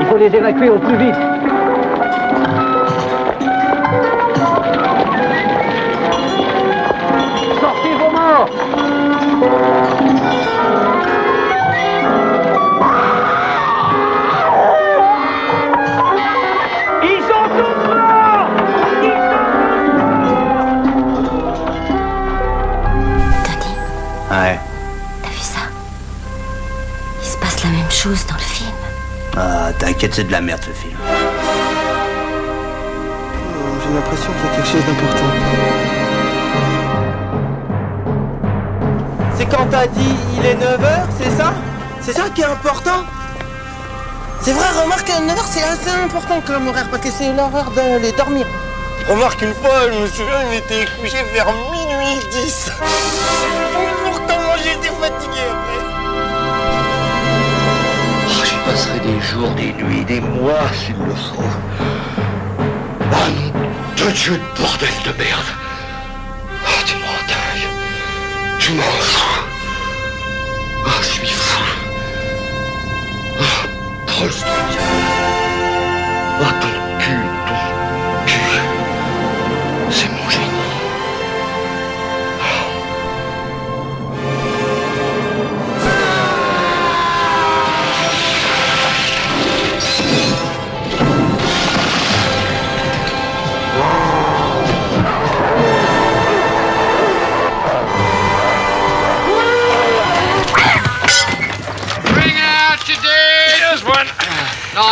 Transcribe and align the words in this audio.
Il 0.00 0.06
faut 0.06 0.18
les 0.18 0.26
évacuer 0.26 0.68
au 0.68 0.78
plus 0.78 0.96
vite. 0.96 1.14
T'inquiète, 30.04 30.14
c'est 30.14 30.24
de 30.24 30.32
la 30.32 30.40
merde 30.40 30.60
ce 30.62 30.70
film. 30.70 30.96
J'ai 33.82 33.94
l'impression 33.94 34.30
qu'il 34.32 34.44
y 34.44 34.48
a 34.48 34.56
quelque 34.56 34.68
chose 34.68 34.84
d'important. 34.84 35.30
C'est 39.36 39.46
quand 39.46 39.66
t'as 39.70 39.86
dit 39.86 40.14
il 40.36 40.46
est 40.46 40.56
9h, 40.56 41.06
c'est 41.18 41.30
ça? 41.30 41.54
C'est 42.00 42.12
ça 42.12 42.24
qui 42.34 42.42
est 42.42 42.44
important? 42.44 43.04
C'est 44.42 44.52
vrai, 44.52 44.66
remarque, 44.82 45.08
9h 45.08 45.42
c'est 45.46 45.62
assez 45.62 45.90
important 45.90 46.42
comme 46.46 46.68
horaire 46.68 46.88
parce 46.90 47.02
que 47.02 47.10
c'est 47.10 47.32
l'heure 47.32 47.70
d'aller 47.74 48.12
dormir. 48.12 48.46
Remarque, 49.08 49.42
une 49.42 49.54
fois, 49.54 49.90
je 49.90 49.98
me 50.00 50.06
souviens, 50.06 50.42
il 50.50 50.58
était 50.58 50.86
couché 51.00 51.22
vers 51.32 51.46
minuit 51.72 52.20
10. 52.30 52.70
Pourtant, 54.04 54.40
moi 54.44 54.56
j'étais 54.62 54.94
fatigué 55.00 55.40
après. 55.50 55.73
Passerai 58.74 58.98
des 58.98 59.20
jours, 59.20 59.50
des 59.54 59.72
nuits, 59.72 60.04
des 60.04 60.20
mois 60.20 60.68
s'il 60.72 60.96
le 60.96 61.14
faut. 61.14 61.54
Ah 63.12 63.28
nom 63.30 63.52
de 63.96 64.10
Dieu 64.10 64.32
de 64.32 64.60
bordel 64.60 64.88
de 65.06 65.12
merde. 65.16 65.50
Ah, 66.66 66.82
tu 66.84 66.96
m'en 66.96 67.18
dingue. 67.32 67.68
Tu 68.58 68.72
m'en 68.72 69.03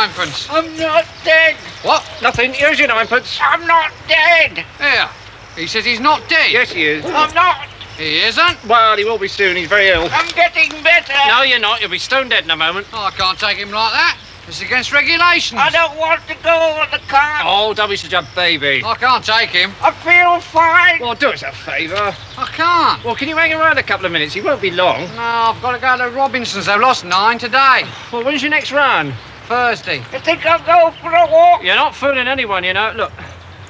Ninepence. 0.03 0.49
I'm 0.51 0.77
not 0.79 1.07
dead. 1.23 1.55
What? 1.85 2.05
Nothing. 2.21 2.53
Here's 2.53 2.77
your 2.77 2.89
ninepence. 2.89 3.39
I'm 3.41 3.65
not 3.69 3.93
dead. 4.09 4.65
Here. 4.77 5.09
He 5.55 5.69
says 5.69 5.85
he's 5.85 6.01
not 6.01 6.29
dead. 6.29 6.51
Yes, 6.51 6.73
he 6.73 6.83
is. 6.83 7.05
I'm 7.05 7.33
not. 7.35 7.69
He 7.97 8.19
isn't. 8.23 8.65
Well, 8.65 8.97
he 8.97 9.05
will 9.05 9.19
be 9.19 9.29
soon. 9.29 9.55
He's 9.55 9.69
very 9.69 9.91
ill. 9.91 10.09
I'm 10.11 10.29
getting 10.35 10.71
better. 10.83 11.13
No, 11.29 11.43
you're 11.43 11.61
not. 11.61 11.81
You'll 11.81 11.91
be 11.91 12.01
stone 12.01 12.29
dead 12.29 12.43
in 12.43 12.51
a 12.51 12.57
moment. 12.57 12.89
Oh, 12.93 13.05
I 13.05 13.13
can't 13.13 13.39
take 13.39 13.59
him 13.59 13.71
like 13.71 13.93
that. 13.93 14.19
It's 14.49 14.61
against 14.61 14.93
regulations. 14.93 15.61
I 15.63 15.71
don't 15.71 15.97
want 15.97 16.27
to 16.27 16.35
go 16.43 16.51
on 16.51 16.91
the 16.91 16.99
car. 17.07 17.43
Oh, 17.45 17.73
don't 17.73 17.89
be 17.89 17.95
such 17.95 18.13
a 18.13 18.27
baby. 18.35 18.83
I 18.85 18.97
can't 18.97 19.25
take 19.25 19.51
him. 19.51 19.71
I 19.81 19.93
feel 19.93 20.41
fine. 20.41 20.99
Well, 21.01 21.15
do 21.15 21.29
us 21.29 21.45
a 21.45 21.53
favour. 21.53 22.13
I 22.37 22.47
can't. 22.47 23.05
Well, 23.05 23.15
can 23.15 23.29
you 23.29 23.37
hang 23.37 23.53
around 23.53 23.79
a 23.79 23.85
couple 23.85 24.07
of 24.07 24.11
minutes? 24.11 24.35
He 24.35 24.41
won't 24.41 24.61
be 24.61 24.73
long. 24.73 25.03
No, 25.15 25.23
I've 25.23 25.63
got 25.63 25.73
to 25.73 25.79
go 25.79 25.97
to 25.97 26.11
Robinson's. 26.11 26.67
They've 26.67 26.81
lost 26.81 27.05
nine 27.05 27.39
today. 27.39 27.85
Well, 28.13 28.25
when's 28.25 28.43
your 28.43 28.51
next 28.51 28.73
run? 28.73 29.15
Thursday. 29.53 29.99
You 30.15 30.21
think 30.21 30.47
I'll 30.47 30.65
go 30.65 30.91
for 31.03 31.13
a 31.13 31.27
walk? 31.31 31.63
You're 31.63 31.77
not 31.77 31.95
fooling 31.95 32.27
anyone, 32.27 32.65
you 32.65 32.73
know. 32.73 32.91
Look, 32.97 33.13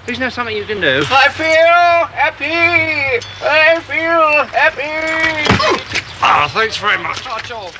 isn't 0.06 0.20
there 0.20 0.30
something 0.30 0.56
you 0.56 0.64
can 0.64 0.80
do? 0.80 1.02
I 1.10 1.28
feel 1.40 2.06
happy. 2.24 2.60
I 3.42 3.80
feel 3.90 4.46
happy. 4.60 4.94
Ah, 6.22 6.48
thanks 6.54 6.76
very 6.78 6.98
much. 7.02 7.24
Not 7.24 7.42
at 7.42 7.50
all. 7.50 7.70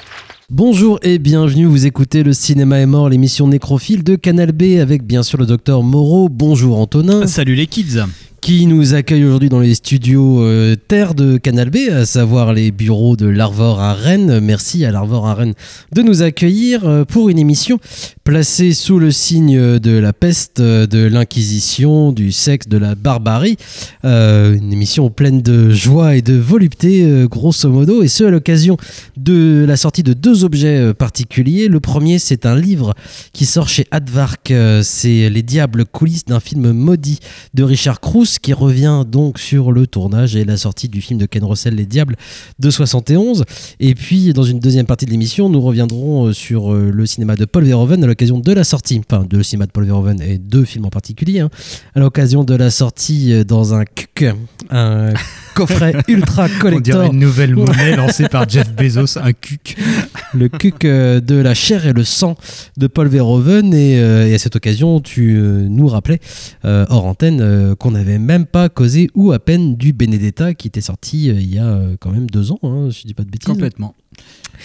Bonjour 0.50 0.98
et 1.02 1.18
bienvenue, 1.18 1.66
vous 1.66 1.86
écoutez 1.86 2.24
le 2.24 2.32
Cinéma 2.32 2.80
est 2.80 2.86
mort, 2.86 3.08
l'émission 3.08 3.46
nécrophile 3.46 4.02
de 4.02 4.16
Canal 4.16 4.50
B 4.50 4.80
avec 4.82 5.04
bien 5.04 5.22
sûr 5.22 5.38
le 5.38 5.46
docteur 5.46 5.82
Moreau. 5.84 6.28
Bonjour 6.28 6.78
Antonin. 6.80 7.28
Salut 7.28 7.54
les 7.54 7.68
kids 7.68 8.00
qui 8.42 8.66
nous 8.66 8.94
accueille 8.94 9.24
aujourd'hui 9.24 9.48
dans 9.48 9.60
les 9.60 9.76
studios 9.76 10.42
euh, 10.42 10.74
Terre 10.74 11.14
de 11.14 11.36
Canal 11.36 11.70
B, 11.70 11.76
à 11.92 12.04
savoir 12.04 12.52
les 12.52 12.72
bureaux 12.72 13.14
de 13.14 13.26
l'Arvor 13.26 13.80
à 13.80 13.94
Rennes. 13.94 14.40
Merci 14.40 14.84
à 14.84 14.90
l'Arvor 14.90 15.28
à 15.28 15.34
Rennes 15.34 15.54
de 15.92 16.02
nous 16.02 16.22
accueillir 16.22 16.84
euh, 16.84 17.04
pour 17.04 17.28
une 17.28 17.38
émission 17.38 17.78
placée 18.24 18.72
sous 18.74 18.98
le 18.98 19.12
signe 19.12 19.78
de 19.78 19.96
la 19.96 20.12
peste, 20.12 20.58
euh, 20.58 20.88
de 20.88 21.06
l'inquisition, 21.06 22.10
du 22.10 22.32
sexe, 22.32 22.66
de 22.66 22.78
la 22.78 22.96
barbarie. 22.96 23.56
Une 24.02 24.72
émission 24.72 25.08
pleine 25.08 25.40
de 25.40 25.70
joie 25.70 26.16
et 26.16 26.22
de 26.22 26.34
volupté, 26.34 27.26
grosso 27.30 27.68
modo, 27.68 28.02
et 28.02 28.08
ce 28.08 28.24
à 28.24 28.30
l'occasion 28.30 28.76
de 29.16 29.64
la 29.66 29.76
sortie 29.76 30.02
de 30.02 30.14
deux 30.14 30.42
objets 30.42 30.92
particuliers. 30.94 31.68
Le 31.68 31.78
premier, 31.78 32.18
c'est 32.18 32.44
un 32.44 32.56
livre 32.56 32.94
qui 33.32 33.46
sort 33.46 33.68
chez 33.68 33.86
Advark. 33.92 34.52
C'est 34.82 35.30
Les 35.30 35.42
Diables 35.42 35.84
coulisses 35.84 36.24
d'un 36.24 36.40
film 36.40 36.72
maudit 36.72 37.20
de 37.54 37.62
Richard 37.62 38.00
Cruz 38.32 38.38
qui 38.40 38.52
revient 38.52 39.04
donc 39.06 39.38
sur 39.38 39.72
le 39.72 39.86
tournage 39.86 40.36
et 40.36 40.44
la 40.44 40.56
sortie 40.56 40.88
du 40.88 41.00
film 41.00 41.18
de 41.18 41.26
Ken 41.26 41.44
Russell 41.44 41.74
Les 41.74 41.86
Diables 41.86 42.16
de 42.58 42.70
71. 42.70 43.44
Et 43.80 43.94
puis 43.94 44.32
dans 44.32 44.42
une 44.42 44.58
deuxième 44.58 44.86
partie 44.86 45.06
de 45.06 45.10
l'émission, 45.10 45.48
nous 45.48 45.60
reviendrons 45.60 46.26
euh, 46.26 46.32
sur 46.32 46.72
euh, 46.72 46.90
le 46.92 47.06
cinéma 47.06 47.36
de 47.36 47.44
Paul 47.44 47.64
Verhoeven 47.64 48.02
à 48.04 48.06
l'occasion 48.06 48.38
de 48.38 48.52
la 48.52 48.64
sortie, 48.64 49.00
enfin 49.00 49.24
de 49.24 49.36
le 49.36 49.42
cinéma 49.42 49.66
de 49.66 49.72
Paul 49.72 49.84
Verhoeven 49.84 50.20
et 50.22 50.38
deux 50.38 50.64
films 50.64 50.86
en 50.86 50.90
particulier, 50.90 51.40
hein, 51.40 51.50
à 51.94 52.00
l'occasion 52.00 52.44
de 52.44 52.54
la 52.54 52.70
sortie 52.70 53.32
euh, 53.32 53.44
dans 53.44 53.74
un 53.74 53.84
CUC, 53.84 54.34
un 54.70 55.12
coffret 55.54 55.94
ultra 56.08 56.44
On 56.44 56.46
dirait 56.46 56.60
collector 56.60 57.12
une 57.12 57.18
nouvelle 57.18 57.54
monnaie 57.54 57.96
lancée 57.96 58.28
par 58.28 58.48
Jeff 58.48 58.72
Bezos, 58.72 59.18
un 59.18 59.32
cuc. 59.32 59.76
le 60.34 60.48
cuc 60.48 60.84
euh, 60.84 61.20
de 61.20 61.36
la 61.36 61.54
chair 61.54 61.86
et 61.86 61.92
le 61.92 62.04
sang 62.04 62.36
de 62.76 62.86
Paul 62.86 63.08
Verhoeven. 63.08 63.72
Et, 63.74 63.98
euh, 64.00 64.34
à 64.34 64.38
cette 64.38 64.56
occasion, 64.56 65.00
tu 65.00 65.36
euh, 65.36 65.66
nous 65.68 65.86
rappelais, 65.86 66.20
hors 66.64 67.06
antenne, 67.06 67.74
qu'on 67.76 67.92
n'avait 67.92 68.18
même 68.18 68.46
pas 68.46 68.68
causé 68.68 69.10
ou 69.14 69.32
à 69.32 69.38
peine 69.38 69.76
du 69.76 69.92
Benedetta 69.92 70.54
qui 70.54 70.68
était 70.68 70.80
sorti 70.80 71.26
il 71.26 71.52
y 71.52 71.58
a 71.58 71.80
quand 72.00 72.10
même 72.10 72.30
deux 72.30 72.52
ans, 72.52 72.58
hein, 72.62 72.88
si 72.90 73.02
je 73.02 73.06
dis 73.08 73.14
pas 73.14 73.24
de 73.24 73.30
bêtises. 73.30 73.48
Complètement. 73.48 73.94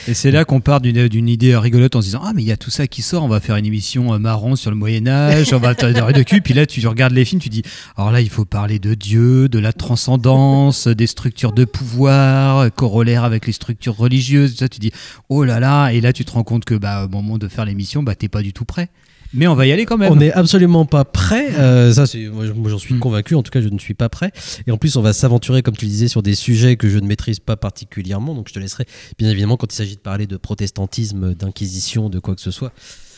Et 0.08 0.13
c'est 0.13 0.31
là 0.31 0.46
qu'on 0.46 0.62
part 0.62 0.80
d'une 0.80 1.28
idée 1.28 1.58
rigolote 1.58 1.96
en 1.96 2.02
se 2.02 2.08
disant 2.08 2.22
Ah, 2.24 2.31
mais 2.34 2.44
il 2.44 2.47
y 2.47 2.52
a 2.52 2.58
tout 2.58 2.69
ça 2.69 2.88
qui 2.88 3.02
sort, 3.02 3.24
on 3.24 3.28
va 3.28 3.40
faire 3.40 3.56
une 3.56 3.66
émission 3.66 4.13
euh, 4.13 4.19
marrant 4.19 4.56
sur 4.56 4.69
le 4.69 4.78
Moyen-Âge, 4.78 5.53
on 5.53 5.59
va 5.59 5.75
parler 5.75 6.13
de 6.13 6.24
cul. 6.24 6.41
Puis 6.41 6.53
là, 6.53 6.66
tu 6.66 6.85
regardes 6.88 7.13
les 7.13 7.25
films, 7.25 7.41
tu 7.41 7.50
dis 7.50 7.63
Alors 7.97 8.12
là, 8.12 8.22
il 8.22 8.30
faut 8.30 8.46
parler 8.46 8.80
de 8.80 8.94
Dieu, 8.94 9.50
de 9.50 9.59
la 9.59 9.74
transcendance, 9.74 10.88
des 10.88 11.08
structures 11.08 11.52
de 11.52 11.66
pouvoir, 11.66 12.58
euh, 12.59 12.69
corollaires 12.69 13.24
avec 13.24 13.47
les 13.47 13.53
structures 13.53 13.97
religieuses. 13.97 14.56
tu 14.56 14.80
dis 14.80 14.91
Oh 15.30 15.44
là 15.44 15.59
là. 15.59 15.90
Et 15.90 16.00
là, 16.00 16.14
tu 16.14 16.25
te 16.25 16.31
rends 16.31 16.44
compte 16.44 16.66
que, 16.66 16.75
bah, 16.75 17.06
au 17.06 17.09
moment 17.09 17.38
de 17.38 17.47
faire 17.47 17.66
l'émission, 17.66 18.03
bah, 18.03 18.16
t'es 18.16 18.29
pas 18.29 18.41
du 18.41 18.53
tout 18.53 18.66
prêt. 18.66 18.90
Mais 19.33 19.47
on 19.47 19.55
va 19.55 19.67
y 19.67 19.71
aller 19.71 19.85
quand 19.85 19.97
même. 19.97 20.11
On 20.11 20.15
n'est 20.15 20.31
absolument 20.31 20.85
pas 20.85 21.05
prêt. 21.05 21.53
euh, 21.57 21.93
ça, 21.93 22.05
moi, 22.31 22.45
moi, 22.55 22.69
j'en 22.69 22.77
suis 22.77 22.97
convaincu. 22.97 23.35
En 23.35 23.43
tout 23.43 23.51
cas, 23.51 23.61
je 23.61 23.69
ne 23.69 23.79
suis 23.79 23.93
pas 23.93 24.09
prêt. 24.09 24.31
Et 24.65 24.71
en 24.71 24.77
plus, 24.77 24.95
on 24.95 25.01
va 25.01 25.13
s'aventurer, 25.13 25.61
comme 25.61 25.75
tu 25.75 25.85
le 25.85 25.91
disais, 25.91 26.07
sur 26.07 26.23
des 26.23 26.35
sujets 26.35 26.78
que 26.78 26.90
je 26.90 26.97
ne 26.97 27.07
maîtrise 27.07 27.40
pas 27.40 27.57
particulièrement. 27.57 28.34
Donc, 28.35 28.47
je 28.49 28.53
te 28.53 28.59
laisserai, 28.59 28.85
bien 29.17 29.29
évidemment, 29.29 29.57
quand 29.57 29.72
il 29.72 29.75
s'agit 29.75 29.96
de 29.96 30.02
parler 30.02 30.28
de 30.28 30.37
protestantisme, 30.37 31.34
d'inquisition, 31.34 32.09
de 32.09 32.19
quoi 32.19 32.35
que 32.35 32.41
ce 32.41 32.52
soit. 32.52 32.72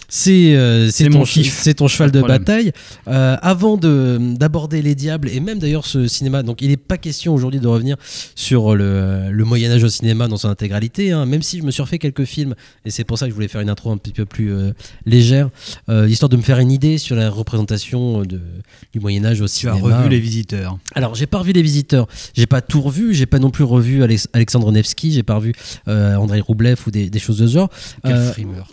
C'est 0.09 0.55
euh, 0.55 0.85
c'est 0.89 1.03
C'est 1.05 1.09
ton, 1.75 1.87
c'est 1.87 1.93
cheval 1.93 2.11
de 2.11 2.19
problème. 2.19 2.39
bataille. 2.39 2.71
Euh, 3.07 3.37
avant 3.41 3.77
de 3.77 4.17
d'aborder 4.35 4.81
les 4.81 4.95
diables 4.95 5.29
et 5.29 5.39
même 5.39 5.59
d'ailleurs 5.59 5.85
ce 5.85 6.07
cinéma, 6.07 6.43
donc 6.43 6.61
il 6.61 6.69
n'est 6.69 6.77
pas 6.77 6.97
question 6.97 7.33
aujourd'hui 7.33 7.59
de 7.59 7.67
revenir 7.67 7.95
sur 8.35 8.75
le, 8.75 9.29
le 9.31 9.43
Moyen 9.45 9.71
Âge 9.71 9.83
au 9.83 9.89
cinéma 9.89 10.27
dans 10.27 10.37
son 10.37 10.49
intégralité. 10.49 11.11
hein, 11.11 11.25
même 11.25 11.41
si 11.43 11.59
je 11.59 11.63
me 11.63 11.71
suis 11.71 11.81
refait 11.81 11.99
quelques 11.99 12.25
films 12.25 12.55
et 12.85 12.91
c'est 12.91 13.03
pour 13.03 13.17
ça 13.17 13.25
que 13.25 13.29
je 13.29 13.35
voulais 13.35 13.47
faire 13.47 13.61
une 13.61 13.69
intro 13.69 13.91
un 13.91 13.97
petit 13.97 14.11
peu 14.13 14.25
plus 14.25 14.51
euh, 14.51 14.71
légère, 15.05 15.49
histoire 16.07 16.29
de 16.29 16.37
me 16.37 16.41
faire 16.41 16.59
une 16.59 16.71
idée 16.71 16.97
sur 16.97 17.15
la 17.15 17.29
représentation 17.29 18.21
de, 18.23 18.41
du 18.93 18.99
Moyen 18.99 19.25
Âge 19.25 19.41
au 19.41 19.47
Tu 19.47 19.67
as 19.69 19.73
cinéma. 19.75 19.97
revu 19.99 20.09
les 20.09 20.19
visiteurs. 20.19 20.77
Alors, 20.95 21.13
j'ai 21.15 21.27
pas 21.27 21.37
revu 21.39 21.51
Les 21.53 21.61
Visiteurs, 21.61 22.07
j'ai 22.35 22.47
pas 22.47 22.61
tout 22.61 22.81
revu, 22.81 23.13
j'ai 23.13 23.25
pas 23.25 23.39
non 23.39 23.51
plus 23.51 23.63
revu 23.63 24.01
Alex- 24.03 24.27
Alexandre 24.33 24.71
Nevsky, 24.71 25.11
j'ai 25.11 25.23
pas 25.23 25.35
revu 25.35 25.53
Andrei 25.87 26.39
Roublev 26.39 26.77
ou 26.87 26.91
des, 26.91 27.09
des 27.09 27.19
choses 27.19 27.37
de 27.37 27.47
ce 27.47 27.53
genre. 27.53 27.69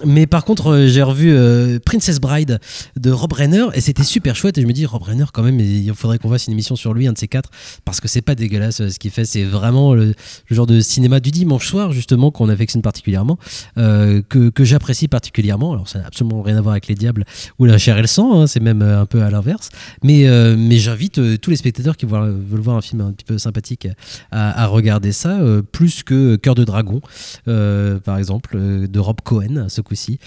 Mais 0.05 0.27
par 0.27 0.45
contre, 0.45 0.85
j'ai 0.87 1.03
revu 1.03 1.26
euh, 1.33 1.79
Princess 1.85 2.21
Bride 2.21 2.61
de 2.97 3.11
Rob 3.11 3.33
Reiner 3.33 3.67
et 3.75 3.81
c'était 3.81 4.05
super 4.05 4.37
chouette. 4.37 4.59
Et 4.59 4.63
je 4.63 4.67
me 4.67 4.73
dis, 4.73 4.87
Rob 4.87 5.03
Reiner, 5.03 5.25
quand 5.33 5.43
même, 5.43 5.61
il 5.61 5.93
faudrait 5.95 6.19
qu'on 6.19 6.31
fasse 6.31 6.47
une 6.47 6.53
émission 6.53 6.77
sur 6.77 6.95
lui, 6.95 7.07
un 7.07 7.13
de 7.13 7.19
ces 7.19 7.29
quatre, 7.29 7.51
parce 7.85 8.01
que 8.01 8.09
c'est 8.09 8.23
pas 8.23 8.35
dégueulasse 8.35 8.81
euh, 8.81 8.89
ce 8.91 8.99
qu'il 8.99 9.11
fait. 9.11 9.25
C'est 9.25 9.45
vraiment 9.45 9.95
le, 9.95 10.15
genre 10.51 10.67
de 10.67 10.81
cinéma 10.81 11.21
du 11.21 11.31
dimanche 11.31 11.67
soir, 11.67 11.93
justement, 11.93 12.31
qu'on 12.31 12.49
affectionne 12.49 12.83
particulièrement, 12.83 13.39
euh, 13.79 14.23
que, 14.29 14.51
que 14.51 14.65
j'apprécie 14.65 15.09
particulièrement. 15.09 15.73
Alors, 15.73 15.89
ça 15.89 16.01
n'a 16.01 16.07
absolument 16.07 16.43
rien 16.43 16.57
à 16.57 16.61
voir 16.61 16.73
avec 16.73 16.87
les 16.89 16.95
diables 16.95 17.25
ou 17.59 17.65
la 17.65 17.79
chair 17.79 17.99
et 17.99 18.03
le 18.03 18.07
sang, 18.07 18.41
hein, 18.41 18.47
c'est 18.47 18.61
même 18.61 18.83
un 18.83 19.07
peu 19.07 19.23
à 19.23 19.31
l'inverse. 19.31 19.71
Mais, 20.03 20.27
mais 20.57 20.79
j'invite 20.79 21.41
tous 21.41 21.51
les 21.51 21.57
spectateurs 21.57 21.97
qui 21.97 22.07
veulent 22.07 22.61
voir 22.61 22.77
un 22.77 22.83
film 22.83 23.01
un 23.01 23.13
petit 23.13 23.25
peu 23.25 23.39
sympathique 23.39 23.89
à, 24.31 24.67
regarder 24.67 25.13
ça, 25.13 25.39
plus 25.73 26.03
que 26.03 26.37
Cœur 26.37 26.55
de 26.55 26.65
Dragon, 26.65 27.01
par 27.45 28.19
exemple, 28.19 28.59
de 28.89 28.99
Rob 28.99 29.21
Cohen, 29.23 29.67
ce 29.69 29.81
coup-ci. 29.81 30.19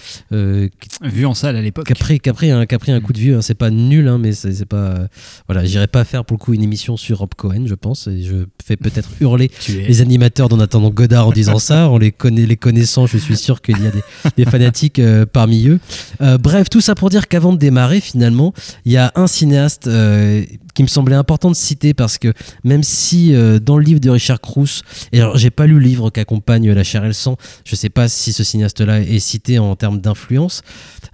Vu 1.02 1.26
en 1.26 1.34
salle 1.34 1.56
à 1.56 1.62
l'époque. 1.62 1.86
qui 1.86 1.94
a 2.30 2.34
pris 2.34 2.52
un, 2.52 2.66
coup 3.02 3.14
de 3.14 3.20
vieux. 3.20 3.38
hein. 3.38 3.42
C'est 3.42 3.54
pas 3.54 3.70
nul, 3.70 4.08
hein, 4.08 4.18
mais 4.18 4.34
c'est 4.34 4.66
pas. 4.66 4.78
euh, 4.78 5.08
voilà, 5.48 5.64
j'irai 5.64 5.88
pas 5.88 6.04
faire 6.04 6.26
pour 6.26 6.38
le 6.38 6.44
coup 6.44 6.54
une 6.54 6.64
émission 6.64 6.98
sur 6.98 7.20
Rob 7.20 7.34
Cohen, 7.36 7.64
je 7.68 7.76
pense. 7.76 8.08
Et 8.08 8.22
je 8.24 8.46
fais 8.66 8.76
peut-être 8.76 9.10
hurler 9.22 9.50
les 9.70 10.02
animateurs 10.02 10.50
d'en 10.50 10.60
attendant 10.60 10.90
Godard 10.90 11.28
en 11.28 11.32
disant 11.32 11.60
ça. 11.60 11.90
En 11.90 11.98
les, 11.98 12.12
connaît, 12.12 12.46
les 12.46 12.58
connaissant, 12.58 13.08
je 13.08 13.18
suis 13.18 13.38
sûr 13.38 13.62
qu'il 13.62 13.82
y 13.82 13.88
a 13.88 13.92
des, 13.92 14.02
des 14.38 14.46
fanatiques 14.46 15.00
euh, 15.00 15.26
parmi 15.26 15.68
eux. 15.68 15.80
Euh, 16.22 16.38
bref, 16.38 16.70
tout 16.70 16.82
ça 16.82 16.96
pour 16.96 17.10
dire 17.10 17.28
qu'avant 17.28 17.54
de 17.54 17.58
démarrer, 17.58 18.02
finalement, 18.02 18.54
il 18.86 18.92
y 18.92 18.98
a 18.98 19.12
un 19.16 19.28
cinéaste 19.28 19.88
euh, 19.88 20.44
qui 20.74 20.84
me 20.84 20.88
semblait 20.88 21.16
important 21.16 21.50
de 21.50 21.56
citer 21.56 21.94
parce 21.94 22.18
que 22.18 22.34
même 22.64 22.84
si 22.84 23.34
euh, 23.34 23.60
dans 23.60 23.78
le 23.78 23.84
livre 23.84 24.00
de 24.00 24.10
Richard 24.10 24.42
Cruz, 24.42 24.82
et 25.12 25.22
j'ai 25.36 25.52
pas 25.52 25.66
lu 25.66 25.74
le 25.74 25.80
livre 25.80 26.10
qui 26.10 26.20
accompagne 26.20 26.72
La 26.72 26.84
chair 26.84 27.04
et 27.04 27.08
le 27.08 27.14
sang, 27.14 27.38
je 27.66 27.76
sais 27.76 27.90
pas 27.90 28.08
si 28.08 28.34
ce 28.34 28.44
cinéaste-là 28.44 29.02
est 29.02 29.20
cité 29.20 29.60
en 29.60 29.76
termes 29.76 30.00
d'influence. 30.00 30.62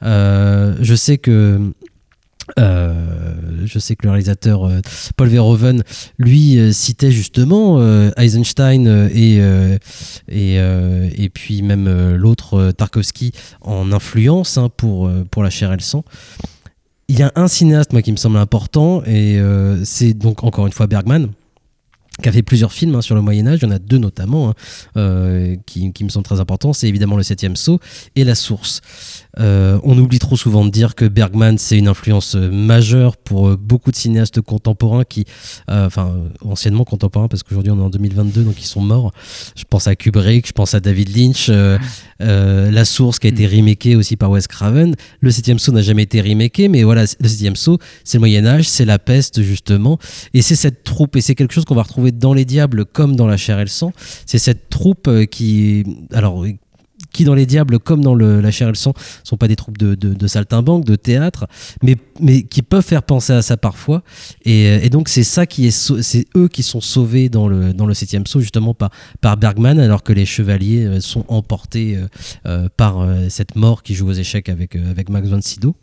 Euh, 0.04 0.76
je 0.82 0.96
sais 0.96 1.18
que 1.18 1.72
euh, 2.60 2.94
je 3.66 3.80
sais 3.80 3.96
que 3.96 4.06
le 4.06 4.12
réalisateur 4.12 4.70
Paul 5.18 5.28
Verhoeven, 5.30 5.84
lui, 6.20 6.74
citait 6.74 7.12
justement 7.12 7.82
Eisenstein 8.18 9.10
et, 9.12 9.42
et, 10.28 11.30
puis 11.34 11.62
même 11.64 12.14
l'autre 12.14 12.72
Tarkovsky 12.72 13.32
en 13.62 13.92
influence 13.92 14.58
hein, 14.58 14.70
pour, 14.76 15.10
pour 15.32 15.44
La 15.44 15.50
chair 15.50 15.74
et 15.74 15.78
le 15.78 15.82
sang. 15.82 16.04
Il 17.08 17.20
y 17.20 17.24
a 17.24 17.32
un 17.36 17.48
cinéaste, 17.48 17.94
moi, 17.94 18.02
qui 18.02 18.12
me 18.12 18.18
semble 18.18 18.38
important, 18.38 19.04
et 19.06 19.38
euh, 19.38 19.84
c'est 19.86 20.14
donc 20.14 20.44
encore 20.44 20.66
une 20.66 20.74
fois 20.74 20.88
Bergman 20.88 21.30
qui 22.22 22.30
a 22.30 22.32
fait 22.32 22.44
plusieurs 22.44 22.72
films 22.72 22.96
hein, 22.96 23.02
sur 23.02 23.16
le 23.16 23.22
Moyen 23.22 23.46
Âge, 23.48 23.60
il 23.62 23.66
y 23.66 23.68
en 23.68 23.76
a 23.76 23.80
deux 23.80 23.98
notamment 23.98 24.50
hein, 24.50 24.54
euh, 24.98 25.58
qui, 25.66 25.92
qui 25.92 26.04
me 26.04 26.10
semblent 26.10 26.26
très 26.26 26.40
importants, 26.40 26.72
c'est 26.72 26.88
évidemment 26.88 27.18
le 27.18 27.24
septième 27.24 27.56
saut 27.56 27.80
et 28.16 28.24
la 28.24 28.36
source. 28.36 28.82
Euh, 29.40 29.80
on 29.84 29.98
oublie 29.98 30.20
trop 30.20 30.38
souvent 30.38 30.64
de 30.66 30.70
dire 30.70 30.96
que 30.96 31.06
Bergman 31.06 31.58
c'est 31.58 31.78
une 31.78 31.88
influence 31.88 32.36
euh, 32.36 32.50
majeure 32.50 33.18
pour 33.18 33.50
euh, 33.50 33.58
beaucoup 33.58 33.92
de 33.92 33.96
cinéastes 33.96 34.42
contemporains 34.42 35.04
qui, 35.04 35.26
euh, 35.70 35.88
enfin 35.88 36.14
euh, 36.16 36.50
anciennement 36.50 36.86
contemporains 36.86 37.28
parce 37.28 37.44
qu'aujourd'hui 37.44 37.72
on 37.72 37.80
est 37.80 37.84
en 37.84 37.90
2022 37.90 38.44
donc 38.44 38.56
ils 38.62 38.66
sont 38.66 38.82
morts. 38.82 39.12
Je 39.56 39.64
pense 39.70 39.88
à 39.88 39.96
Kubrick, 39.96 40.48
je 40.48 40.54
pense 40.54 40.74
à 40.74 40.80
David 40.80 41.16
Lynch, 41.16 41.48
euh, 41.50 41.78
euh, 42.22 42.72
La 42.72 42.86
Source 42.86 43.20
qui 43.20 43.28
a 43.28 43.30
été 43.30 43.46
remaké 43.48 43.96
aussi 43.96 44.16
par 44.16 44.32
Wes 44.32 44.48
Craven. 44.48 44.96
Le 45.20 45.32
septième 45.32 45.60
saut 45.60 45.72
n'a 45.72 45.82
jamais 45.82 46.04
été 46.04 46.22
remaké 46.22 46.68
mais 46.68 46.84
voilà 46.84 47.02
le 47.02 47.28
septième 47.28 47.56
saut 47.56 47.78
c'est 48.04 48.18
le 48.18 48.22
Moyen 48.22 48.46
Âge, 48.46 48.70
c'est 48.70 48.86
la 48.86 49.00
peste 49.00 49.42
justement 49.42 50.00
et 50.34 50.42
c'est 50.42 50.56
cette 50.56 50.84
troupe 50.84 51.16
et 51.16 51.22
c'est 51.22 51.36
quelque 51.36 51.54
chose 51.54 51.66
qu'on 51.66 51.76
va 51.76 51.84
retrouver 51.84 52.12
dans 52.12 52.34
Les 52.34 52.46
Diables 52.46 52.86
comme 52.86 53.16
dans 53.16 53.28
La 53.28 53.38
chair 53.38 53.60
et 53.60 53.64
le 53.64 53.68
sang. 53.68 53.92
C'est 54.26 54.38
cette 54.38 54.70
troupe 54.70 55.10
qui, 55.30 55.84
alors 56.12 56.46
qui 57.16 57.24
dans 57.24 57.36
les 57.42 57.46
diables 57.46 57.80
comme 57.80 58.02
dans 58.02 58.16
la 58.16 58.52
chair 58.52 58.68
et 58.68 58.72
le 58.72 58.76
sang 58.86 58.94
sont 59.24 59.38
pas 59.38 59.48
des 59.48 59.56
troupes 59.56 59.78
de, 59.78 59.96
de, 59.96 60.14
de 60.14 60.28
saltimbanques, 60.28 60.86
de 60.86 60.96
théâtre, 60.96 61.48
mais, 61.82 61.96
mais 62.20 62.44
qui 62.44 62.62
peuvent 62.62 62.86
faire 62.94 63.04
penser 63.04 63.34
à 63.34 63.42
ça 63.42 63.58
parfois. 63.58 64.04
Et, 64.44 64.86
et 64.86 64.90
donc 64.90 65.10
c'est 65.10 65.24
ça 65.24 65.46
qui 65.46 65.68
est, 65.68 65.72
c'est 66.02 66.26
eux 66.36 66.48
qui 66.48 66.64
sont 66.64 66.82
sauvés 66.82 67.30
dans 67.30 67.48
le 67.48 67.74
dans 67.74 67.88
le 67.88 67.94
septième 67.94 68.26
saut 68.28 68.42
justement 68.42 68.74
par 68.74 68.90
par 69.22 69.38
Bergman, 69.38 69.80
alors 69.80 70.04
que 70.04 70.14
les 70.14 70.26
chevaliers 70.26 70.86
euh, 70.86 71.00
sont 71.00 71.26
emportés 71.28 71.96
euh, 71.96 72.08
euh, 72.46 72.70
par 72.78 73.00
euh, 73.00 73.30
cette 73.30 73.56
mort 73.56 73.82
qui 73.84 73.96
joue 73.96 74.10
aux 74.10 74.14
échecs 74.14 74.50
avec 74.50 74.76
euh, 74.76 74.92
avec 74.92 75.10
Max 75.10 75.28
von 75.28 75.42
Sydow. 75.42 75.76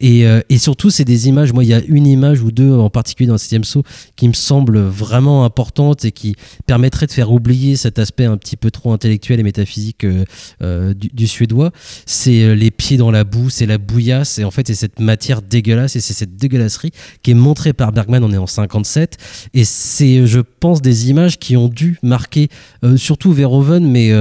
Et, 0.00 0.26
euh, 0.26 0.40
et 0.48 0.58
surtout, 0.58 0.90
c'est 0.90 1.04
des 1.04 1.28
images. 1.28 1.52
Moi, 1.52 1.64
il 1.64 1.68
y 1.68 1.74
a 1.74 1.80
une 1.86 2.06
image 2.06 2.42
ou 2.42 2.50
deux 2.50 2.72
en 2.72 2.90
particulier 2.90 3.26
dans 3.26 3.34
le 3.34 3.38
septième 3.38 3.64
saut 3.64 3.82
qui 4.16 4.28
me 4.28 4.32
semble 4.32 4.78
vraiment 4.78 5.44
importante 5.44 6.04
et 6.04 6.12
qui 6.12 6.34
permettrait 6.66 7.06
de 7.06 7.12
faire 7.12 7.30
oublier 7.30 7.76
cet 7.76 7.98
aspect 7.98 8.24
un 8.24 8.36
petit 8.36 8.56
peu 8.56 8.70
trop 8.70 8.92
intellectuel 8.92 9.40
et 9.40 9.42
métaphysique 9.42 10.04
euh, 10.04 10.24
euh, 10.62 10.94
du, 10.94 11.08
du 11.12 11.26
suédois. 11.26 11.70
C'est 12.06 12.54
les 12.54 12.70
pieds 12.70 12.96
dans 12.96 13.10
la 13.10 13.24
boue, 13.24 13.50
c'est 13.50 13.66
la 13.66 13.78
bouillasse 13.78 14.38
et 14.38 14.44
en 14.44 14.50
fait, 14.50 14.66
c'est 14.66 14.74
cette 14.74 15.00
matière 15.00 15.42
dégueulasse 15.42 15.96
et 15.96 16.00
c'est 16.00 16.14
cette 16.14 16.36
dégueulasserie 16.36 16.92
qui 17.22 17.32
est 17.32 17.34
montrée 17.34 17.72
par 17.72 17.92
Bergman. 17.92 18.24
On 18.24 18.32
est 18.32 18.38
en 18.38 18.46
57 18.46 19.18
et 19.54 19.64
c'est, 19.64 20.26
je 20.26 20.40
pense, 20.40 20.82
des 20.82 21.10
images 21.10 21.38
qui 21.38 21.56
ont 21.56 21.68
dû 21.68 21.98
marquer 22.02 22.48
euh, 22.84 22.96
surtout 22.96 23.32
Verhoeven, 23.32 23.86
mais 23.86 24.12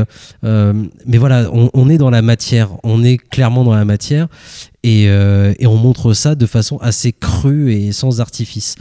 euh, 0.43 0.73
mais 1.05 1.17
voilà, 1.17 1.49
on, 1.53 1.69
on 1.73 1.89
est 1.89 1.97
dans 1.97 2.09
la 2.09 2.21
matière, 2.21 2.69
on 2.83 3.03
est 3.03 3.17
clairement 3.17 3.63
dans 3.63 3.75
la 3.75 3.85
matière 3.85 4.27
et, 4.83 5.09
euh, 5.09 5.53
et 5.59 5.67
on 5.67 5.77
montre 5.77 6.13
ça 6.13 6.35
de 6.35 6.45
façon 6.45 6.77
assez 6.77 7.13
crue 7.13 7.73
et 7.73 7.91
sans 7.91 8.21
artifice. 8.21 8.75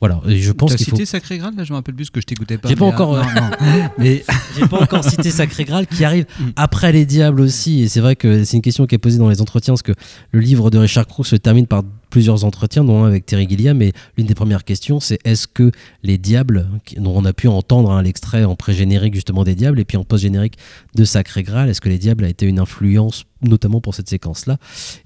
Voilà, 0.00 0.20
et 0.28 0.38
je 0.38 0.52
pense 0.52 0.74
qu'il 0.74 0.84
faut. 0.86 0.96
cité 0.96 1.06
Sacré 1.06 1.38
Graal 1.38 1.54
là, 1.56 1.64
je 1.64 1.72
me 1.72 1.76
rappelle 1.76 1.94
plus 1.94 2.06
ce 2.06 2.10
que 2.10 2.20
je 2.20 2.26
t'écoutais 2.26 2.58
pas. 2.58 2.68
J'ai 2.68 2.76
pas 2.76 2.84
encore, 2.84 3.14
euh, 3.14 3.22
non, 3.22 3.40
non. 3.40 3.88
mais 3.98 4.22
J'ai 4.58 4.66
pas 4.66 4.82
encore 4.82 5.02
cité 5.02 5.30
Sacré 5.30 5.64
Graal 5.64 5.86
qui 5.86 6.04
arrive 6.04 6.26
après 6.56 6.92
les 6.92 7.06
diables 7.06 7.40
aussi. 7.40 7.82
Et 7.82 7.88
c'est 7.88 8.00
vrai 8.00 8.14
que 8.14 8.44
c'est 8.44 8.56
une 8.56 8.62
question 8.62 8.86
qui 8.86 8.94
est 8.94 8.98
posée 8.98 9.18
dans 9.18 9.30
les 9.30 9.40
entretiens 9.40 9.72
parce 9.72 9.82
que 9.82 9.92
le 10.32 10.40
livre 10.40 10.68
de 10.70 10.76
Richard 10.78 11.06
Cruz 11.06 11.24
se 11.24 11.36
termine 11.36 11.66
par 11.66 11.84
plusieurs 12.14 12.44
entretiens, 12.44 12.84
dont 12.84 13.02
un 13.02 13.08
avec 13.08 13.26
Terry 13.26 13.48
Gilliam. 13.48 13.82
Et 13.82 13.92
l'une 14.16 14.28
des 14.28 14.36
premières 14.36 14.62
questions, 14.62 15.00
c'est 15.00 15.18
est-ce 15.24 15.48
que 15.48 15.72
les 16.04 16.16
diables, 16.16 16.68
dont 16.96 17.12
on 17.16 17.24
a 17.24 17.32
pu 17.32 17.48
entendre 17.48 17.90
hein, 17.90 18.00
l'extrait 18.04 18.44
en 18.44 18.54
pré-générique 18.54 19.14
justement 19.14 19.42
des 19.42 19.56
diables 19.56 19.80
et 19.80 19.84
puis 19.84 19.96
en 19.96 20.04
post-générique 20.04 20.56
de 20.94 21.04
Sacré 21.04 21.42
Graal, 21.42 21.68
est-ce 21.68 21.80
que 21.80 21.88
les 21.88 21.98
diables 21.98 22.24
a 22.24 22.28
été 22.28 22.46
une 22.46 22.60
influence 22.60 23.24
notamment 23.42 23.80
pour 23.80 23.96
cette 23.96 24.08
séquence-là? 24.08 24.58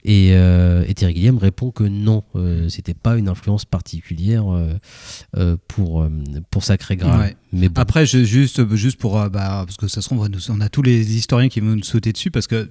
Et, 0.04 0.32
euh, 0.34 0.84
et 0.86 0.92
Terry 0.92 1.14
Gilliam 1.14 1.38
répond 1.38 1.70
que 1.70 1.84
non, 1.84 2.24
euh, 2.36 2.68
c'était 2.68 2.92
pas 2.92 3.16
une 3.16 3.28
influence 3.30 3.64
particulière 3.64 4.52
euh, 4.52 4.74
euh, 5.38 5.56
pour, 5.66 6.02
euh, 6.02 6.10
pour 6.50 6.62
Sacré 6.62 6.96
Graal. 6.98 7.20
Ouais. 7.20 7.36
Mais 7.54 7.70
bon. 7.70 7.80
Après, 7.80 8.04
je- 8.04 8.22
juste, 8.22 8.74
juste 8.76 8.98
pour. 8.98 9.14
bah, 9.30 9.64
parce 9.64 9.78
que 9.78 9.88
ça 9.88 10.02
se 10.02 10.08
trouve, 10.10 10.28
on 10.50 10.60
a 10.60 10.68
tous 10.68 10.82
les 10.82 11.16
historiens 11.16 11.48
qui 11.48 11.60
vont 11.60 11.74
nous 11.74 11.82
sauter 11.84 12.12
dessus 12.12 12.30
parce 12.30 12.46
que. 12.46 12.68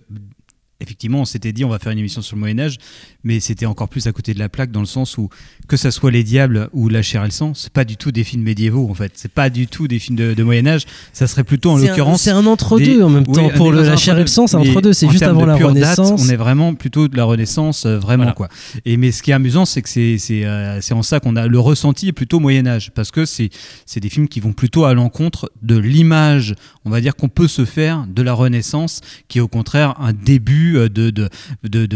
Effectivement, 0.80 1.22
on 1.22 1.26
s'était 1.26 1.52
dit 1.54 1.66
on 1.66 1.70
va 1.70 1.80
faire 1.80 1.92
une 1.92 1.98
émission 1.98 2.22
sur 2.22 2.36
le 2.36 2.40
Moyen 2.42 2.60
Âge, 2.60 2.78
mais 3.24 3.40
c'était 3.40 3.66
encore 3.66 3.90
plus 3.90 4.06
à 4.06 4.12
côté 4.12 4.34
de 4.36 4.40
la 4.40 4.48
plaque 4.48 4.70
dans 4.72 4.80
le 4.80 4.86
sens 4.86 5.18
où 5.18 5.30
que 5.68 5.76
ça 5.76 5.90
soit 5.90 6.12
les 6.12 6.24
diables 6.24 6.70
ou 6.72 6.88
la 6.88 7.02
chair 7.02 7.24
et 7.24 7.26
le 7.28 7.32
sang, 7.32 7.54
c'est 7.56 7.74
pas 7.74 7.84
du 7.84 7.98
tout 7.98 8.12
des 8.12 8.24
films 8.24 8.44
médiévaux 8.44 8.88
en 8.90 8.94
fait, 8.94 9.12
c'est 9.16 9.32
pas 9.32 9.50
du 9.50 9.66
tout 9.66 9.88
des 9.88 9.98
films 9.98 10.16
de, 10.18 10.34
de 10.36 10.44
Moyen 10.44 10.68
Âge. 10.68 10.84
Ça 11.14 11.26
serait 11.26 11.44
plutôt 11.44 11.72
en 11.72 11.78
l'occurrence 11.78 12.22
c'est 12.22 12.30
un 12.32 12.46
entre-deux 12.46 13.02
en 13.02 13.10
même 13.10 13.24
Oui, 13.28 13.34
temps. 13.36 13.50
Pour 13.56 13.72
le- 13.72 13.82
la 13.84 13.98
chair 13.98 14.18
et 14.18 14.22
le 14.22 14.28
sang, 14.28 14.46
c'est 14.46 14.56
entre-deux. 14.58 14.94
C'est 14.94 15.10
juste 15.10 15.24
avant 15.24 15.46
la 15.46 15.56
date, 15.58 15.64
Renaissance. 15.64 16.22
on 16.24 16.30
est 16.30 16.36
vraiment 16.36 16.76
plutôt 16.76 17.08
de 17.08 17.18
la 17.18 17.24
Renaissance, 17.24 17.86
euh, 17.88 17.98
vraiment 17.98 18.24
Voilà. 18.26 18.34
quoi. 18.36 18.50
Et 18.86 18.98
mais 18.98 19.12
ce 19.12 19.24
qui 19.24 19.32
est 19.32 19.34
amusant, 19.34 19.66
c'est 19.66 19.82
que 19.82 19.90
c'est 19.90 20.18
c'est 20.20 20.46
euh, 20.46 20.80
en 20.92 21.02
ça 21.02 21.20
qu'on 21.20 21.36
a 21.36 21.48
le 21.48 21.60
ressenti 21.60 22.10
est 22.10 22.14
plutôt 22.14 22.40
Moyen 22.40 22.68
Âge 22.68 22.92
parce 22.94 23.10
que 23.12 23.26
c'est 23.26 23.50
c'est 23.88 24.00
des 24.00 24.10
films 24.10 24.28
qui 24.28 24.40
vont 24.40 24.54
plutôt 24.54 24.86
à 24.86 24.94
l'encontre 24.94 25.52
de 25.64 25.76
l'image, 25.78 26.54
on 26.86 26.90
va 26.92 27.02
dire 27.02 27.16
qu'on 27.16 27.30
peut 27.30 27.48
se 27.48 27.66
faire 27.66 28.06
de 28.08 28.22
la 28.22 28.34
Renaissance, 28.34 29.02
qui 29.28 29.40
est 29.40 29.42
au 29.42 29.48
contraire 29.48 29.96
un 30.00 30.14
début 30.14 30.67
euh, 30.76 30.90
de 30.90 31.30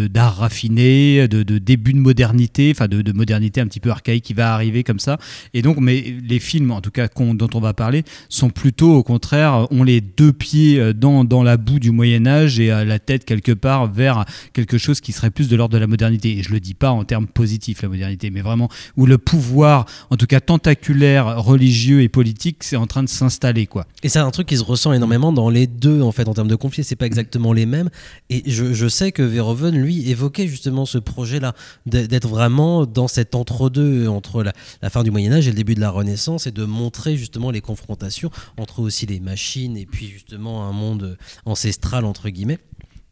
d'art 0.08 0.38
raffiné, 0.38 1.28
de, 1.28 1.44
début 1.58 1.94
de 1.94 2.00
modernité, 2.00 2.72
enfin 2.74 2.88
de, 2.88 3.02
de 3.02 3.12
modernité 3.12 3.62
un 3.62 3.68
petit 3.68 3.80
peu 3.80 3.90
archaïque 3.90 4.24
qui 4.24 4.34
va 4.34 4.54
arriver 4.54 4.84
comme 4.84 5.00
ça. 5.00 5.18
Et 5.54 5.62
donc, 5.62 5.78
mais 5.80 6.16
les 6.24 6.40
films, 6.40 6.72
en 6.72 6.82
tout 6.82 6.92
cas 6.92 7.08
dont 7.34 7.50
on 7.54 7.60
va 7.60 7.74
parler, 7.74 8.04
sont 8.30 8.50
plutôt 8.50 8.96
au 8.96 9.04
contraire 9.04 9.68
ont 9.72 9.84
les 9.84 10.02
deux 10.02 10.34
pieds 10.34 10.80
euh, 10.80 10.94
dans 10.94 11.24
dans 11.24 11.44
la 11.44 11.58
boue 11.58 11.80
du 11.80 11.92
Moyen 11.92 12.26
Âge 12.26 12.60
et 12.60 12.72
euh, 12.72 12.86
la 12.86 13.00
tête 13.00 13.26
quelque 13.26 13.52
part 13.52 13.92
vers 13.92 14.26
quelque 14.54 14.78
chose 14.78 15.02
qui 15.02 15.12
serait 15.12 15.32
plus 15.32 15.50
de 15.50 15.56
l'ordre 15.56 15.74
de 15.74 15.80
la 15.80 15.88
modernité. 15.88 16.38
Et 16.38 16.44
je 16.44 16.52
le 16.52 16.60
dis 16.60 16.74
pas 16.74 16.92
en 16.92 17.04
termes 17.04 17.28
positifs 17.28 17.82
la 17.82 17.90
modernité, 17.90 18.30
mais 18.30 18.42
vraiment 18.42 18.70
où 18.98 19.06
le 19.06 19.18
pouvoir, 19.18 19.86
en 20.10 20.18
tout 20.18 20.28
cas 20.28 20.40
tentaculaire, 20.40 21.44
religieux 21.44 22.02
et 22.02 22.10
politique, 22.10 22.64
c'est 22.64 22.76
en 22.76 22.88
train 22.88 23.04
de 23.04 23.10
s'installer 23.10 23.68
quoi. 23.68 23.86
Et 24.04 24.10
c'est 24.10 24.20
un 24.20 24.32
truc 24.32 24.48
qui 24.48 24.58
se 24.58 24.64
ressent 24.64 24.94
énormément 24.94 25.32
dans 25.32 25.50
les 25.50 25.68
deux, 25.68 26.02
en 26.02 26.12
fait, 26.12 26.28
en 26.28 26.34
termes 26.34 26.48
de 26.48 26.56
conflit. 26.56 26.84
C'est 26.84 26.96
pas 26.96 27.06
exactement 27.06 27.54
les 27.54 27.66
mêmes. 27.66 27.90
Et 28.30 28.44
je, 28.46 28.61
je 28.74 28.88
sais 28.88 29.12
que 29.12 29.22
Verhoeven, 29.24 29.76
lui, 29.76 30.10
évoquait 30.10 30.48
justement 30.48 30.86
ce 30.86 30.98
projet-là, 30.98 31.54
d'être 31.86 32.28
vraiment 32.28 32.86
dans 32.86 33.08
cet 33.08 33.36
entre-deux, 33.36 34.08
entre 34.08 34.44
la, 34.44 34.54
la 34.82 34.90
fin 34.90 35.04
du 35.04 35.12
Moyen-Âge 35.12 35.48
et 35.48 35.52
le 35.52 35.56
début 35.56 35.76
de 35.76 35.82
la 35.82 35.90
Renaissance, 35.90 36.48
et 36.48 36.52
de 36.52 36.66
montrer 36.66 37.18
justement 37.18 37.52
les 37.52 37.62
confrontations 37.62 38.32
entre 38.58 38.80
aussi 38.80 39.06
les 39.06 39.20
machines 39.20 39.78
et 39.78 39.86
puis 39.86 40.08
justement 40.08 40.66
un 40.68 40.72
monde 40.72 41.18
ancestral, 41.46 42.06
entre 42.06 42.30
guillemets. 42.30 42.60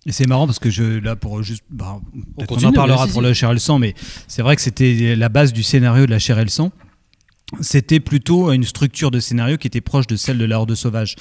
Et 0.05 0.11
c'est 0.11 0.27
marrant 0.27 0.45
parce 0.45 0.59
que 0.59 0.69
je 0.69 0.99
là 0.99 1.15
pour 1.15 1.43
juste 1.43 1.63
bah, 1.69 1.99
continue, 2.47 2.67
en 2.67 2.71
parlera 2.71 3.05
pour 3.07 3.21
si. 3.21 3.27
la 3.27 3.33
chair 3.33 3.51
et 3.51 3.53
le 3.53 3.59
sang, 3.59 3.79
mais 3.79 3.95
c'est 4.27 4.41
vrai 4.41 4.55
que 4.55 4.61
c'était 4.61 5.15
la 5.15 5.29
base 5.29 5.51
du 5.51 5.61
scénario 5.61 6.05
de 6.05 6.11
la 6.11 6.19
chair 6.19 6.39
et 6.39 6.43
le 6.43 6.49
sang. 6.49 6.71
C'était 7.61 7.99
plutôt 7.99 8.51
une 8.51 8.63
structure 8.63 9.11
de 9.11 9.19
scénario 9.19 9.57
qui 9.57 9.67
était 9.67 9.81
proche 9.81 10.07
de 10.07 10.15
celle 10.15 10.37
de 10.37 10.45
la 10.45 10.59
Horde 10.59 10.75
sauvage. 10.75 11.15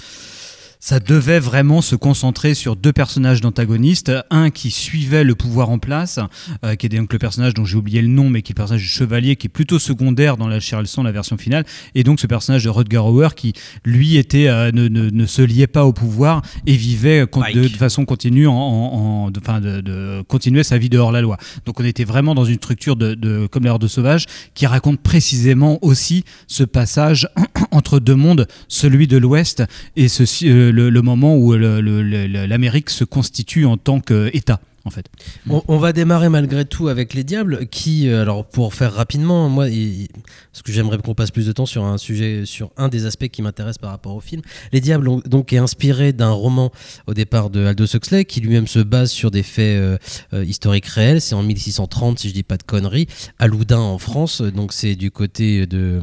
Ça 0.81 1.01
devait 1.01 1.41
vraiment 1.41 1.83
se 1.83 1.97
concentrer 1.97 2.55
sur 2.55 2.77
deux 2.77 2.93
personnages 2.93 3.41
d'antagonistes. 3.41 4.13
Un 4.31 4.51
qui 4.51 4.71
suivait 4.71 5.25
le 5.25 5.35
pouvoir 5.35 5.71
en 5.71 5.79
place, 5.79 6.21
euh, 6.65 6.77
qui 6.77 6.87
est 6.87 6.89
donc 6.89 7.13
le 7.13 7.19
personnage 7.19 7.55
dont 7.55 7.65
j'ai 7.65 7.77
oublié 7.77 8.01
le 8.01 8.09
nom, 8.09 8.31
mais 8.31 8.43
qui 8.43 8.53
est 8.53 8.55
le 8.55 8.59
personnage 8.59 8.83
du 8.83 8.89
chevalier, 8.89 9.37
qui 9.37 9.47
est 9.47 9.51
plutôt 9.51 9.79
secondaire 9.79 10.37
dans 10.37 10.47
la 10.49 10.61
chair 10.61 10.79
et 10.79 10.83
le 10.83 10.87
sang, 10.87 11.03
la 11.03 11.13
version 11.13 11.37
finale. 11.37 11.65
Et 11.95 12.05
donc 12.05 12.21
ce 12.21 12.27
personnage 12.27 12.65
de 12.65 12.69
Rutger 12.71 12.99
Hauer 12.99 13.29
qui, 13.35 13.55
lui, 13.85 14.17
était, 14.17 14.49
euh, 14.49 14.71
ne, 14.73 14.89
ne- 14.89 15.11
ne 15.11 15.27
se 15.27 15.43
liait 15.43 15.67
pas 15.67 15.85
au 15.85 15.93
pouvoir 15.93 16.43
et 16.67 16.77
vivait 16.77 17.27
de, 17.55 17.63
de 17.69 17.77
façon 17.77 18.05
continue, 18.05 18.47
en, 18.47 18.53
en- 18.55 18.95
en- 19.27 19.31
de, 19.31 19.41
enfin, 19.41 19.61
de, 19.61 19.81
de 19.81 20.23
continuer 20.29 20.63
sa 20.63 20.79
vie 20.79 20.89
dehors 20.89 21.13
la 21.13 21.21
loi. 21.21 21.39
Donc 21.67 21.81
on 21.81 21.85
était 21.85 22.05
vraiment 22.05 22.35
dans 22.35 22.45
une 22.45 22.57
structure 22.57 22.97
de, 22.97 23.15
de 23.15 23.47
comme 23.51 23.65
l'heure 23.65 23.79
de 23.79 23.89
sauvage 23.89 24.27
qui 24.55 24.67
raconte 24.67 25.01
précisément 25.01 25.79
aussi 25.83 26.25
ce 26.47 26.63
passage 26.65 27.29
entre 27.73 27.99
deux 27.99 28.15
mondes, 28.15 28.47
celui 28.69 29.07
de 29.07 29.17
l'Ouest 29.17 29.63
et 29.97 30.09
ceci, 30.09 30.49
euh, 30.49 30.68
le, 30.71 31.03
moment 31.03 31.37
où 31.37 31.55
l'Amérique 31.55 32.91
se 32.91 33.05
constitue 33.05 33.67
en 33.67 33.77
tant 33.77 34.01
qu'État. 34.01 34.61
En 34.89 34.91
fait. 34.91 35.07
On, 35.51 35.63
on 35.69 35.77
va 35.79 35.93
démarrer 35.93 36.29
malgré 36.29 36.65
tout 36.65 36.89
avec 36.89 37.15
les 37.15 37.23
diables, 37.25 37.67
qui, 37.69 38.09
euh, 38.09 38.23
alors 38.23 38.45
pour 38.47 38.75
faire 38.75 38.93
rapidement, 38.93 39.49
moi, 39.49 39.69
il- 39.69 40.09
parce 40.53 40.63
que 40.63 40.73
j'aimerais 40.73 40.99
qu'on 40.99 41.15
passe 41.15 41.31
plus 41.31 41.47
de 41.47 41.53
temps 41.53 41.67
sur 41.67 41.85
un 41.85 41.99
sujet, 41.99 42.43
sur 42.47 42.71
un 42.77 42.89
des 42.89 43.07
aspects 43.07 43.29
qui 43.29 43.43
m'intéresse 43.43 43.79
par 43.79 43.91
rapport 43.91 44.15
au 44.17 44.21
film. 44.21 44.43
Les 44.73 44.81
diables 44.81 45.09
ont- 45.09 45.23
donc 45.27 45.53
est 45.53 45.59
inspiré 45.59 46.13
d'un 46.13 46.31
roman 46.31 46.73
au 47.07 47.15
départ 47.15 47.51
de 47.51 47.65
Aldous 47.65 47.95
Huxley, 47.95 48.25
qui 48.25 48.41
lui-même 48.41 48.67
se 48.67 48.79
base 48.81 49.11
sur 49.11 49.31
des 49.31 49.43
faits 49.43 49.79
euh, 49.79 49.99
euh, 50.33 50.45
historiques 50.45 50.87
réels. 50.87 51.21
C'est 51.21 51.35
en 51.35 51.43
1630, 51.43 52.19
si 52.19 52.29
je 52.31 52.35
dis 52.35 52.43
pas 52.43 52.57
de 52.57 52.63
conneries, 52.63 53.07
à 53.39 53.47
Loudun 53.47 53.79
en 53.79 53.99
France. 53.99 54.41
Donc 54.43 54.73
c'est 54.73 54.95
du 54.97 55.11
côté 55.11 55.67
de 55.67 56.01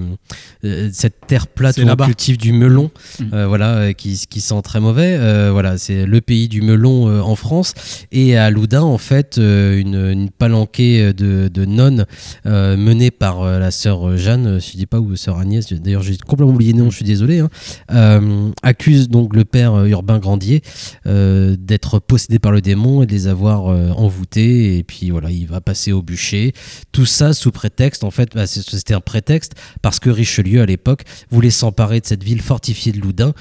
euh, 0.64 0.90
cette 0.94 1.26
terre 1.28 1.48
plate 1.48 1.76
où 1.84 1.88
on 1.90 1.96
cultive 2.06 2.38
du 2.38 2.52
melon, 2.54 2.92
euh, 3.34 3.48
voilà, 3.48 3.94
qui, 3.94 4.22
qui 4.30 4.42
sent 4.42 4.62
très 4.64 4.80
mauvais. 4.80 5.16
Euh, 5.18 5.50
voilà, 5.52 5.78
c'est 5.78 6.06
le 6.06 6.22
pays 6.22 6.48
du 6.48 6.62
melon 6.62 7.08
euh, 7.10 7.22
en 7.22 7.36
France. 7.36 7.74
Et 8.12 8.38
à 8.38 8.50
Loudun, 8.50 8.75
en 8.84 8.98
fait, 8.98 9.38
euh, 9.38 9.78
une, 9.78 10.30
palanquée 10.30 11.14
de, 11.14 11.66
nonnes 11.66 12.06
euh, 12.46 12.78
menée 12.78 13.12
par 13.12 13.42
euh, 13.42 13.60
la 13.60 13.72
sœur 13.72 14.18
Jeanne, 14.18 14.60
si 14.60 14.74
je 14.74 14.78
dis 14.78 14.86
pas, 14.86 15.00
ou 15.00 15.16
sœur 15.16 15.38
Agnès, 15.38 15.72
d'ailleurs 15.72 16.04
j'ai 16.04 16.18
complètement 16.18 16.54
oublié 16.54 16.74
le 16.74 16.80
nom, 16.80 16.90
je 16.90 16.98
suis 16.98 17.06
désolé, 17.06 17.40
hein, 17.40 18.52
accuse 18.64 19.10
donc 19.10 19.36
le 19.36 19.46
père 19.46 19.86
Urbain 19.86 20.20
Grandier 20.20 20.62
d'être 21.06 22.00
possédé 22.00 22.40
par 22.40 22.52
le 22.52 22.62
démon 22.62 23.04
et 23.04 23.06
de 23.06 23.12
les 23.12 23.28
avoir 23.28 23.66
envoûtés. 23.98 24.78
Et 24.78 24.84
puis 24.84 25.10
voilà, 25.10 25.32
il 25.32 25.48
va 25.48 25.62
passer 25.62 25.92
au 25.92 26.02
bûcher. 26.02 26.54
Tout 26.92 27.06
ça 27.06 27.34
sous 27.34 27.52
prétexte, 27.52 28.04
en 28.04 28.12
fait, 28.12 28.36
bah, 28.36 28.48
c'était 28.48 28.94
un 28.94 29.02
prétexte 29.02 29.54
parce 29.82 30.00
que 30.00 30.10
Richelieu 30.10 30.62
à 30.62 30.66
l'époque 30.66 31.04
voulait 31.30 31.50
s'emparer 31.50 32.00
de 32.00 32.06
cette 32.06 32.24
ville 32.24 32.42
fortifiée 32.42 32.92
de 32.92 33.00
Loudun 33.00 33.34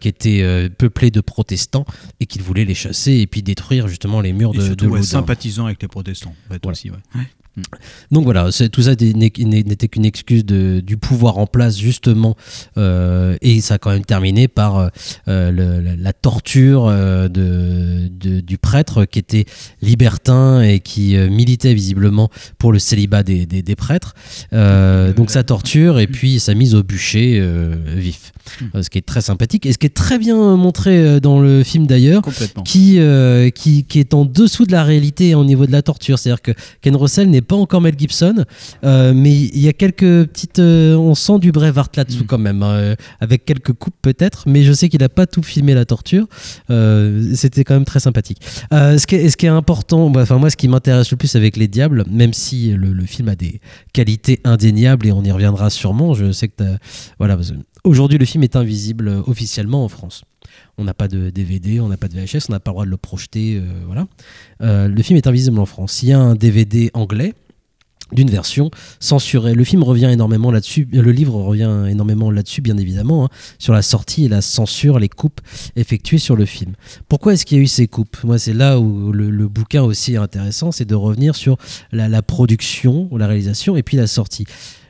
qui 0.00 0.08
était 0.08 0.68
peuplée 0.78 1.10
de 1.10 1.20
protestants 1.20 1.84
et 2.20 2.26
qu'il 2.26 2.42
voulait 2.42 2.64
les 2.64 2.74
chasser 2.74 3.12
et 3.12 3.26
puis 3.26 3.42
détruire 3.42 3.88
justement 3.88 4.20
les 4.20 4.32
murs 4.32 4.53
de, 4.56 4.62
surtout 4.66 4.84
de 4.86 4.90
ouais, 4.90 5.02
sympathisant 5.02 5.66
avec 5.66 5.80
les 5.82 5.88
protestants. 5.88 6.34
En 6.48 6.52
fait, 6.52 6.60
Voilà. 6.62 6.72
aussi, 6.72 6.90
ouais. 6.90 6.98
Donc 8.10 8.24
voilà, 8.24 8.48
tout 8.72 8.82
ça 8.82 8.92
n'était 9.00 9.88
qu'une 9.88 10.04
excuse 10.04 10.44
de- 10.44 10.80
du 10.80 10.96
pouvoir 10.96 11.38
en 11.38 11.46
place 11.46 11.78
justement, 11.78 12.36
euh, 12.78 13.36
et 13.42 13.60
ça 13.60 13.74
a 13.74 13.78
quand 13.78 13.90
même 13.90 14.04
terminé 14.04 14.48
par 14.48 14.90
euh, 15.28 15.50
le- 15.50 15.96
la, 15.96 16.12
torture 16.12 16.86
euh, 16.88 17.28
de, 17.28 18.08
de- 18.08 18.40
du 18.40 18.58
prêtre 18.58 19.04
qui 19.04 19.18
était 19.20 19.44
libertin 19.82 20.62
et 20.62 20.80
qui 20.80 21.16
militait 21.16 21.74
visiblement 21.74 22.28
pour 22.58 22.72
le 22.72 22.78
célibat 22.78 23.22
des, 23.22 23.46
des- 23.46 23.62
des 23.62 23.76
prêtres. 23.76 24.14
Euh, 24.52 25.12
donc 25.12 25.30
sa 25.30 25.44
torture 25.44 25.98
et 26.00 26.06
puis 26.08 26.40
sa 26.40 26.54
mise 26.54 26.74
au 26.74 26.82
bûcher 26.82 27.40
vif, 27.94 28.32
ce 28.80 28.90
qui 28.90 28.98
est 28.98 29.02
très 29.06 29.20
sympathique 29.20 29.64
et 29.66 29.72
ce 29.72 29.78
qui 29.78 29.86
est 29.86 29.94
très 29.94 30.18
bien 30.18 30.56
montré 30.56 31.20
dans 31.20 31.40
le 31.40 31.62
film 31.62 31.86
d'ailleurs 31.86 32.22
qui, 32.64 33.84
qui 33.84 34.00
est 34.00 34.12
en 34.14 34.24
dessous 34.24 34.66
de 34.66 34.72
la 34.72 34.82
réalité 34.82 35.34
au 35.34 35.44
niveau 35.44 35.66
de 35.66 35.72
la 35.72 35.82
torture. 35.82 36.18
C'est-à-dire 36.18 36.42
que 36.42 36.52
Ken 36.80 36.96
Russell 36.96 37.30
n'est 37.30 37.43
pas 37.44 37.56
encore 37.56 37.80
Mel 37.80 37.94
Gibson, 37.96 38.44
euh, 38.84 39.12
mais 39.14 39.32
il 39.32 39.60
y 39.60 39.68
a 39.68 39.72
quelques 39.72 40.26
petites. 40.26 40.58
euh, 40.58 40.94
on 40.96 41.14
sent 41.14 41.38
du 41.38 41.52
Brevard 41.52 41.88
là-dessous 41.96 42.24
quand 42.26 42.38
même, 42.38 42.62
hein, 42.62 42.74
euh, 42.74 42.96
avec 43.20 43.44
quelques 43.44 43.72
coupes 43.72 43.94
peut-être, 44.02 44.44
mais 44.46 44.62
je 44.62 44.72
sais 44.72 44.88
qu'il 44.88 45.00
n'a 45.00 45.08
pas 45.08 45.26
tout 45.26 45.42
filmé 45.42 45.74
la 45.74 45.84
torture. 45.84 46.26
C'était 46.68 47.64
quand 47.64 47.74
même 47.74 47.84
très 47.84 48.00
sympathique. 48.00 48.40
Ce, 48.70 49.06
qui 49.06 49.16
est, 49.16 49.30
ce 49.30 49.36
qui 49.36 49.46
est 49.46 49.50
important, 49.50 50.10
bah, 50.10 50.22
enfin 50.22 50.38
moi, 50.38 50.50
ce 50.50 50.56
qui 50.56 50.68
m'intéresse 50.68 51.10
le 51.10 51.16
plus 51.16 51.34
avec 51.36 51.56
Les 51.56 51.68
Diables, 51.68 52.04
même 52.10 52.32
si 52.32 52.70
le, 52.70 52.92
le 52.92 53.06
film 53.06 53.28
a 53.28 53.36
des 53.36 53.60
qualités 53.92 54.40
indéniables 54.44 55.06
et 55.06 55.12
on 55.12 55.22
y 55.22 55.30
reviendra 55.30 55.70
sûrement, 55.70 56.14
je 56.14 56.32
sais 56.32 56.48
que 56.48 56.64
voilà, 57.18 57.36
aujourd'hui 57.84 58.18
le 58.18 58.24
film 58.24 58.42
est 58.42 58.56
invisible 58.56 59.08
euh, 59.08 59.22
officiellement 59.26 59.84
en 59.84 59.88
France. 59.88 60.24
On 60.78 60.84
n'a 60.84 60.94
pas 60.94 61.08
de 61.08 61.30
DVD, 61.30 61.80
on 61.80 61.88
n'a 61.88 61.96
pas 61.96 62.08
de 62.08 62.14
VHS, 62.14 62.46
on 62.48 62.52
n'a 62.52 62.60
pas 62.60 62.70
le 62.70 62.74
droit 62.74 62.84
de 62.84 62.90
le 62.90 62.96
projeter. 62.96 63.56
euh, 63.56 63.62
voilà. 63.86 64.06
Euh, 64.62 64.88
le 64.88 65.02
film 65.02 65.16
est 65.16 65.26
invisible 65.26 65.58
en 65.58 65.66
France. 65.66 66.02
Il 66.02 66.08
y 66.08 66.12
a 66.12 66.18
un 66.18 66.34
DVD 66.34 66.90
anglais 66.94 67.34
d'une 68.12 68.30
version 68.30 68.70
censurée. 69.00 69.54
Le 69.54 69.64
film 69.64 69.82
revient 69.82 70.10
énormément 70.12 70.50
là-dessus, 70.50 70.86
le 70.92 71.10
livre 71.10 71.34
revient 71.34 71.86
énormément 71.88 72.30
là-dessus, 72.30 72.60
bien 72.60 72.76
évidemment, 72.76 73.24
hein, 73.24 73.28
sur 73.58 73.72
la 73.72 73.82
sortie 73.82 74.26
et 74.26 74.28
la 74.28 74.42
censure, 74.42 74.98
les 74.98 75.08
coupes 75.08 75.40
effectuées 75.74 76.18
sur 76.18 76.36
le 76.36 76.44
film. 76.44 76.74
Pourquoi 77.08 77.32
est-ce 77.32 77.46
qu'il 77.46 77.56
y 77.56 77.60
a 77.60 77.64
eu 77.64 77.66
ces 77.66 77.88
coupes? 77.88 78.18
Moi, 78.22 78.38
c'est 78.38 78.52
là 78.52 78.78
où 78.78 79.10
le, 79.10 79.30
le 79.30 79.48
bouquin 79.48 79.82
aussi 79.82 80.14
est 80.14 80.18
intéressant, 80.18 80.70
c'est 80.70 80.84
de 80.84 80.94
revenir 80.94 81.34
sur 81.34 81.56
la, 81.92 82.08
la 82.08 82.22
production, 82.22 83.08
la 83.16 83.26
réalisation 83.26 83.74
et 83.74 83.82
puis 83.82 83.96
la 83.96 84.06
sortie. 84.06 84.44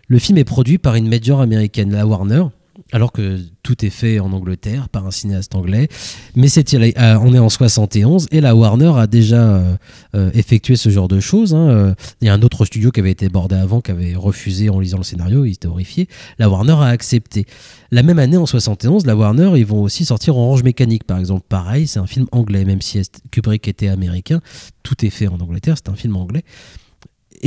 Le 0.09 0.19
film 0.19 0.37
est 0.37 0.45
produit 0.45 0.79
par 0.79 0.97
une 0.97 1.09
major 1.09 1.41
américaine, 1.41 1.93
la 1.93 2.07
Warner, 2.07 2.45
alors 2.93 3.13
que 3.13 3.41
tout 3.63 3.85
est 3.85 3.91
fait 3.91 4.21
en 4.21 4.33
Angleterre 4.33 4.89
par 4.89 5.07
un 5.07 5.11
cinéaste 5.11 5.55
anglais. 5.55 5.89
Mais 6.37 6.49
c'est, 6.49 6.75
euh, 6.75 7.19
on 7.21 7.35
est 7.35 7.39
en 7.39 7.49
71 7.49 8.29
et 8.31 8.41
la 8.41 8.55
Warner 8.55 8.93
a 8.97 9.07
déjà 9.07 9.43
euh, 9.43 9.77
euh, 10.15 10.31
effectué 10.35 10.77
ce 10.77 10.91
genre 10.91 11.09
de 11.09 11.19
choses. 11.19 11.55
hein. 11.55 11.95
Il 12.21 12.27
y 12.27 12.29
a 12.29 12.35
un 12.35 12.43
autre 12.43 12.65
studio 12.65 12.91
qui 12.91 13.01
avait 13.01 13.11
été 13.11 13.29
bordé 13.29 13.57
avant, 13.57 13.81
qui 13.81 13.91
avait 13.91 14.15
refusé 14.15 14.71
en 14.71 14.81
lisant 14.81 14.99
le 14.99 15.05
scénario, 15.05 15.45
il 15.45 15.53
était 15.53 15.67
horrifié. 15.67 16.09
La 16.39 16.49
Warner 16.49 16.75
a 16.75 16.87
accepté. 16.87 17.47
La 17.91 18.03
même 18.03 18.19
année, 18.19 18.37
en 18.37 18.47
71, 18.47 19.07
la 19.07 19.17
Warner, 19.17 19.53
ils 19.57 19.67
vont 19.67 19.83
aussi 19.83 20.05
sortir 20.05 20.37
Orange 20.37 20.63
Mécanique, 20.63 21.05
par 21.05 21.19
exemple. 21.19 21.45
Pareil, 21.49 21.87
c'est 21.87 22.01
un 22.01 22.07
film 22.07 22.27
anglais, 22.33 22.65
même 22.65 22.81
si 22.81 23.01
Kubrick 23.31 23.67
était 23.69 23.89
américain. 23.89 24.41
Tout 24.83 25.05
est 25.05 25.11
fait 25.11 25.29
en 25.29 25.39
Angleterre, 25.41 25.77
c'est 25.77 25.91
un 25.91 25.97
film 25.97 26.17
anglais. 26.17 26.43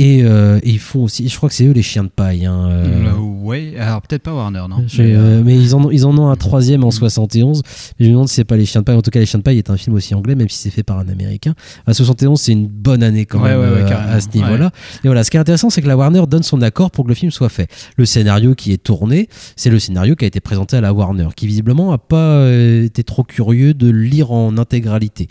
Et, 0.00 0.22
euh, 0.22 0.60
et 0.62 0.70
ils 0.70 0.78
font 0.78 1.02
aussi, 1.02 1.28
je 1.28 1.36
crois 1.36 1.48
que 1.48 1.54
c'est 1.56 1.64
eux 1.64 1.72
les 1.72 1.82
chiens 1.82 2.04
de 2.04 2.08
paille. 2.08 2.46
hein, 2.46 2.68
euh, 2.70 3.06
Euh, 3.08 3.14
ouais, 3.18 3.74
alors 3.78 4.00
peut-être 4.00 4.22
pas 4.22 4.32
Warner, 4.32 4.62
non. 4.70 4.84
Mais, 4.96 5.12
euh, 5.16 5.42
mais 5.44 5.56
ils 5.56 5.74
en, 5.74 5.84
ont, 5.86 5.90
ils 5.90 6.06
en 6.06 6.16
ont 6.16 6.28
un 6.30 6.36
troisième 6.36 6.84
en 6.84 6.92
71. 6.92 7.62
Mais 7.98 8.04
je 8.06 8.10
me 8.10 8.14
demande 8.14 8.28
si 8.28 8.36
c'est 8.36 8.44
pas 8.44 8.56
Les 8.56 8.64
Chiens 8.64 8.80
de 8.82 8.84
Paille. 8.84 8.96
En 8.96 9.02
tout 9.02 9.10
cas, 9.10 9.18
Les 9.18 9.26
Chiens 9.26 9.40
de 9.40 9.42
Paille 9.42 9.58
est 9.58 9.70
un 9.70 9.76
film 9.76 9.96
aussi 9.96 10.14
anglais, 10.14 10.36
même 10.36 10.48
si 10.48 10.56
c'est 10.58 10.70
fait 10.70 10.84
par 10.84 11.00
un 11.00 11.08
américain. 11.08 11.54
À 11.84 11.94
71, 11.94 12.40
c'est 12.40 12.52
une 12.52 12.68
bonne 12.68 13.02
année 13.02 13.26
quand 13.26 13.40
Ouais, 13.42 13.48
même 13.56 13.60
ouais, 13.60 13.82
ouais, 13.82 13.92
à 13.92 14.20
ce 14.20 14.28
niveau-là. 14.34 14.70
Et 15.02 15.08
voilà, 15.08 15.24
ce 15.24 15.32
qui 15.32 15.36
est 15.36 15.40
intéressant, 15.40 15.68
c'est 15.68 15.82
que 15.82 15.88
la 15.88 15.96
Warner 15.96 16.22
donne 16.28 16.44
son 16.44 16.62
accord 16.62 16.92
pour 16.92 17.04
que 17.04 17.08
le 17.08 17.16
film 17.16 17.32
soit 17.32 17.48
fait. 17.48 17.68
Le 17.96 18.04
scénario 18.04 18.54
qui 18.54 18.72
est 18.72 18.80
tourné, 18.82 19.28
c'est 19.56 19.70
le 19.70 19.80
scénario 19.80 20.14
qui 20.14 20.24
a 20.24 20.28
été 20.28 20.38
présenté 20.38 20.76
à 20.76 20.80
la 20.80 20.92
Warner, 20.92 21.26
qui 21.34 21.48
visiblement 21.48 21.90
a 21.92 21.98
pas 21.98 22.48
été 22.52 23.02
trop 23.02 23.24
curieux 23.24 23.74
de 23.74 23.90
le 23.90 24.00
lire 24.00 24.30
en 24.30 24.58
intégralité. 24.58 25.26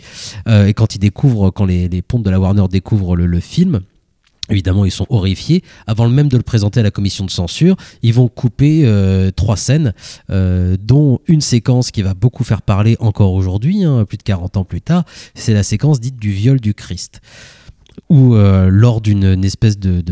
Et 0.46 0.74
quand 0.74 0.94
ils 0.94 0.98
découvrent, 0.98 1.50
quand 1.50 1.64
les, 1.64 1.88
les 1.88 2.02
pontes 2.02 2.22
de 2.22 2.30
la 2.30 2.38
Warner 2.38 2.64
découvrent 2.70 3.16
le, 3.16 3.24
le 3.24 3.40
film, 3.40 3.80
Évidemment, 4.50 4.84
ils 4.84 4.90
sont 4.90 5.06
horrifiés. 5.10 5.62
Avant 5.86 6.08
même 6.08 6.28
de 6.28 6.36
le 6.36 6.42
présenter 6.42 6.80
à 6.80 6.82
la 6.82 6.90
commission 6.90 7.24
de 7.24 7.30
censure, 7.30 7.76
ils 8.02 8.14
vont 8.14 8.28
couper 8.28 8.82
euh, 8.84 9.30
trois 9.30 9.56
scènes, 9.56 9.92
euh, 10.30 10.76
dont 10.82 11.20
une 11.26 11.40
séquence 11.40 11.90
qui 11.90 12.02
va 12.02 12.14
beaucoup 12.14 12.44
faire 12.44 12.62
parler 12.62 12.96
encore 13.00 13.32
aujourd'hui, 13.34 13.84
hein, 13.84 14.04
plus 14.06 14.16
de 14.16 14.22
40 14.22 14.56
ans 14.56 14.64
plus 14.64 14.80
tard. 14.80 15.04
C'est 15.34 15.52
la 15.54 15.62
séquence 15.62 16.00
dite 16.00 16.16
du 16.16 16.30
viol 16.30 16.60
du 16.60 16.74
Christ. 16.74 17.20
Où, 18.10 18.36
euh, 18.36 18.68
lors 18.70 19.00
d'une 19.00 19.24
une 19.24 19.44
espèce 19.44 19.76
de, 19.78 20.02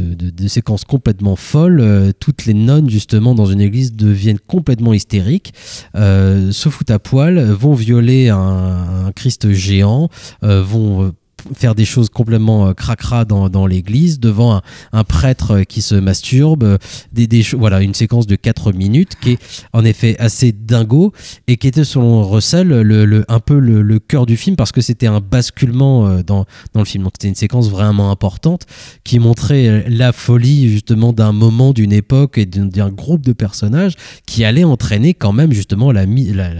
séquence 0.48 0.84
complètement 0.84 1.36
folle, 1.36 2.12
toutes 2.18 2.44
les 2.44 2.52
nonnes, 2.52 2.90
justement, 2.90 3.34
dans 3.34 3.46
une 3.46 3.60
église 3.60 3.92
deviennent 3.92 4.40
complètement 4.40 4.92
hystériques, 4.92 5.54
se 5.94 6.68
foutent 6.68 6.90
à 6.90 6.98
poil, 6.98 7.38
vont 7.40 7.74
violer 7.74 8.28
un, 8.28 9.12
Christ 9.14 9.52
géant, 9.52 10.08
vont 10.42 11.12
faire 11.54 11.74
des 11.74 11.84
choses 11.84 12.08
complètement 12.08 12.68
euh, 12.68 12.72
cracra 12.72 13.24
dans, 13.24 13.48
dans 13.48 13.66
l'église 13.66 14.18
devant 14.18 14.60
un, 14.92 15.04
prêtre 15.04 15.50
euh, 15.52 15.62
qui 15.64 15.82
se 15.82 15.94
masturbe 15.94 16.64
euh, 16.64 16.78
des, 17.12 17.26
des 17.26 17.42
voilà 17.56 17.82
une 17.82 17.94
séquence 17.94 18.26
de 18.26 18.36
4 18.36 18.72
minutes 18.72 19.12
qui 19.20 19.32
est 19.32 19.38
en 19.72 19.84
effet 19.84 20.16
assez 20.18 20.50
dingo 20.52 21.12
et 21.46 21.56
qui 21.56 21.68
était 21.68 21.84
selon 21.84 22.26
Russell 22.28 22.68
le, 22.68 23.04
le- 23.04 23.24
un 23.28 23.38
peu 23.40 23.58
le, 23.58 23.82
le 23.82 23.98
cœur 23.98 24.26
du 24.26 24.36
film 24.36 24.56
parce 24.56 24.72
que 24.72 24.80
c'était 24.80 25.06
un 25.06 25.20
basculement 25.20 26.20
dans, 26.22 26.46
dans 26.72 26.80
le 26.80 26.84
film. 26.86 27.04
Donc 27.04 27.12
c'était 27.16 27.28
une 27.28 27.34
séquence 27.34 27.68
vraiment 27.70 28.10
importante 28.10 28.66
qui 29.04 29.18
montrait 29.18 29.84
la 29.88 30.12
folie 30.12 30.68
justement 30.68 31.12
d'un 31.12 31.32
moment 31.32 31.72
d'une 31.72 31.92
époque 31.92 32.38
et 32.38 32.46
d'un 32.46 32.88
groupe 32.90 33.22
de 33.24 33.32
personnages 33.32 33.94
qui 34.26 34.44
allait 34.44 34.64
entraîner 34.64 35.14
quand 35.14 35.32
même 35.32 35.52
justement 35.52 35.92
la, 35.92 36.06
la, 36.06 36.50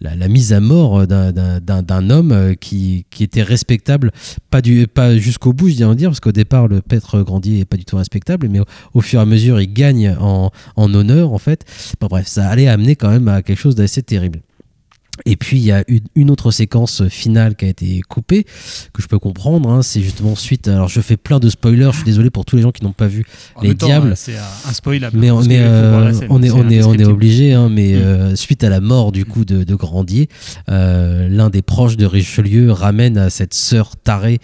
la, 0.00 0.14
la- 0.16 0.28
mise 0.28 0.52
à 0.52 0.60
mort 0.60 1.06
d'un- 1.06 2.10
homme 2.10 2.54
qui, 2.60 3.06
qui 3.10 3.24
était 3.24 3.42
respectable, 3.42 4.12
pas, 4.50 4.62
du, 4.62 4.86
pas 4.86 5.16
jusqu'au 5.16 5.52
bout, 5.52 5.68
je 5.68 5.74
viens 5.74 5.90
de 5.90 5.94
dire, 5.94 6.10
parce 6.10 6.20
qu'au 6.20 6.32
départ, 6.32 6.68
le 6.68 6.80
Petre 6.80 7.22
Grandier 7.22 7.60
est 7.60 7.64
pas 7.64 7.76
du 7.76 7.84
tout 7.84 7.96
respectable, 7.96 8.48
mais 8.48 8.60
au, 8.94 9.00
fur 9.00 9.20
et 9.20 9.22
à 9.22 9.26
mesure, 9.26 9.60
il 9.60 9.72
gagne 9.72 10.16
en, 10.20 10.50
honneur, 10.76 11.32
en 11.32 11.38
fait. 11.38 11.64
Bref, 12.00 12.26
ça 12.26 12.48
allait 12.48 12.68
amener 12.68 12.96
quand 12.96 13.10
même 13.10 13.28
à 13.28 13.42
quelque 13.42 13.58
chose 13.58 13.74
d'assez 13.74 14.02
terrible. 14.02 14.40
Et 15.26 15.36
puis 15.36 15.58
il 15.58 15.64
y 15.64 15.72
a 15.72 15.84
une, 15.88 16.00
une 16.14 16.30
autre 16.30 16.50
séquence 16.50 17.06
finale 17.08 17.56
qui 17.56 17.64
a 17.64 17.68
été 17.68 18.00
coupée, 18.08 18.44
que 18.92 19.02
je 19.02 19.06
peux 19.08 19.18
comprendre. 19.18 19.68
hein, 19.70 19.82
c'est 19.82 20.00
justement 20.02 20.34
suite. 20.36 20.68
Alors 20.68 20.88
je 20.88 21.00
fais 21.00 21.16
plein 21.16 21.38
de 21.40 21.48
spoilers, 21.48 21.90
je 21.92 21.96
suis 21.96 22.04
désolé 22.04 22.30
pour 22.30 22.44
tous 22.44 22.56
les 22.56 22.62
gens 22.62 22.72
qui 22.72 22.84
n'ont 22.84 22.92
pas 22.92 23.06
vu 23.06 23.24
En 23.54 23.62
Les 23.62 23.74
Diables. 23.74 24.14
C'est 24.16 24.36
un 24.36 24.72
spoil. 24.72 25.08
Mais, 25.12 25.30
on, 25.30 25.42
euh, 25.42 26.12
on 26.30 26.42
est, 26.42 26.50
on 26.50 26.68
est, 26.68 26.82
on 26.82 26.94
est 26.94 27.04
obligé, 27.04 27.52
hein, 27.54 27.68
mais 27.68 27.88
Mm. 27.88 27.96
euh, 28.02 28.36
suite 28.36 28.64
à 28.64 28.68
la 28.68 28.80
mort 28.80 29.12
du 29.12 29.24
coup 29.24 29.44
de, 29.44 29.64
de 29.64 29.74
Grandier, 29.74 30.28
euh, 30.68 31.28
l'un 31.28 31.50
des 31.50 31.62
proches 31.62 31.96
de 31.96 32.06
Richelieu 32.06 32.70
ramène 32.72 33.16
à 33.18 33.30
cette 33.30 33.54
sœur 33.54 33.96
tarée 33.96 34.38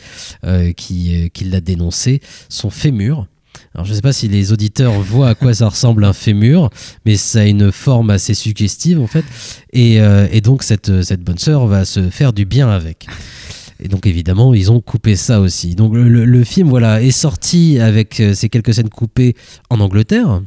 euh, 0.45 0.73
qui, 0.73 1.31
qui 1.33 1.45
l'a 1.45 1.61
dénoncé 1.61 2.21
son 2.49 2.71
fémur. 2.71 3.27
Alors 3.75 3.85
je 3.85 3.91
ne 3.91 3.97
sais 3.97 4.03
pas 4.03 4.13
si 4.13 4.29
les 4.29 4.53
auditeurs 4.53 4.93
voient 5.01 5.31
à 5.31 5.35
quoi 5.35 5.55
ça 5.55 5.69
ressemble 5.69 6.05
un 6.05 6.13
fémur, 6.13 6.71
mais 7.05 7.17
ça 7.17 7.41
a 7.41 7.45
une 7.45 7.73
forme 7.73 8.11
assez 8.11 8.35
suggestive 8.35 9.01
en 9.01 9.07
fait. 9.07 9.25
Et, 9.73 10.01
euh, 10.01 10.29
donc 10.41 10.63
cette, 10.63 10.91
bonne 11.23 11.39
sœur 11.39 11.67
va 11.67 11.85
se 11.85 12.11
faire 12.11 12.33
du 12.33 12.45
bien 12.45 12.69
avec. 12.69 13.07
Et 13.81 13.89
donc 13.89 14.07
évidemment, 14.07 14.55
ils 14.55 14.71
ont 14.71 14.81
coupé 14.81 15.17
ça 15.17 15.41
aussi. 15.41 15.75
Donc 15.75 15.95
le 15.95 16.45
film 16.45 16.69
voilà, 16.69 17.03
est 17.03 17.11
sorti 17.11 17.79
avec 17.81 18.21
euh, 18.21 18.35
ces 18.35 18.49
quelques 18.49 18.75
scènes 18.75 18.91
coupées 18.91 19.35
en 19.71 19.81
Angleterre. 19.81 20.41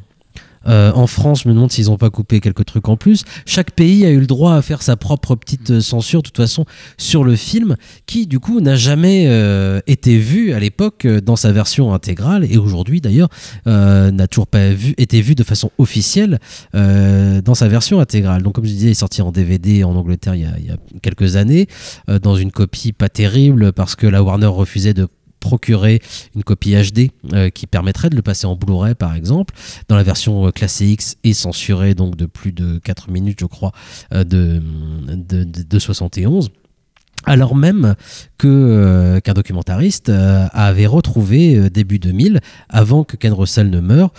Euh, 0.68 0.92
en 0.94 1.08
France, 1.08 1.44
je 1.44 1.50
me 1.50 1.54
demande 1.54 1.72
s'ils 1.72 1.86
n'ont 1.86 1.98
pas 1.98 2.10
coupé 2.10 2.40
quelques 2.40 2.66
trucs 2.66 2.88
en 2.90 2.98
plus. 2.98 3.24
Chaque 3.46 3.72
pays 3.72 4.06
a 4.06 4.10
eu 4.10 4.20
le 4.20 4.28
droit 4.28 4.56
à 4.56 4.62
faire 4.62 4.82
sa 4.82 4.96
propre 4.96 5.36
petite 5.36 5.72
euh, 5.72 5.82
censure, 5.82 6.22
de 6.22 6.28
toute 6.28 6.38
façon, 6.38 6.66
sur 6.98 7.24
le 7.24 7.36
film, 7.36 7.76
qui 8.06 8.28
du 8.28 8.40
coup 8.40 8.60
n'a 8.60 8.76
jamais 8.76 9.26
euh, 9.28 9.80
été 9.88 10.18
vu 10.18 10.54
à 10.54 10.60
l'époque 10.60 11.08
dans 11.08 11.36
sa 11.36 11.52
version 11.52 11.94
intégrale, 11.94 12.46
et 12.50 12.58
aujourd'hui 12.58 13.02
d'ailleurs 13.02 13.30
n'a 13.66 14.28
toujours 14.28 14.48
pas 14.48 14.68
été 14.98 15.22
vu 15.22 15.36
de 15.36 15.44
façon 15.44 15.72
officielle 15.78 16.40
dans 16.74 17.56
sa 17.56 17.68
version 17.68 18.00
intégrale. 18.00 18.44
Donc 18.44 18.56
comme 18.56 18.66
je 18.66 18.72
disais, 18.72 18.88
il 18.88 18.92
est 18.92 18.96
sorti 18.96 19.22
en 19.22 19.32
DVD 19.32 19.84
en 19.84 19.96
Angleterre 19.96 20.36
il 20.36 20.42
y 20.42 20.46
a, 20.46 20.78
quelques 21.02 21.36
années, 21.36 21.68
dans 22.22 22.36
une 22.36 22.52
copie 22.52 22.94
pas 22.94 23.10
terrible, 23.10 23.74
parce 23.74 23.96
que 23.96 24.08
la 24.08 24.24
Warner 24.24 24.48
refusait 24.48 24.94
de 24.94 25.08
procurer 25.48 26.02
une 26.36 26.44
copie 26.44 26.74
HD 26.76 27.12
euh, 27.34 27.50
qui 27.50 27.68
permettrait 27.68 28.10
de 28.10 28.16
le 28.16 28.22
passer 28.22 28.46
en 28.48 28.56
Blu-ray 28.56 28.96
par 28.96 29.16
exemple 29.16 29.54
dans 29.88 29.96
la 29.96 30.04
version 30.04 30.48
euh, 30.48 30.52
classée 30.52 30.88
X 30.88 31.16
et 31.24 31.34
censurée 31.34 31.96
donc 31.96 32.16
de 32.18 32.26
plus 32.26 32.52
de 32.52 32.80
4 32.80 33.10
minutes 33.12 33.38
je 33.40 33.46
crois 33.46 33.72
euh, 34.14 34.24
de, 34.24 34.62
de, 35.08 35.44
de- 35.46 35.64
de 35.64 35.80
71 35.80 36.50
alors 37.26 37.56
même 37.56 37.96
que 38.38 38.48
euh, 38.48 39.20
qu'un 39.22 39.34
documentariste 39.34 40.10
euh, 40.10 40.48
avait 40.54 40.86
retrouvé 40.86 41.56
euh, 41.56 41.70
début 41.70 41.98
2000 42.00 42.40
avant 42.70 43.04
que 43.04 43.18
Ken 43.18 43.34
Russell 43.34 43.70
ne 43.70 43.80
meure 43.82 44.12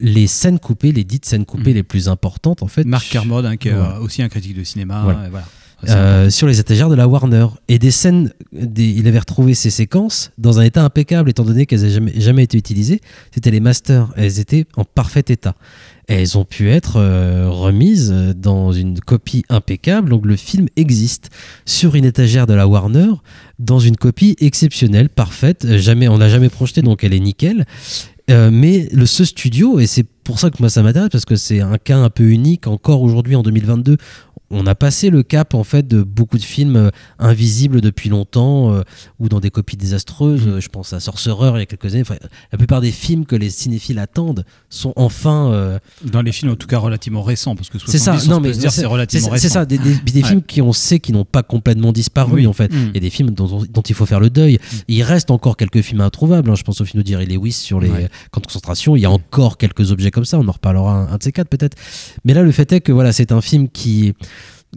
les 0.00 0.26
scènes 0.26 0.58
coupées 0.58 0.92
les 0.92 1.04
dites 1.04 1.24
scènes 1.26 1.44
coupées 1.44 1.70
Mhm. 1.70 1.76
les 1.76 1.82
plus 1.82 2.08
importantes 2.08 2.62
en 2.62 2.68
fait 2.68 2.84
Marc 2.84 3.08
Kermode, 3.10 3.46
hein, 3.46 3.56
qui 3.56 3.68
est 3.68 3.74
Ouais. 3.74 3.96
aussi 4.00 4.22
un 4.22 4.28
critique 4.28 4.56
de 4.56 4.64
cinéma. 4.64 5.02
Voilà. 5.04 5.44
Euh, 5.88 6.28
sur 6.30 6.46
les 6.46 6.60
étagères 6.60 6.88
de 6.90 6.94
la 6.94 7.08
Warner. 7.08 7.46
Et 7.68 7.78
des 7.78 7.90
scènes, 7.90 8.32
des- 8.52 8.90
il 8.90 9.08
avait 9.08 9.18
retrouvé 9.18 9.54
ces 9.54 9.70
séquences 9.70 10.30
dans 10.36 10.58
un 10.60 10.62
état 10.62 10.84
impeccable, 10.84 11.30
étant 11.30 11.44
donné 11.44 11.64
qu'elles 11.64 11.80
n'avaient 11.80 11.92
jamais, 11.92 12.12
jamais 12.20 12.42
été 12.44 12.58
utilisées. 12.58 13.00
C'était 13.32 13.50
les 13.50 13.60
masters. 13.60 14.08
Elles 14.16 14.40
étaient 14.40 14.66
en 14.76 14.84
parfait 14.84 15.24
état. 15.28 15.54
Et 16.08 16.14
elles 16.14 16.36
ont 16.36 16.44
pu 16.44 16.70
être 16.70 16.96
euh, 16.96 17.48
remises 17.48 18.12
dans 18.36 18.72
une 18.72 19.00
copie 19.00 19.44
impeccable. 19.48 20.10
Donc 20.10 20.26
le 20.26 20.36
film 20.36 20.66
existe 20.76 21.30
sur 21.64 21.94
une 21.94 22.04
étagère 22.04 22.46
de 22.46 22.54
la 22.54 22.66
Warner 22.66 23.08
dans 23.58 23.78
une 23.78 23.96
copie 23.96 24.36
exceptionnelle, 24.40 25.08
parfaite. 25.08 25.76
Jamais, 25.78 26.08
on 26.08 26.18
n'a 26.18 26.28
jamais 26.28 26.48
projeté, 26.50 26.82
donc 26.82 27.04
elle 27.04 27.14
est 27.14 27.20
nickel. 27.20 27.64
Euh, 28.30 28.50
mais 28.52 28.88
le, 28.92 29.06
ce 29.06 29.24
studio, 29.24 29.80
et 29.80 29.86
c'est 29.86 30.06
pour 30.22 30.38
ça 30.38 30.50
que 30.50 30.56
moi 30.60 30.68
ça 30.70 30.82
m'intéresse, 30.84 31.08
parce 31.10 31.24
que 31.24 31.34
c'est 31.34 31.60
un 31.60 31.78
cas 31.78 31.96
un 31.96 32.10
peu 32.10 32.24
unique 32.30 32.68
encore 32.68 33.02
aujourd'hui 33.02 33.34
en 33.34 33.42
2022, 33.42 33.96
on 34.50 34.66
a 34.66 34.74
passé 34.74 35.10
le 35.10 35.22
cap 35.22 35.54
en 35.54 35.62
fait 35.64 35.86
de 35.86 36.02
beaucoup 36.02 36.36
de 36.38 36.42
films 36.42 36.76
euh, 36.76 36.90
invisibles 37.18 37.80
depuis 37.80 38.08
longtemps 38.08 38.72
euh, 38.72 38.82
ou 39.18 39.28
dans 39.28 39.40
des 39.40 39.50
copies 39.50 39.76
désastreuses. 39.76 40.42
Euh, 40.46 40.60
Je 40.60 40.68
pense 40.68 40.92
à 40.92 41.00
Sorcerer 41.00 41.50
il 41.54 41.58
y 41.60 41.62
a 41.62 41.66
quelques 41.66 41.92
années. 41.94 42.02
Enfin, 42.02 42.16
la 42.52 42.58
plupart 42.58 42.80
des 42.80 42.90
films 42.90 43.26
que 43.26 43.36
les 43.36 43.50
cinéphiles 43.50 43.98
attendent 43.98 44.44
sont 44.68 44.92
enfin. 44.96 45.52
euh, 45.52 45.78
Dans 46.04 46.22
les 46.22 46.32
films, 46.32 46.52
en 46.52 46.56
tout 46.56 46.66
cas, 46.66 46.78
relativement 46.78 47.22
récents, 47.22 47.54
parce 47.54 47.68
que 47.70 47.78
c'est 47.78 47.98
ça. 47.98 48.12
70, 48.18 48.26
on 48.26 48.30
Non 48.30 48.40
mais 48.40 48.52
c'est 48.54 48.86
relativement 48.86 49.26
c'est- 49.28 49.32
récent. 49.32 49.42
c'est 49.42 49.48
ça. 49.54 49.64
Des, 49.66 49.78
des- 49.78 49.94
des 49.94 50.22
Ouais. 50.22 50.28
films 50.28 50.42
qui 50.42 50.60
on 50.62 50.72
sait 50.72 50.98
qui 50.98 51.12
n'ont 51.12 51.24
pas 51.24 51.42
complètement 51.42 51.92
disparu 51.92 52.32
Oui. 52.40 52.46
en 52.46 52.52
fait. 52.52 52.72
Mm. 52.72 52.88
Il 52.88 52.94
y 52.94 52.98
a 52.98 53.00
des 53.00 53.10
films 53.10 53.30
dont, 53.30 53.46
dont 53.72 53.82
il 53.82 53.94
faut 53.94 54.06
faire 54.06 54.20
le 54.20 54.30
deuil. 54.30 54.58
Il 54.88 55.02
reste 55.02 55.30
encore 55.30 55.56
quelques 55.56 55.82
films 55.82 56.00
introuvables. 56.00 56.50
hein. 56.50 56.54
Je 56.56 56.62
pense 56.64 56.80
au 56.80 56.84
film 56.84 57.02
de 57.02 57.06
Jerry 57.08 57.26
Lewis 57.26 57.52
sur 57.52 57.80
les 57.80 57.88
Ouais. 57.90 58.08
camps 58.30 58.40
de 58.40 58.46
concentration. 58.46 58.96
Il 58.96 59.00
y 59.00 59.06
a 59.06 59.10
encore 59.10 59.58
quelques 59.58 59.90
objets 59.92 60.10
comme 60.10 60.24
ça. 60.24 60.38
On 60.38 60.48
en 60.48 60.52
reparlera 60.52 60.92
un, 60.92 61.12
un 61.12 61.16
de 61.18 61.22
ces 61.22 61.32
quatre 61.32 61.48
peut-être. 61.48 61.76
Mais 62.24 62.34
là, 62.34 62.42
le 62.42 62.50
fait 62.52 62.72
est 62.72 62.80
que 62.80 62.92
voilà, 62.92 63.12
c'est 63.12 63.32
un 63.32 63.40
film 63.40 63.68
qui 63.68 64.12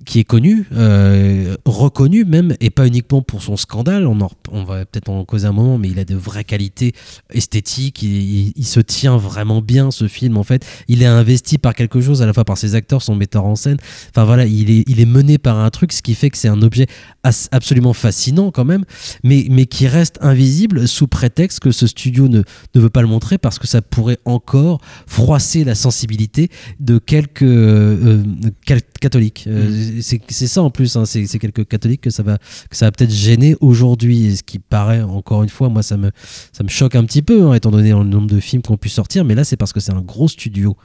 qui 0.05 0.19
est 0.19 0.23
connu, 0.23 0.67
euh, 0.73 1.55
reconnu 1.65 2.25
même, 2.25 2.55
et 2.59 2.69
pas 2.69 2.87
uniquement 2.87 3.21
pour 3.21 3.43
son 3.43 3.57
scandale. 3.57 4.07
On, 4.07 4.19
en 4.21 4.31
on 4.51 4.63
va 4.63 4.85
peut-être 4.85 5.09
en 5.09 5.23
causer 5.23 5.47
un 5.47 5.51
moment, 5.51 5.77
mais 5.77 5.89
il 5.89 5.99
a 5.99 6.05
de 6.05 6.15
vraies 6.15 6.43
qualités 6.43 6.93
esthétiques. 7.31 8.01
Il, 8.01 8.65
se 8.65 8.79
tient 8.79 9.17
vraiment 9.17 9.61
bien 9.61 9.91
ce 9.91 10.07
film 10.07 10.37
en 10.37 10.43
fait. 10.43 10.65
Il 10.87 11.03
est 11.03 11.07
investi 11.07 11.57
par 11.59 11.75
quelque 11.75 12.01
chose 12.01 12.21
à 12.23 12.25
la 12.25 12.33
fois 12.33 12.43
par 12.43 12.57
ses 12.57 12.73
acteurs, 12.73 13.03
son 13.03 13.15
metteur 13.15 13.45
en 13.45 13.55
scène. 13.55 13.77
Enfin 14.09 14.23
voilà, 14.23 14.45
il 14.45 14.71
est, 14.71 14.83
il 14.87 14.99
est 14.99 15.05
mené 15.05 15.37
par 15.37 15.59
un 15.59 15.69
truc, 15.69 15.93
ce 15.93 16.01
qui 16.01 16.15
fait 16.15 16.31
que 16.31 16.37
c'est 16.37 16.47
un 16.47 16.61
objet 16.63 16.87
absolument 17.23 17.93
fascinant 17.93 18.51
quand 18.51 18.65
même, 18.65 18.83
mais, 19.23 19.45
mais 19.49 19.67
qui 19.67 19.87
reste 19.87 20.17
invisible 20.21 20.87
sous 20.87 21.07
prétexte 21.07 21.59
que 21.59 21.71
ce 21.71 21.85
studio 21.85 22.27
ne, 22.27 22.41
ne 22.73 22.81
veut 22.81 22.89
pas 22.89 23.01
le 23.01 23.07
montrer 23.07 23.37
parce 23.37 23.59
que 23.59 23.67
ça 23.67 23.81
pourrait 23.81 24.17
encore 24.25 24.81
froisser 25.05 25.63
la 25.63 25.75
sensibilité 25.75 26.49
de 26.79 26.97
quelques 26.97 27.43
euh, 27.43 28.23
euh, 28.23 28.23
quel- 28.65 28.81
catholiques. 29.03 29.45
Euh, 29.47 29.99
C'est 30.01 30.21
c'est 30.29 30.47
ça 30.47 30.63
en 30.63 30.69
plus, 30.69 30.95
hein, 30.95 31.05
c'est 31.05 31.39
quelques 31.39 31.67
catholiques 31.67 32.01
que 32.01 32.09
ça 32.09 32.23
va, 32.23 32.37
que 32.69 32.75
ça 32.75 32.85
va 32.87 32.91
peut-être 32.91 33.13
gêner 33.13 33.55
aujourd'hui, 33.59 34.37
ce 34.37 34.43
qui 34.43 34.59
paraît 34.59 35.01
encore 35.01 35.43
une 35.43 35.49
fois, 35.49 35.69
moi 35.69 35.83
ça 35.83 35.97
me, 35.97 36.11
ça 36.51 36.63
me 36.63 36.69
choque 36.69 36.95
un 36.95 37.03
petit 37.03 37.21
peu, 37.21 37.47
hein, 37.47 37.53
étant 37.53 37.71
donné 37.71 37.89
le 37.91 38.03
nombre 38.03 38.27
de 38.27 38.39
films 38.39 38.61
qu'on 38.61 38.77
pu 38.77 38.89
sortir, 38.89 39.25
mais 39.25 39.35
là 39.35 39.43
c'est 39.43 39.57
parce 39.57 39.73
que 39.73 39.79
c'est 39.79 39.93
un 39.93 40.01
gros 40.01 40.27
studio 40.27 40.75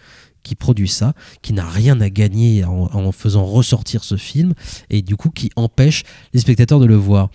qui 0.42 0.54
produit 0.54 0.88
ça, 0.88 1.14
qui 1.42 1.52
n'a 1.52 1.68
rien 1.68 2.00
à 2.00 2.10
gagner 2.10 2.64
en, 2.64 2.88
en 2.92 3.12
faisant 3.12 3.44
ressortir 3.44 4.02
ce 4.04 4.16
film, 4.16 4.54
et 4.90 5.02
du 5.02 5.16
coup 5.16 5.30
qui 5.30 5.50
empêche 5.56 6.02
les 6.32 6.40
spectateurs 6.40 6.80
de 6.80 6.86
le 6.86 6.96
voir. 6.96 7.30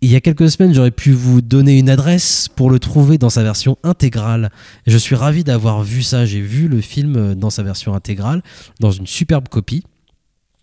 Il 0.00 0.12
y 0.12 0.14
a 0.14 0.20
quelques 0.20 0.48
semaines, 0.48 0.72
j'aurais 0.72 0.92
pu 0.92 1.10
vous 1.10 1.40
donner 1.40 1.76
une 1.76 1.90
adresse 1.90 2.48
pour 2.48 2.70
le 2.70 2.78
trouver 2.78 3.18
dans 3.18 3.30
sa 3.30 3.42
version 3.42 3.78
intégrale. 3.82 4.50
Je 4.86 4.96
suis 4.96 5.16
ravi 5.16 5.42
d'avoir 5.42 5.82
vu 5.82 6.04
ça. 6.04 6.24
J'ai 6.24 6.40
vu 6.40 6.68
le 6.68 6.80
film 6.80 7.16
euh, 7.16 7.34
dans 7.34 7.50
sa 7.50 7.64
version 7.64 7.94
intégrale, 7.94 8.42
dans 8.78 8.92
une 8.92 9.08
superbe 9.08 9.48
copie. 9.48 9.82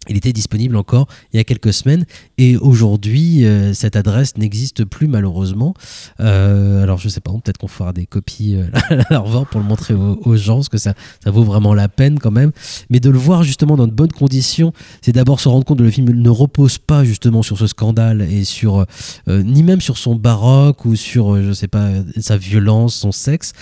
Il 0.10 0.18
était 0.18 0.34
disponible 0.34 0.76
encore 0.76 1.08
il 1.34 1.38
y 1.38 1.40
a 1.40 1.44
quelques 1.44 1.74
semaines 1.74 2.06
et 2.38 2.58
aujourd'hui 2.58 3.46
euh, 3.46 3.74
cette 3.74 3.96
adresse 3.96 4.38
n'existe 4.38 4.86
plus 4.86 5.08
malheureusement. 5.08 5.74
Euh, 6.20 6.84
alors 6.84 6.98
je 6.98 7.10
sais 7.10 7.22
pas, 7.22 7.32
peut-être 7.32 7.58
qu'on 7.58 7.68
fera 7.68 7.94
des 7.94 8.06
copies 8.06 8.56
euh, 8.56 8.68
à 8.90 9.14
la 9.14 9.20
revente 9.20 9.50
pour 9.50 9.60
le 9.60 9.68
montrer 9.68 9.94
aux, 9.94 10.20
aux 10.24 10.36
gens 10.36 10.56
parce 10.56 10.70
que 10.70 10.78
ça, 10.78 10.94
ça 11.24 11.32
vaut 11.32 11.44
vraiment 11.44 11.74
la 11.74 11.88
peine 11.88 12.20
quand 12.20 12.32
même. 12.32 12.52
Mais 12.90 13.00
de 13.00 13.10
le 13.10 13.18
voir 13.18 13.44
justement 13.44 13.76
dans 13.76 13.88
de 13.88 13.94
bonnes 13.94 14.12
conditions, 14.12 14.74
c'est 15.02 15.12
d'abord 15.12 15.40
se 15.40 15.50
rendre 15.50 15.66
compte 15.66 15.80
que 15.80 15.84
le 15.84 15.92
film 15.92 16.10
ne 16.12 16.30
repose 16.30 16.78
pas 16.78 17.04
justement 17.04 17.44
sur 17.44 17.58
ce 17.58 17.68
scandale 17.68 18.22
et 18.22 18.44
sur 18.44 18.86
ni 19.28 19.64
même 19.64 19.82
sur 19.82 19.98
son 19.98 20.16
baroque 20.16 20.86
ou 20.86 20.96
sur 20.96 21.42
je 21.42 21.54
sais 21.54 21.68
pas 21.68 21.90
sa 22.20 22.38
violence, 22.38 22.96
son 22.96 23.12
sexe, 23.12 23.54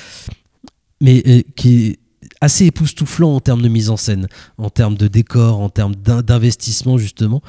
mais 1.01 1.45
qui 1.55 1.97
assez 2.43 2.65
époustouflant 2.65 3.33
en 3.35 3.39
termes 3.39 3.61
de 3.61 3.69
mise 3.69 3.89
en 3.89 3.95
scène, 3.97 4.27
en 4.57 4.69
termes 4.69 4.95
de 4.97 5.07
décor, 5.07 5.61
en 5.61 5.69
termes 5.69 5.95
d'in- 5.95 6.21
d'investissement 6.21 6.97
justement. 6.97 7.41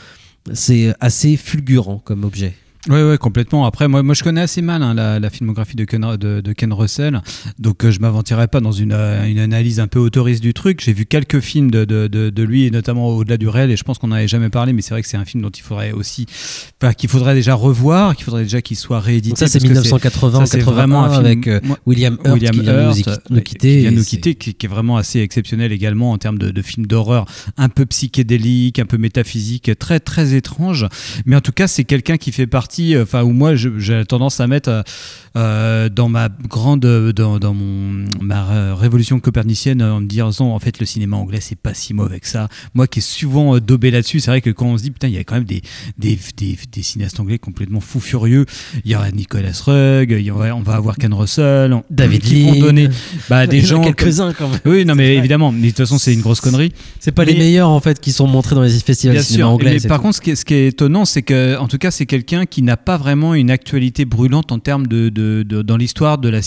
C'est 0.53 0.95
assez 1.01 1.37
fulgurant 1.37 1.99
comme 1.99 2.23
objet. 2.25 2.55
Oui, 2.91 3.01
ouais, 3.03 3.17
complètement. 3.17 3.65
Après, 3.65 3.89
moi, 3.89 4.03
moi, 4.03 4.15
je 4.15 4.23
connais 4.23 4.43
assez 4.43 4.61
mal 4.61 4.83
hein, 4.83 4.93
la, 4.93 5.19
la 5.19 5.31
filmographie 5.31 5.75
de 5.75 5.85
Ken, 5.85 6.17
de, 6.17 6.43
de 6.43 6.53
Ken 6.53 6.71
Russell, 6.73 7.23
donc 7.59 7.83
euh, 7.85 7.91
je 7.91 7.99
m'aventurerai 8.01 8.47
pas 8.47 8.61
dans 8.61 8.73
une, 8.73 8.93
euh, 8.93 9.25
une 9.27 9.39
analyse 9.39 9.81
un 9.81 9.87
peu 9.87 9.99
autoriste 9.99 10.43
du 10.43 10.53
truc. 10.53 10.83
J'ai 10.85 10.93
vu 10.93 11.07
quelques 11.07 11.41
films 11.41 11.71
de, 11.71 11.85
de, 11.87 12.43
lui, 12.43 12.65
et 12.67 12.71
notamment 12.71 13.09
au-delà 13.09 13.39
du 13.39 13.49
réel, 13.49 13.71
et 13.71 13.77
je 13.77 13.85
pense 13.85 13.97
qu'on 13.99 14.09
n'en 14.09 14.17
avait 14.17 14.29
jamais 14.29 14.51
parlé, 14.51 14.75
mais 14.75 14.83
c'est 14.83 14.91
vrai 14.91 15.01
que 15.01 15.09
c'est 15.09 15.17
un 15.17 15.25
film 15.25 15.43
dont 15.43 15.49
il 15.51 15.63
faudrait 15.63 15.93
aussi, 15.93 16.27
enfin, 16.83 16.93
qu'il 16.93 17.09
faudrait 17.09 17.35
déjà 17.35 17.55
revoir, 17.55 18.15
qu'il 18.17 18.25
faudrait 18.27 18.43
déjà 18.43 18.61
qu'il 18.61 18.77
soit 18.77 19.01
réédité. 19.01 19.31
Donc 19.31 19.39
ça 19.39 19.47
c'est 19.47 19.61
parce 19.61 19.65
que 19.71 19.79
1980 19.79 20.41
ça, 20.41 20.47
c'est 20.47 20.59
81 20.59 20.75
vraiment 20.75 21.05
un 21.05 21.11
film- 21.11 21.25
avec 21.25 21.49
euh, 21.49 21.61
William 21.87 22.19
Hurt 22.23 22.35
William 22.35 22.55
qui 22.55 22.61
vient 22.61 22.75
de 22.75 22.81
nous, 22.83 22.99
Hurt, 23.09 23.21
nous 23.31 23.37
euh, 23.39 23.41
quitter. 23.41 23.75
qui 23.77 23.81
vient 23.81 23.91
nous 23.93 24.05
quitter, 24.05 24.35
qui, 24.35 24.55
qui 24.55 24.67
est 24.67 24.69
vraiment 24.69 24.99
assez 24.99 25.21
exceptionnel 25.21 25.73
également 25.73 26.13
en 26.13 26.19
termes 26.19 26.37
de, 26.39 26.51
de 26.51 26.63
films 26.63 26.87
d'horreur 26.87 27.25
un 27.57 27.71
peu 27.71 27.87
psychédéliques, 27.87 28.79
un 28.79 28.85
peu 28.87 28.99
métaphysiques, 28.99 29.71
très 29.79 30.01
très 30.01 30.35
étrange. 30.35 30.87
Mais 31.25 31.35
en 31.37 31.41
tout 31.41 31.53
cas, 31.53 31.67
c'est 31.67 31.85
quelqu'un 31.85 32.19
qui 32.19 32.31
fait 32.31 32.47
partie 32.47 32.74
partie, 32.75 32.99
enfin 33.01 33.23
où 33.23 33.31
moi 33.33 33.55
j'ai 33.55 34.05
tendance 34.05 34.41
à 34.41 34.47
mettre 34.47 34.69
euh, 34.71 34.83
euh, 35.37 35.89
dans 35.89 36.09
ma 36.09 36.29
grande, 36.49 36.81
dans, 36.81 37.39
dans 37.39 37.55
mon 37.55 38.05
ma 38.21 38.51
euh, 38.51 38.75
révolution 38.75 39.19
copernicienne 39.21 39.83
en 39.83 40.01
me 40.01 40.07
disant 40.07 40.31
en 40.41 40.59
fait 40.59 40.79
le 40.81 40.87
cinéma 40.87 41.17
anglais 41.17 41.39
c'est 41.41 41.59
pas 41.59 41.75
si 41.75 41.95
mauvais 41.95 42.21
que 42.21 42.29
ça. 42.29 42.49
Moi 42.75 42.87
qui 42.87 42.99
est 43.01 43.03
souvent 43.03 43.57
euh, 43.57 43.61
daubé 43.61 43.91
là-dessus, 43.91 44.21
c'est 44.21 44.31
vrai 44.31 44.41
que 44.41 44.51
quand 44.51 44.67
on 44.67 44.79
se 44.79 44.83
dit 44.83 44.91
putain 44.91 45.09
il 45.09 45.15
y 45.15 45.19
a 45.19 45.25
quand 45.25 45.35
même 45.35 45.45
des 45.45 45.63
des, 45.99 46.19
des, 46.37 46.57
des 46.73 46.83
cinéastes 46.83 47.19
anglais 47.21 47.39
complètement 47.39 47.81
fous 47.81 48.01
furieux. 48.01 48.47
Il 48.85 48.91
y 48.91 48.95
aura 48.97 49.11
Nicolas 49.11 49.51
Rugg, 49.67 50.11
il 50.11 50.21
y 50.21 50.31
aura- 50.31 50.55
on 50.55 50.63
va 50.63 50.75
avoir 50.75 50.97
Ken 50.97 51.13
Russell, 51.15 51.73
on- 51.73 51.85
David 51.91 52.23
qui 52.23 52.45
vont 52.45 52.53
Lean. 52.55 52.61
donner 52.61 52.89
bah, 53.29 53.47
des 53.47 53.61
gens 53.61 53.83
comme- 53.83 53.95
quelques-uns 53.95 54.33
quand 54.33 54.49
même. 54.49 54.61
Oui, 54.65 54.85
non 54.85 54.95
mais 54.95 55.07
vrai. 55.07 55.17
évidemment, 55.17 55.51
mais 55.53 55.63
de 55.63 55.67
toute 55.69 55.79
façon 55.79 55.99
c'est 55.99 56.15
une 56.15 56.21
grosse 56.21 56.41
connerie. 56.41 56.73
C'est 57.01 57.13
pas 57.13 57.25
les 57.25 57.35
meilleurs 57.35 57.69
en 57.69 57.81
fait 57.81 58.01
qui 58.01 58.13
sont 58.13 58.27
montrés 58.27 58.55
dans 58.55 58.63
les 58.63 58.71
festivals 58.71 59.17
de 59.17 59.23
cinéma 59.23 59.45
sûr. 59.45 59.51
anglais. 59.51 59.79
Mais 59.83 59.89
par 59.89 59.99
tout. 59.99 60.05
contre, 60.05 60.17
ce 60.17 60.21
qui 60.21 60.31
est, 60.31 60.37
ce 60.37 60.45
qui 60.45 60.55
est 60.55 60.69
étonnant, 60.69 61.05
c'est 61.05 61.23
que, 61.23 61.57
en 61.59 61.67
tout 61.69 61.79
cas, 61.79 61.91
c'est 61.91 62.07
quelqu'un 62.07 62.47
qui 62.47 62.63
n'a 62.65 62.77
pas 62.77 62.97
vraiment 62.97 63.35
une 63.35 63.51
actualité 63.51 64.05
brûlante 64.05 64.51
en 64.53 64.59
termes 64.59 64.87
de, 64.87 65.09
de- 65.09 65.43
de- 65.47 65.63
dans 65.63 65.77
l'histoire 65.77 66.19
de 66.19 66.29
la 66.29 66.41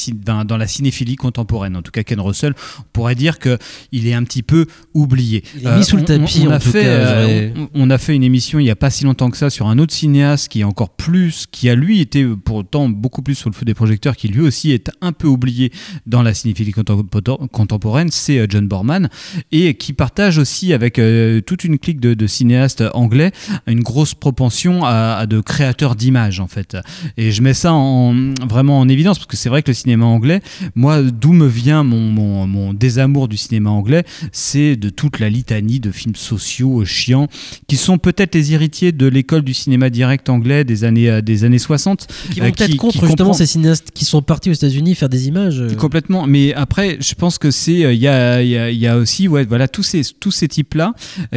dans, 0.45 0.57
la 0.57 0.67
cinéphilie 0.67 1.15
contemporaine. 1.15 1.75
En 1.75 1.81
tout 1.81 1.91
cas, 1.91 2.03
Ken 2.03 2.19
Russell, 2.19 2.53
on 2.79 2.83
pourrait 2.93 3.15
dire 3.15 3.39
que 3.39 3.57
il 3.91 4.07
est 4.07 4.13
un 4.13 4.23
petit 4.23 4.43
peu 4.43 4.65
oublié. 4.93 5.43
Euh, 5.55 5.59
Il 5.61 5.67
est 5.67 5.77
mis 5.77 5.83
sous 5.83 5.95
le 5.97 6.01
on- 6.03 6.05
tapis, 6.05 6.43
on, 6.45 6.49
en 6.49 6.51
a 6.51 6.59
tout 6.59 6.69
fait, 6.71 6.81
cas, 6.83 6.87
euh, 6.87 7.49
on, 7.55 7.69
on 7.73 7.89
a 7.89 7.97
fait 7.97 8.15
une 8.15 8.23
émission 8.23 8.59
il 8.59 8.65
y 8.65 8.69
a 8.69 8.75
pas 8.75 8.89
si 8.89 9.03
longtemps 9.05 9.29
que 9.29 9.37
ça 9.37 9.49
sur 9.49 9.67
un 9.67 9.77
autre 9.79 9.93
cinéaste 9.93 10.49
qui 10.49 10.61
est 10.61 10.63
encore 10.63 10.89
plus, 10.89 11.45
qui 11.51 11.69
a 11.69 11.75
lui 11.75 11.99
été 12.01 12.25
pourtant 12.25 12.89
beaucoup 12.89 13.21
plus 13.21 13.35
sur 13.35 13.49
le 13.49 13.55
feu 13.55 13.65
des 13.65 13.73
projecteurs, 13.73 14.15
qui 14.15 14.27
lui 14.27 14.41
aussi 14.41 14.71
est 14.71 14.89
un 15.01 15.11
peu 15.11 15.27
oublié 15.27 15.71
dans 16.05 16.21
la 16.23 16.33
cinéphilie 16.33 16.71
contempo- 16.71 17.47
contemporaine, 17.49 18.09
c'est 18.11 18.39
euh, 18.39 18.47
John 18.49 18.67
Borman 18.67 19.09
et 19.51 19.75
qui 19.75 19.93
partage 19.93 20.37
aussi 20.37 20.73
avec 20.73 20.99
euh, 20.99 21.41
toute 21.41 21.63
une 21.63 21.77
clique 21.77 21.99
de, 21.99 22.13
de 22.13 22.27
cinéastes 22.27 22.83
anglais 22.93 23.31
une 23.67 23.81
grosse 23.81 24.13
propension 24.13 24.83
à, 24.83 25.15
à 25.19 25.25
de 25.25 25.39
créateurs 25.41 25.95
d'images 26.07 26.39
en 26.39 26.47
fait. 26.47 26.77
Et 27.17 27.31
je 27.31 27.41
mets 27.41 27.53
ça 27.53 27.73
en, 27.73 28.15
vraiment 28.49 28.79
en 28.79 28.87
évidence 28.87 29.17
parce 29.17 29.27
que 29.27 29.35
c'est 29.37 29.49
vrai 29.49 29.61
que 29.61 29.71
le 29.71 29.73
cinéma 29.75 30.05
anglais, 30.05 30.41
moi, 30.75 31.01
d'où 31.03 31.33
me 31.33 31.47
vient 31.47 31.83
mon, 31.83 31.99
mon, 31.99 32.47
mon 32.47 32.73
désamour 32.73 33.27
du 33.27 33.35
cinéma 33.35 33.69
anglais, 33.71 34.03
c'est 34.31 34.75
de 34.77 34.89
toute 34.89 35.19
la 35.19 35.29
litanie 35.29 35.79
de 35.81 35.91
films 35.91 36.15
sociaux 36.15 36.85
chiants 36.85 37.27
qui 37.67 37.75
sont 37.75 37.97
peut-être 37.97 38.35
les 38.35 38.53
héritiers 38.53 38.91
de 38.93 39.07
l'école 39.07 39.41
du 39.41 39.53
cinéma 39.53 39.89
direct 39.89 40.29
anglais 40.29 40.63
des 40.63 40.83
années, 40.85 41.09
euh, 41.09 41.21
des 41.21 41.43
années 41.43 41.59
60. 41.59 42.07
Qui 42.31 42.39
vont 42.39 42.45
euh, 42.47 42.51
peut-être 42.51 42.75
contre 42.77 42.93
qui 42.93 42.99
justement 43.05 43.15
comprend- 43.29 43.33
ces 43.33 43.45
cinéastes 43.45 43.91
qui 43.93 44.05
sont 44.05 44.21
partis 44.21 44.49
aux 44.49 44.53
États-Unis 44.53 44.95
faire 44.95 45.09
des 45.09 45.27
images. 45.27 45.59
euh. 45.59 45.75
Complètement, 45.75 46.25
mais 46.27 46.53
après, 46.53 46.97
je 47.01 47.13
pense 47.15 47.37
que 47.37 47.51
c'est, 47.51 47.73
il 47.95 47.99
y 47.99 48.07
a, 48.07 48.41
y, 48.41 48.57
a, 48.57 48.71
y 48.71 48.87
a 48.87 48.97
aussi, 48.97 49.27
ouais, 49.27 49.45
voilà, 49.45 49.67
tous 49.67 49.83
ces, 49.83 50.01
tous 50.19 50.31
ces 50.31 50.47
types-là 50.47 50.93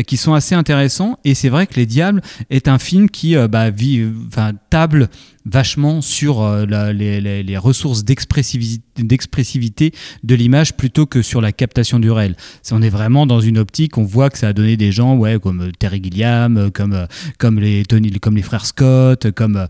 qui 0.06 0.16
sont 0.16 0.34
assez 0.34 0.54
intéressants. 0.54 1.16
Et 1.24 1.34
c'est 1.34 1.48
vrai 1.48 1.66
que 1.66 1.74
Les 1.74 1.86
Diables 1.86 2.22
est 2.50 2.68
un 2.68 2.78
film 2.78 3.08
qui, 3.10 3.34
bah, 3.50 3.70
vit, 3.70 4.02
table 4.52 5.08
vachement 5.46 6.00
sur 6.00 6.42
euh, 6.42 6.64
les, 6.92 7.58
ressources 7.58 8.04
d'expressivité 8.04 9.92
de 10.22 10.34
l'image 10.34 10.76
plutôt 10.76 11.06
que 11.06 11.22
sur 11.22 11.40
la 11.40 11.52
captation 11.52 11.98
du 11.98 12.10
réel. 12.10 12.36
On 12.70 12.82
est 12.82 12.90
vraiment 12.90 13.26
dans 13.26 13.40
une 13.40 13.58
optique, 13.58 13.98
on 13.98 14.04
voit 14.04 14.30
que 14.30 14.38
ça 14.38 14.48
a 14.48 14.52
donné 14.52 14.76
des 14.76 14.92
gens 14.92 15.20
comme 15.40 15.60
euh, 15.62 15.70
Terry 15.78 16.02
Gilliam, 16.02 16.56
euh, 16.56 16.70
comme, 16.70 17.60
les, 17.60 17.84
frères 18.42 18.66
Scott, 18.66 19.30
comme 19.32 19.66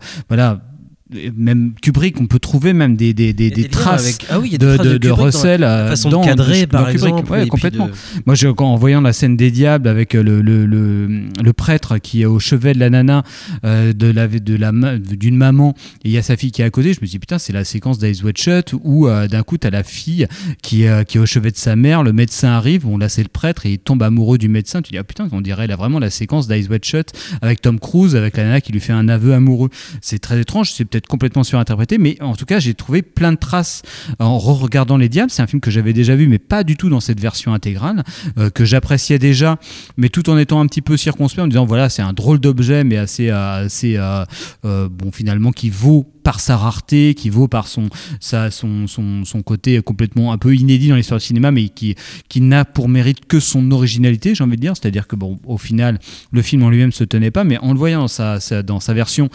même 1.35 1.73
Kubrick, 1.81 2.19
on 2.21 2.25
peut 2.27 2.39
trouver 2.39 2.73
même 2.73 2.95
des, 2.95 3.13
des, 3.13 3.33
des, 3.33 3.49
des 3.51 3.67
traces 3.67 4.05
avec- 4.05 4.25
Ah 4.29 4.39
oui, 4.39 4.57
de, 4.57 4.75
traces 4.75 4.87
de, 4.87 4.93
de 4.93 4.97
de 4.97 5.09
dans 5.09 5.15
Russell 5.15 5.61
la 5.61 5.77
euh, 5.79 5.89
façon 5.89 6.09
dans, 6.09 6.21
par 6.23 6.35
Kubrick. 6.35 6.93
exemple, 6.93 7.31
Ouais, 7.31 7.47
complètement. 7.47 7.89
Moi, 8.25 8.35
je, 8.35 8.47
quand, 8.47 8.67
en 8.67 8.75
voyant 8.77 9.01
la 9.01 9.13
scène 9.13 9.35
des 9.37 9.51
diables 9.51 9.87
avec 9.87 10.15
euh, 10.15 10.23
le, 10.23 10.41
le, 10.41 10.65
le, 10.65 11.23
le 11.43 11.53
prêtre 11.53 11.97
qui 11.97 12.21
est 12.21 12.25
au 12.25 12.39
chevet 12.39 12.73
de 12.73 12.79
la 12.79 12.89
nana 12.89 13.23
euh, 13.65 13.93
de 13.93 14.07
la, 14.07 14.27
de 14.27 14.55
la, 14.55 14.71
ma- 14.71 14.97
d'une 14.97 15.35
maman 15.37 15.75
et 16.03 16.09
il 16.09 16.11
y 16.11 16.17
a 16.17 16.21
sa 16.23 16.37
fille 16.37 16.51
qui 16.51 16.61
est 16.61 16.65
à 16.65 16.69
côté, 16.69 16.93
je 16.93 16.99
me 17.01 17.07
dis 17.07 17.19
putain, 17.19 17.39
c'est 17.39 17.53
la 17.53 17.63
séquence 17.65 17.97
d'Eyes 17.99 18.23
Wide 18.23 18.37
Shut 18.37 18.73
où 18.83 19.07
euh, 19.07 19.27
d'un 19.27 19.43
coup, 19.43 19.57
tu 19.57 19.67
as 19.67 19.69
la 19.69 19.83
fille 19.83 20.27
qui, 20.61 20.83
est, 20.83 20.89
euh, 20.89 21.03
qui 21.03 21.17
est 21.17 21.21
au 21.21 21.25
chevet 21.25 21.51
de 21.51 21.57
sa 21.57 21.75
mère, 21.75 22.03
le 22.03 22.13
médecin 22.13 22.49
arrive, 22.49 22.83
bon 22.85 22.97
là 22.97 23.09
c'est 23.09 23.23
le 23.23 23.29
prêtre 23.29 23.65
et 23.65 23.73
il 23.73 23.79
tombe 23.79 24.01
amoureux 24.03 24.37
du 24.37 24.47
médecin. 24.49 24.81
Tu 24.81 24.91
dis 24.91 24.97
ah 24.97 25.03
putain, 25.03 25.27
on 25.31 25.41
dirait 25.41 25.67
là 25.67 25.75
vraiment 25.75 25.99
la 25.99 26.09
séquence 26.09 26.47
d'Eyes 26.47 26.67
Wide 26.69 26.85
Shut 26.85 27.11
avec 27.41 27.61
Tom 27.61 27.79
Cruise, 27.79 28.15
avec 28.15 28.37
la 28.37 28.43
nana 28.43 28.61
qui 28.61 28.71
lui 28.71 28.79
fait 28.79 28.93
un 28.93 29.09
aveu 29.09 29.33
amoureux. 29.33 29.69
C'est 30.01 30.19
très 30.19 30.39
étrange, 30.39 30.71
c'est 30.71 30.85
peut-être 30.85 31.00
complètement 31.07 31.43
surinterprété, 31.43 31.97
mais 31.97 32.21
en 32.21 32.35
tout 32.35 32.45
cas, 32.45 32.59
j'ai 32.59 32.73
trouvé 32.73 33.01
plein 33.01 33.31
de 33.31 33.37
traces 33.37 33.81
en 34.19 34.37
re-regardant 34.37 34.97
Les 34.97 35.09
Diables. 35.09 35.31
C'est 35.31 35.41
un 35.41 35.47
film 35.47 35.61
que 35.61 35.71
j'avais 35.71 35.93
déjà 35.93 36.15
vu, 36.15 36.27
mais 36.27 36.39
pas 36.39 36.63
du 36.63 36.77
tout 36.77 36.89
dans 36.89 36.99
cette 36.99 37.19
version 37.19 37.53
intégrale, 37.53 38.03
euh, 38.37 38.49
que 38.49 38.65
j'appréciais 38.65 39.19
déjà, 39.19 39.57
mais 39.97 40.09
tout 40.09 40.29
en 40.29 40.37
étant 40.37 40.59
un 40.61 40.65
petit 40.67 40.81
peu 40.81 40.97
circonspect, 40.97 41.41
en 41.41 41.45
me 41.45 41.51
disant 41.51 41.65
voilà, 41.65 41.89
c'est 41.89 42.01
un 42.01 42.13
drôle 42.13 42.39
d'objet, 42.39 42.83
mais 42.83 42.97
assez, 42.97 43.29
euh, 43.29 43.65
assez 43.65 43.97
euh, 43.97 44.23
euh, 44.65 44.89
bon, 44.89 45.11
finalement, 45.11 45.51
qui 45.51 45.69
vaut 45.69 46.07
par 46.23 46.39
sa 46.39 46.55
rareté, 46.55 47.15
qui 47.15 47.29
vaut 47.31 47.47
par 47.47 47.67
son, 47.67 47.89
sa, 48.19 48.51
son, 48.51 48.85
son, 48.85 49.25
son 49.25 49.41
côté 49.41 49.81
complètement 49.81 50.31
un 50.31 50.37
peu 50.37 50.55
inédit 50.55 50.87
dans 50.89 50.95
l'histoire 50.95 51.19
du 51.19 51.25
cinéma, 51.25 51.49
mais 51.49 51.69
qui, 51.69 51.95
qui 52.29 52.41
n'a 52.41 52.63
pour 52.63 52.89
mérite 52.89 53.25
que 53.25 53.39
son 53.39 53.71
originalité, 53.71 54.35
j'ai 54.35 54.43
envie 54.43 54.55
de 54.55 54.61
dire. 54.61 54.73
C'est-à-dire 54.75 55.07
que, 55.07 55.15
bon, 55.15 55.39
au 55.45 55.57
final, 55.57 55.99
le 56.31 56.41
film 56.43 56.61
en 56.63 56.69
lui-même 56.69 56.91
se 56.91 57.03
tenait 57.03 57.31
pas, 57.31 57.43
mais 57.43 57.57
en 57.57 57.73
le 57.73 57.79
voyant 57.79 58.01
dans 58.01 58.07
sa- 58.07 58.39
dans 58.63 58.79
sa 58.79 58.93
version 58.93 59.29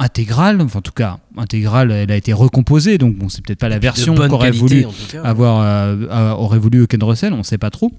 intégrale, 0.00 0.60
enfin, 0.62 0.78
en 0.78 0.82
tout 0.82 0.92
cas 0.92 1.18
intégrale, 1.36 1.92
elle 1.92 2.10
a 2.10 2.16
été 2.16 2.32
recomposée, 2.32 2.98
donc 2.98 3.16
bon, 3.16 3.28
c'est 3.28 3.44
peut-être 3.44 3.58
pas 3.58 3.68
la 3.68 3.78
version 3.78 4.14
qu'aurait 4.14 4.50
voulu 4.50 4.86
avoir, 5.22 5.60
euh, 5.60 5.96
euh, 6.10 6.30
aurait 6.32 6.58
voulu 6.58 6.86
Ken 6.86 7.02
Russell, 7.02 7.34
on 7.34 7.42
sait 7.42 7.58
pas 7.58 7.70
trop. 7.70 7.92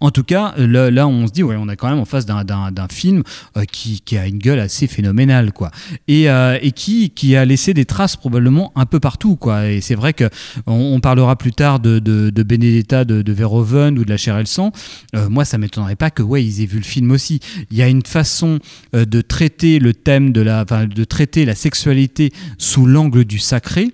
En 0.00 0.10
tout 0.10 0.24
cas, 0.24 0.54
là, 0.56 1.06
on 1.08 1.26
se 1.26 1.32
dit, 1.32 1.42
ouais, 1.42 1.56
on 1.58 1.68
est 1.68 1.76
quand 1.76 1.88
même 1.88 1.98
en 1.98 2.04
face 2.04 2.26
d'un- 2.26 2.44
film 2.90 3.22
euh, 3.56 3.64
qui, 3.64 4.16
a 4.16 4.26
une 4.26 4.38
gueule 4.38 4.60
assez 4.60 4.86
phénoménale, 4.86 5.52
quoi. 5.52 5.70
Et, 6.08 6.30
euh, 6.30 6.58
qui, 6.74 7.36
a 7.36 7.44
laissé 7.44 7.74
des 7.74 7.84
traces 7.84 8.16
probablement 8.16 8.72
un 8.76 8.86
peu 8.86 9.00
partout, 9.00 9.36
quoi. 9.36 9.68
Et 9.68 9.80
c'est 9.80 9.94
vrai 9.94 10.12
que 10.12 10.28
on, 10.66 11.00
parlera 11.00 11.36
plus 11.36 11.52
tard 11.52 11.80
de, 11.80 11.98
de, 11.98 12.30
de 12.30 12.42
Benedetta 12.42 13.04
de, 13.04 13.22
de 13.22 13.32
Verhoeven 13.32 13.98
ou 13.98 14.04
de 14.04 14.10
la 14.10 14.16
chair 14.16 14.36
et 14.36 14.40
le 14.40 14.46
sang. 14.46 14.72
Euh, 15.14 15.28
moi, 15.28 15.44
ça 15.44 15.58
m'étonnerait 15.58 15.96
pas 15.96 16.10
que, 16.10 16.22
ouais, 16.22 16.44
ils 16.44 16.62
aient 16.62 16.66
vu 16.66 16.78
le 16.78 16.84
film 16.84 17.10
aussi. 17.10 17.40
Il 17.70 17.76
y 17.76 17.82
a 17.82 17.88
une 17.88 18.04
façon 18.04 18.58
de 18.92 19.20
traiter 19.20 19.78
le 19.78 19.92
thème 19.94 20.32
de 20.32 20.40
la, 20.40 20.64
de 20.64 21.04
traiter 21.04 21.44
la 21.44 21.54
sexualité 21.54 22.32
sous 22.58 22.86
l'angle 22.86 23.24
du 23.24 23.38
sacré, 23.38 23.92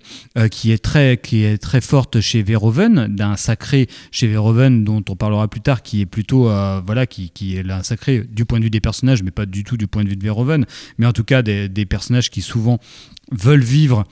qui 0.51 0.73
est 0.73 0.83
très, 0.83 1.17
qui 1.17 1.45
est 1.45 1.59
très 1.59 1.81
forte 1.81 2.21
chez 2.21 2.43
Verhoeven, 2.43 3.09
d'un 3.09 3.37
sacré 3.37 3.89
chez 4.11 4.27
Verhoeven 4.27 4.85
dont 4.85 5.03
on 5.09 5.17
parlera 5.17 5.49
plus 5.49 5.61
tard, 5.61 5.72
qui 5.81 6.03
est 6.03 6.07
plutôt, 6.07 6.51
euh, 6.51 6.83
voilà, 6.85 7.07
qui, 7.07 7.57
est 7.57 7.63
là 7.63 7.79
un 7.79 7.83
sacré 7.83 8.21
du 8.21 8.45
point 8.45 8.59
de 8.59 8.65
vue 8.65 8.71
des 8.71 8.81
personnages, 8.81 9.23
mais 9.23 9.31
pas 9.31 9.47
du 9.47 9.65
tout 9.65 9.79
du 9.79 9.87
point 9.87 10.05
de 10.05 10.11
vue 10.11 10.17
de 10.17 10.23
Verhoeven, 10.23 10.67
mais 10.99 11.07
en 11.07 11.13
tout 11.13 11.25
cas 11.25 11.41
des 11.43 11.87
personnages 11.87 12.29
qui 12.29 12.43
souvent 12.43 12.79
veulent 13.31 13.65
vivre 13.65 14.05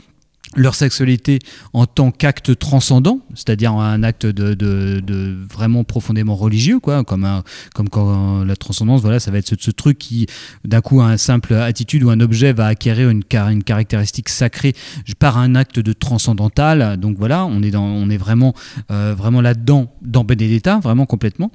leur 0.56 0.74
sexualité 0.74 1.38
en 1.72 1.86
tant 1.86 2.10
qu'acte 2.10 2.58
transcendant, 2.58 3.20
c'est-à-dire 3.34 3.72
un 3.72 4.02
acte 4.02 4.26
de, 4.26 5.36
vraiment 5.48 5.84
profondément 5.84 6.34
religieux, 6.34 6.80
quoi, 6.80 7.04
comme, 7.04 7.42
quand 7.74 8.44
la 8.44 8.56
transcendance, 8.56 9.00
voilà, 9.00 9.20
ça 9.20 9.30
va 9.30 9.38
être 9.38 9.54
ce, 9.58 9.70
truc 9.70 9.98
qui, 9.98 10.26
d'un 10.64 10.80
coup, 10.80 11.00
un 11.00 11.16
simple 11.16 11.54
attitude 11.54 12.02
ou 12.02 12.10
un 12.10 12.20
objet 12.20 12.52
va 12.52 12.66
acquérir 12.66 13.10
une, 13.10 13.22
car- 13.22 13.48
une 13.48 13.62
caractéristique 13.62 14.28
sacrée 14.28 14.74
par 15.18 15.38
un 15.38 15.54
acte 15.54 15.78
de 15.78 15.92
transcendantal. 15.92 16.96
Donc 16.98 17.16
voilà, 17.16 17.46
on 17.46 17.62
est, 17.62 17.74
euh, 17.74 19.14
vraiment 19.16 19.40
là-dedans, 19.40 19.92
dans 20.02 20.24
Benedetta, 20.24 20.80
vraiment 20.80 21.06
complètement. 21.06 21.52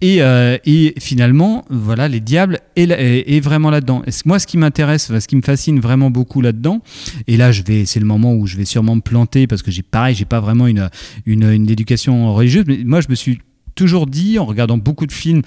Et, 0.00 0.22
euh, 0.22 0.56
et 0.64 0.94
finalement, 0.98 1.64
voilà, 1.70 2.08
les 2.08 2.20
diables 2.20 2.60
est, 2.80 3.40
vraiment 3.40 3.70
là-dedans. 3.70 4.02
Moi, 4.24 4.38
ce 4.38 4.46
qui 4.46 4.56
m'intéresse, 4.56 5.12
ce 5.18 5.26
qui 5.26 5.36
me 5.36 5.42
fascine 5.42 5.80
vraiment 5.80 6.10
beaucoup 6.10 6.40
là-dedans, 6.40 6.80
et 7.26 7.36
là, 7.36 7.52
je 7.52 7.62
vais, 7.62 7.84
c'est 7.86 8.00
le 8.00 8.06
moment 8.06 8.34
où 8.34 8.46
je 8.46 8.56
vais 8.56 8.64
sûrement 8.64 8.96
me 8.96 9.00
planter 9.00 9.46
parce 9.46 9.62
que 9.62 9.70
j'ai 9.70 9.82
pareil, 9.82 10.14
j'ai 10.14 10.24
pas 10.24 10.40
vraiment 10.40 10.66
une, 10.66 10.88
une, 11.26 11.50
une 11.50 11.70
éducation 11.70 12.32
religieuse, 12.34 12.64
mais 12.66 12.78
moi, 12.84 13.00
je 13.00 13.08
me 13.08 13.14
suis 13.14 13.40
toujours 13.74 14.06
dit, 14.06 14.38
en 14.38 14.44
regardant 14.44 14.78
beaucoup 14.78 15.06
de 15.06 15.12
films, 15.12 15.42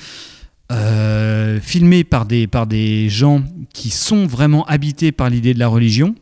euh, 0.72 1.60
filmés 1.62 2.06
par 2.06 2.26
des, 2.26 2.48
par 2.48 2.65
des 2.65 3.10
gens 3.10 3.44
qui 3.74 3.89
sont 3.89 4.26
vraiment 4.26 4.63
habités 4.65 5.12
par 5.12 5.30
l'idée 5.30 5.54
de 5.54 5.60
la 5.60 5.67
religion. 5.67 6.15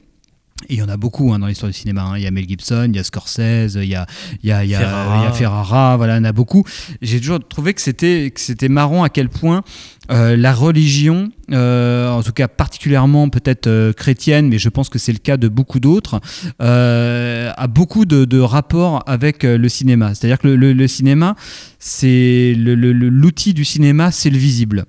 Et 0.68 0.74
il 0.74 0.80
y 0.80 0.82
en 0.84 0.90
a 0.90 0.98
beaucoup 0.98 1.34
hein, 1.34 1.40
dans 1.40 1.48
l'histoire 1.48 1.72
du 1.72 1.78
cinéma. 1.78 2.04
hein. 2.04 2.18
Il 2.18 2.24
y 2.24 2.28
a 2.28 2.32
Mel 2.32 2.48
Gibson, 2.48 2.88
il 2.90 2.96
y 2.96 3.00
a 3.00 3.04
Scorsese, 3.04 3.76
il 3.82 3.86
y 3.86 3.96
a, 3.96 4.06
il 4.44 4.50
y 4.50 4.52
a, 4.52 4.64
il 4.64 4.70
y 4.70 4.76
a- 4.76 4.80
Ferrara. 4.80 5.18
il 5.18 5.24
y 5.24 5.28
a 5.28 5.32
Ferrara, 5.32 5.98
voilà, 5.98 6.16
il 6.16 6.18
y 6.18 6.22
en 6.22 6.26
a 6.26 6.32
beaucoup. 6.34 6.64
J'ai 7.02 7.20
toujours 7.20 7.40
trouvé 7.48 7.74
que 7.74 7.82
c'était, 7.82 8.32
que 8.36 8.40
c'était 8.42 8.68
marrant 8.70 9.04
à 9.04 9.10
quel 9.10 9.30
point 9.30 9.64
euh, 10.12 10.36
la 10.36 10.54
religion, 10.54 11.30
euh, 11.52 12.10
en 12.12 12.22
tout 12.24 12.34
cas 12.34 12.48
particulièrement 12.48 13.30
peut-être 13.30 13.68
euh, 13.68 13.94
chrétienne, 13.94 14.50
mais 14.50 14.60
je 14.60 14.70
pense 14.70 14.90
que 14.90 15.00
c'est 15.00 15.14
le 15.14 15.20
cas 15.20 15.38
de 15.38 15.48
beaucoup 15.48 15.80
d'autres, 15.80 16.20
euh, 16.62 17.52
a 17.56 17.68
beaucoup 17.68 18.06
de, 18.06 18.26
de 18.26 18.40
rapports 18.40 19.02
avec 19.08 19.46
euh, 19.46 19.58
le 19.58 19.70
cinéma. 19.70 20.14
C'est-à-dire 20.14 20.40
que 20.40 20.48
le, 20.50 20.56
le- 20.56 20.74
le 20.74 20.88
cinéma, 20.88 21.36
c'est 21.80 22.54
le- 22.58 22.76
le- 22.76 22.94
le- 22.94 23.10
l'outil 23.10 23.54
du 23.54 23.66
cinéma, 23.66 24.12
c'est 24.12 24.30
le 24.30 24.38
visible, 24.38 24.86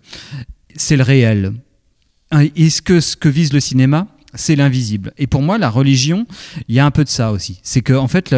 c'est 0.77 0.97
le 0.97 1.03
réel. 1.05 1.53
Hein, 2.33 2.47
Et 2.57 2.71
ce 2.71 2.83
que, 2.83 3.01
ce 3.01 3.17
que 3.17 3.29
vise 3.29 3.53
le 3.53 3.61
cinéma, 3.61 4.07
c'est 4.35 4.57
l'invisible. 4.57 5.13
Et 5.19 5.27
pour 5.27 5.43
moi, 5.43 5.59
la 5.59 5.71
religion, 5.71 6.27
il 6.69 6.75
y 6.75 6.81
a 6.81 6.87
un 6.87 6.91
peu 6.91 7.05
de 7.05 7.09
ça 7.09 7.33
aussi. 7.33 7.61
C'est 7.63 7.81
que 7.81 7.93
en 7.93 8.09
fait, 8.09 8.35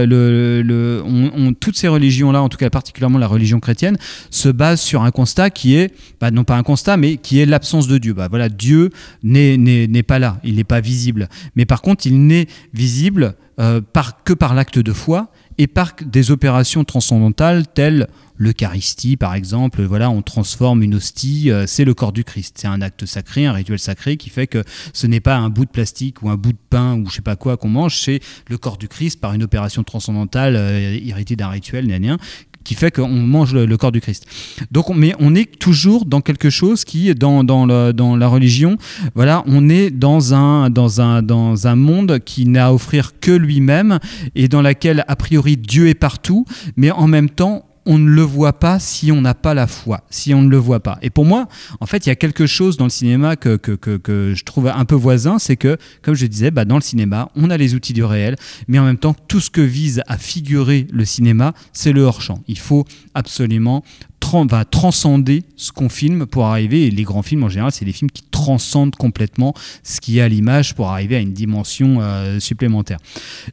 toutes 1.61 1.77
ces 1.77 1.89
religions-là, 1.89 2.43
en 2.43 2.49
tout 2.49 2.59
cas 2.59 2.71
particulièrement 2.71 3.19
la 3.19 3.27
religion 3.27 3.61
chrétienne, 3.61 3.99
se 4.31 4.49
basent 4.49 4.81
sur 4.81 5.03
un 5.03 5.11
constat 5.11 5.51
qui 5.51 5.75
est, 5.75 5.95
bah, 6.21 6.31
non 6.31 6.45
pas 6.45 6.57
un 6.57 6.63
constat, 6.63 6.97
mais 6.97 7.17
qui 7.17 7.41
est 7.41 7.47
l'absence 7.47 7.89
de 7.89 7.99
Dieu. 7.99 8.15
Bah, 8.15 8.29
voilà, 8.29 8.49
Dieu 8.49 8.91
n'est 9.23 10.03
pas 10.03 10.19
là, 10.19 10.39
il 10.45 10.57
n'est 10.57 10.65
pas 10.65 10.81
visible. 10.81 11.29
Mais 11.57 11.65
par 11.65 11.83
contre, 11.83 12.07
il 12.07 12.27
n'est 12.27 12.47
visible 12.73 13.35
euh, 13.61 13.81
par, 13.81 14.23
que 14.25 14.33
par 14.33 14.55
l'acte 14.55 14.79
de 14.79 14.93
foi 14.93 15.31
et 15.59 15.67
par 15.67 15.93
des 16.05 16.31
opérations 16.31 16.85
transcendantales 16.85 17.67
telles 17.67 18.09
l'Eucharistie, 18.43 19.17
par 19.17 19.35
exemple. 19.35 19.83
Voilà, 19.83 20.11
on 20.11 20.23
transforme 20.23 20.83
une 20.83 20.97
hostie, 20.97 21.51
euh, 21.51 21.67
c'est 21.67 21.85
le 21.85 21.95
corps 21.95 22.13
du 22.13 22.25
Christ. 22.25 22.57
C'est 22.59 22.67
un 22.67 22.81
acte 22.83 23.07
sacré, 23.07 23.47
un 23.47 23.53
rituel 23.53 23.79
sacré 23.79 24.17
qui 24.17 24.31
fait 24.31 24.47
que 24.47 24.65
ce 24.93 25.07
n'est 25.07 25.21
pas 25.21 25.37
un 25.37 25.49
bout 25.49 25.65
de 25.65 25.71
plastique 25.71 26.23
ou 26.23 26.29
un 26.29 26.37
bout 26.37 26.53
de 26.53 26.59
pain 26.71 26.97
ou 26.97 27.09
je 27.09 27.17
sais 27.17 27.23
pas 27.23 27.37
quoi 27.37 27.57
qu'on 27.57 27.69
mange, 27.69 28.01
c'est 28.01 28.21
le 28.49 28.59
corps 28.59 28.79
du 28.79 28.89
Christ 28.89 29.21
par 29.21 29.33
une 29.33 29.43
opération 29.43 29.85
transcendantale 29.85 30.57
euh, 30.57 30.99
héritée 31.05 31.37
d'un 31.37 31.49
rituel, 31.49 31.87
gna 31.87 31.99
gna, 31.99 32.17
qui 32.65 32.75
fait 32.75 32.91
qu'on 32.91 33.09
mange 33.09 33.55
le, 33.55 33.77
corps 33.77 33.93
du 33.93 34.01
Christ. 34.01 34.27
Donc, 34.71 34.91
on, 34.91 34.95
mais 34.95 35.15
on 35.19 35.35
est 35.35 35.59
toujours 35.59 36.05
dans 36.05 36.21
quelque 36.21 36.51
chose 36.51 36.85
qui, 36.85 37.15
dans, 37.15 37.45
dans, 37.45 37.67
la 37.67 38.29
religion, 38.29 38.77
voilà, 39.15 39.43
on 39.47 39.69
est 39.69 39.91
dans 39.91 40.35
un 40.35 41.77
monde 41.77 42.19
qui 42.21 42.47
n'a 42.47 42.63
à 42.63 42.73
offrir 42.73 43.19
que 43.21 43.33
lui-même 43.33 43.99
et 44.35 44.49
dans 44.49 44.63
laquelle, 44.63 45.05
a 45.09 45.17
priori, 45.17 45.57
Dieu 45.57 45.89
est 45.89 45.95
partout, 45.95 46.47
mais 46.77 46.91
en 46.91 47.09
même 47.09 47.29
temps, 47.29 47.65
on 47.87 47.99
ne 47.99 48.09
le 48.09 48.23
voit 48.23 48.53
pas 48.53 48.79
si 48.79 49.13
on 49.13 49.21
n'a 49.21 49.35
pas 49.35 49.55
la 49.55 49.67
foi, 49.67 50.03
si 50.11 50.35
on 50.35 50.43
ne 50.43 50.49
le 50.49 50.57
voit 50.57 50.81
pas. 50.81 50.99
Et 51.03 51.11
pour 51.11 51.25
moi, 51.25 51.49
en 51.81 51.87
fait, 51.87 52.07
il 52.07 52.09
y 52.09 52.13
a 52.13 52.17
quelque 52.17 52.47
chose 52.47 52.77
dans 52.77 52.85
le 52.85 52.91
cinéma 52.91 53.37
que, 53.37 53.57
que, 53.57 53.73
que, 53.73 54.35
je 54.35 54.45
trouve 54.45 54.69
un 54.69 54.85
peu 54.85 54.95
voisin, 54.95 55.39
c'est 55.39 55.57
que, 55.57 55.77
comme 56.03 56.15
je 56.15 56.27
disais, 56.27 56.51
bah, 56.51 56.65
dans 56.65 56.77
le 56.77 56.83
cinéma, 56.83 57.31
on 57.35 57.51
a 57.51 57.57
les 57.57 57.75
outils 57.75 57.93
du 57.93 58.05
réel, 58.05 58.37
mais 58.69 58.79
en 58.79 58.85
même 58.85 58.99
temps, 58.99 59.15
tout 59.29 59.41
ce 59.41 59.51
que 59.51 59.61
vise 59.61 60.03
à 60.07 60.19
figurer 60.19 60.87
le 60.93 61.05
cinéma, 61.05 61.55
c'est 61.73 61.93
le 61.93 62.03
hors-champ. 62.03 62.41
Il 62.49 62.59
faut 62.59 62.85
absolument 63.15 63.83
va 64.49 64.65
transcender 64.65 65.45
ce 65.57 65.73
qu'on 65.73 65.89
filme 65.89 66.27
pour 66.27 66.47
arriver, 66.47 66.87
et 66.87 66.91
les 66.91 67.03
grands 67.03 67.23
films 67.23 67.45
en 67.45 67.49
général, 67.49 67.73
c'est 67.73 67.85
des 67.85 67.93
films 67.93 68.11
qui 68.11 68.23
transcendent 68.31 68.97
complètement 68.97 69.55
ce 69.83 70.01
qui 70.01 70.19
est 70.19 70.23
à 70.23 70.29
l'image 70.29 70.75
pour 70.75 70.89
arriver 70.89 71.17
à 71.17 71.21
une 71.21 71.33
dimension 71.33 71.99
euh, 72.01 72.41
supplémentaire. 72.41 72.99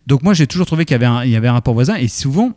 Donc 0.08 0.24
moi, 0.24 0.34
j'ai 0.34 0.48
toujours 0.48 0.66
trouvé 0.66 0.86
qu'il 0.86 0.94
y 0.94 0.96
avait 0.96 1.06
un, 1.06 1.26
y 1.26 1.36
avait 1.36 1.48
un 1.48 1.54
rapport 1.54 1.74
voisin, 1.74 1.96
et 1.96 2.08
souvent, 2.08 2.54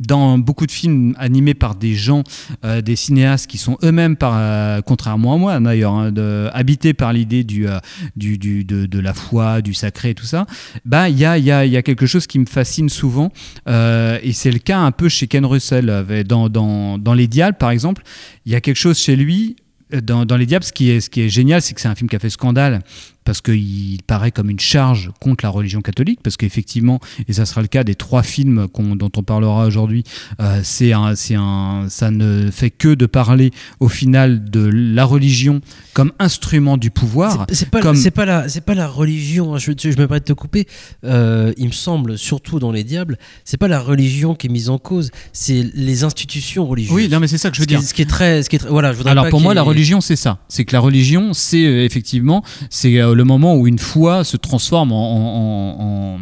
dans 0.00 0.38
beaucoup 0.38 0.66
de 0.66 0.72
films 0.72 1.14
animés 1.18 1.54
par 1.54 1.74
des 1.74 1.94
gens, 1.94 2.24
euh, 2.64 2.80
des 2.82 2.96
cinéastes 2.96 3.46
qui 3.46 3.58
sont 3.58 3.78
eux-mêmes, 3.82 4.16
euh, 4.22 4.80
contrairement 4.84 5.34
à 5.34 5.36
moi 5.38 5.60
d'ailleurs, 5.60 5.94
hein, 5.94 6.12
habités 6.52 6.94
par 6.94 7.12
l'idée 7.12 7.46
euh, 7.66 7.78
du, 8.16 8.38
du- 8.38 8.64
de, 8.64 8.86
de 8.86 8.98
la 8.98 9.14
foi, 9.14 9.62
du 9.62 9.74
sacré 9.74 10.10
et 10.10 10.14
tout 10.14 10.24
ça, 10.26 10.46
bah 10.84 11.08
il 11.08 11.18
y 11.18 11.24
a, 11.24 11.38
y, 11.38 11.50
a, 11.50 11.64
y 11.66 11.76
a 11.76 11.82
quelque 11.82 12.06
chose 12.06 12.26
qui 12.26 12.38
me 12.38 12.46
fascine 12.46 12.88
souvent, 12.88 13.30
et 13.66 14.32
c'est 14.32 14.50
le 14.50 14.58
cas 14.58 14.78
un 14.78 14.92
peu 14.92 15.08
chez 15.08 15.26
Ken 15.26 15.44
Russell. 15.44 16.04
Dans, 16.26 16.48
dans, 16.48 16.98
dans 16.98 17.14
Les 17.14 17.26
Diables, 17.26 17.56
par 17.58 17.70
exemple, 17.70 18.02
il 18.46 18.52
y 18.52 18.54
a 18.54 18.60
quelque 18.60 18.76
chose 18.76 18.98
chez 18.98 19.16
lui. 19.16 19.56
Dans, 20.02 20.24
Les 20.36 20.46
Diables, 20.46 20.64
qui 20.64 20.90
est, 20.90 21.00
ce 21.00 21.10
qui 21.10 21.20
est 21.20 21.28
génial, 21.28 21.60
c'est 21.60 21.74
que 21.74 21.80
c'est 21.80 21.88
un 21.88 21.94
film 21.94 22.08
qui 22.08 22.16
a 22.16 22.18
fait 22.18 22.30
scandale 22.30 22.80
parce 23.24 23.40
qu'il 23.40 23.98
paraît 24.06 24.30
comme 24.32 24.50
une 24.50 24.60
charge 24.60 25.10
contre 25.20 25.44
la 25.44 25.50
religion 25.50 25.80
catholique, 25.80 26.20
parce 26.22 26.36
qu'effectivement, 26.36 27.00
et 27.28 27.32
ça 27.32 27.46
sera 27.46 27.60
le 27.62 27.68
cas 27.68 27.84
des 27.84 27.94
trois 27.94 28.22
films 28.22 28.66
dont 28.96 29.10
on 29.16 29.22
parlera 29.22 29.66
aujourd'hui, 29.66 30.04
euh, 30.40 30.60
c'est 30.64 30.92
un, 30.92 31.14
un, 31.36 31.86
ça 31.88 32.10
ne 32.10 32.50
fait 32.50 32.70
que 32.70 32.94
de 32.94 33.06
parler 33.06 33.50
au 33.80 33.88
final 33.88 34.44
de 34.50 34.60
la 34.72 35.04
religion 35.04 35.60
comme 35.92 36.12
instrument 36.18 36.76
du 36.76 36.90
pouvoir. 36.90 37.46
C'est- 37.52 37.70
pas, 37.70 37.80
comme- 37.80 38.02
pas 38.14 38.24
la, 38.26 38.46
pas 38.66 38.74
la 38.74 38.88
religion. 38.88 39.54
hein, 39.54 39.58
Je, 39.58 39.72
je 39.78 39.88
me 39.88 39.94
permets 39.94 40.20
de 40.20 40.24
te 40.24 40.32
couper. 40.32 40.66
Euh, 41.04 41.52
il 41.56 41.66
me 41.66 41.72
semble, 41.72 42.18
surtout 42.18 42.58
dans 42.58 42.72
les 42.72 42.84
diables, 42.84 43.18
c'est 43.44 43.56
pas 43.56 43.68
la 43.68 43.80
religion 43.80 44.34
qui 44.34 44.46
est 44.48 44.50
mise 44.50 44.68
en 44.68 44.78
cause, 44.78 45.10
c'est 45.32 45.64
les 45.74 46.04
institutions 46.04 46.66
religieuses. 46.66 46.94
Oui, 46.94 47.08
non, 47.08 47.20
mais 47.20 47.28
c'est 47.28 47.38
ça 47.38 47.50
que 47.50 47.56
je 47.56 47.60
veux 47.62 47.64
Ce 47.64 47.68
qui 47.68 47.74
est- 47.74 47.78
dire. 47.78 47.88
Ce 47.88 47.94
qui 47.94 48.02
est 48.02 48.06
très, 48.06 48.42
ce 48.42 48.50
qui 48.50 48.56
est 48.56 48.58
très- 48.58 48.68
voilà. 48.70 48.92
Je 48.92 49.02
Alors 49.06 49.24
pas 49.24 49.30
pour 49.30 49.40
moi, 49.40 49.54
la 49.54 49.62
religion, 49.62 50.00
c'est 50.00 50.16
ça. 50.16 50.38
C'est 50.48 50.64
que 50.64 50.72
la 50.74 50.80
religion, 50.80 51.32
c'est 51.32 51.64
euh, 51.64 51.84
effectivement, 51.84 52.42
c'est 52.70 52.98
euh, 52.98 53.11
le 53.14 53.24
moment 53.24 53.56
où 53.56 53.66
une 53.66 53.78
foi 53.78 54.24
se 54.24 54.36
transforme 54.36 54.92
en, 54.92 56.18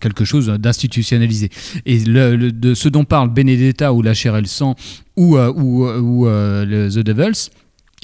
quelque 0.00 0.24
chose 0.24 0.46
d'institutionnalisé. 0.46 1.50
Et 1.84 1.98
de 1.98 2.74
ce 2.74 2.88
dont 2.88 3.04
parle 3.04 3.28
Benedetta 3.28 3.92
ou 3.92 4.02
La 4.02 4.14
chair 4.14 4.36
et 4.36 4.40
le 4.40 4.46
sang 4.46 4.74
ou, 5.16 5.36
euh, 5.36 5.52
ou, 5.52 5.86
euh, 5.86 6.00
ou, 6.00 6.26
euh, 6.26 6.88
The 6.88 7.00
Devils. 7.00 7.50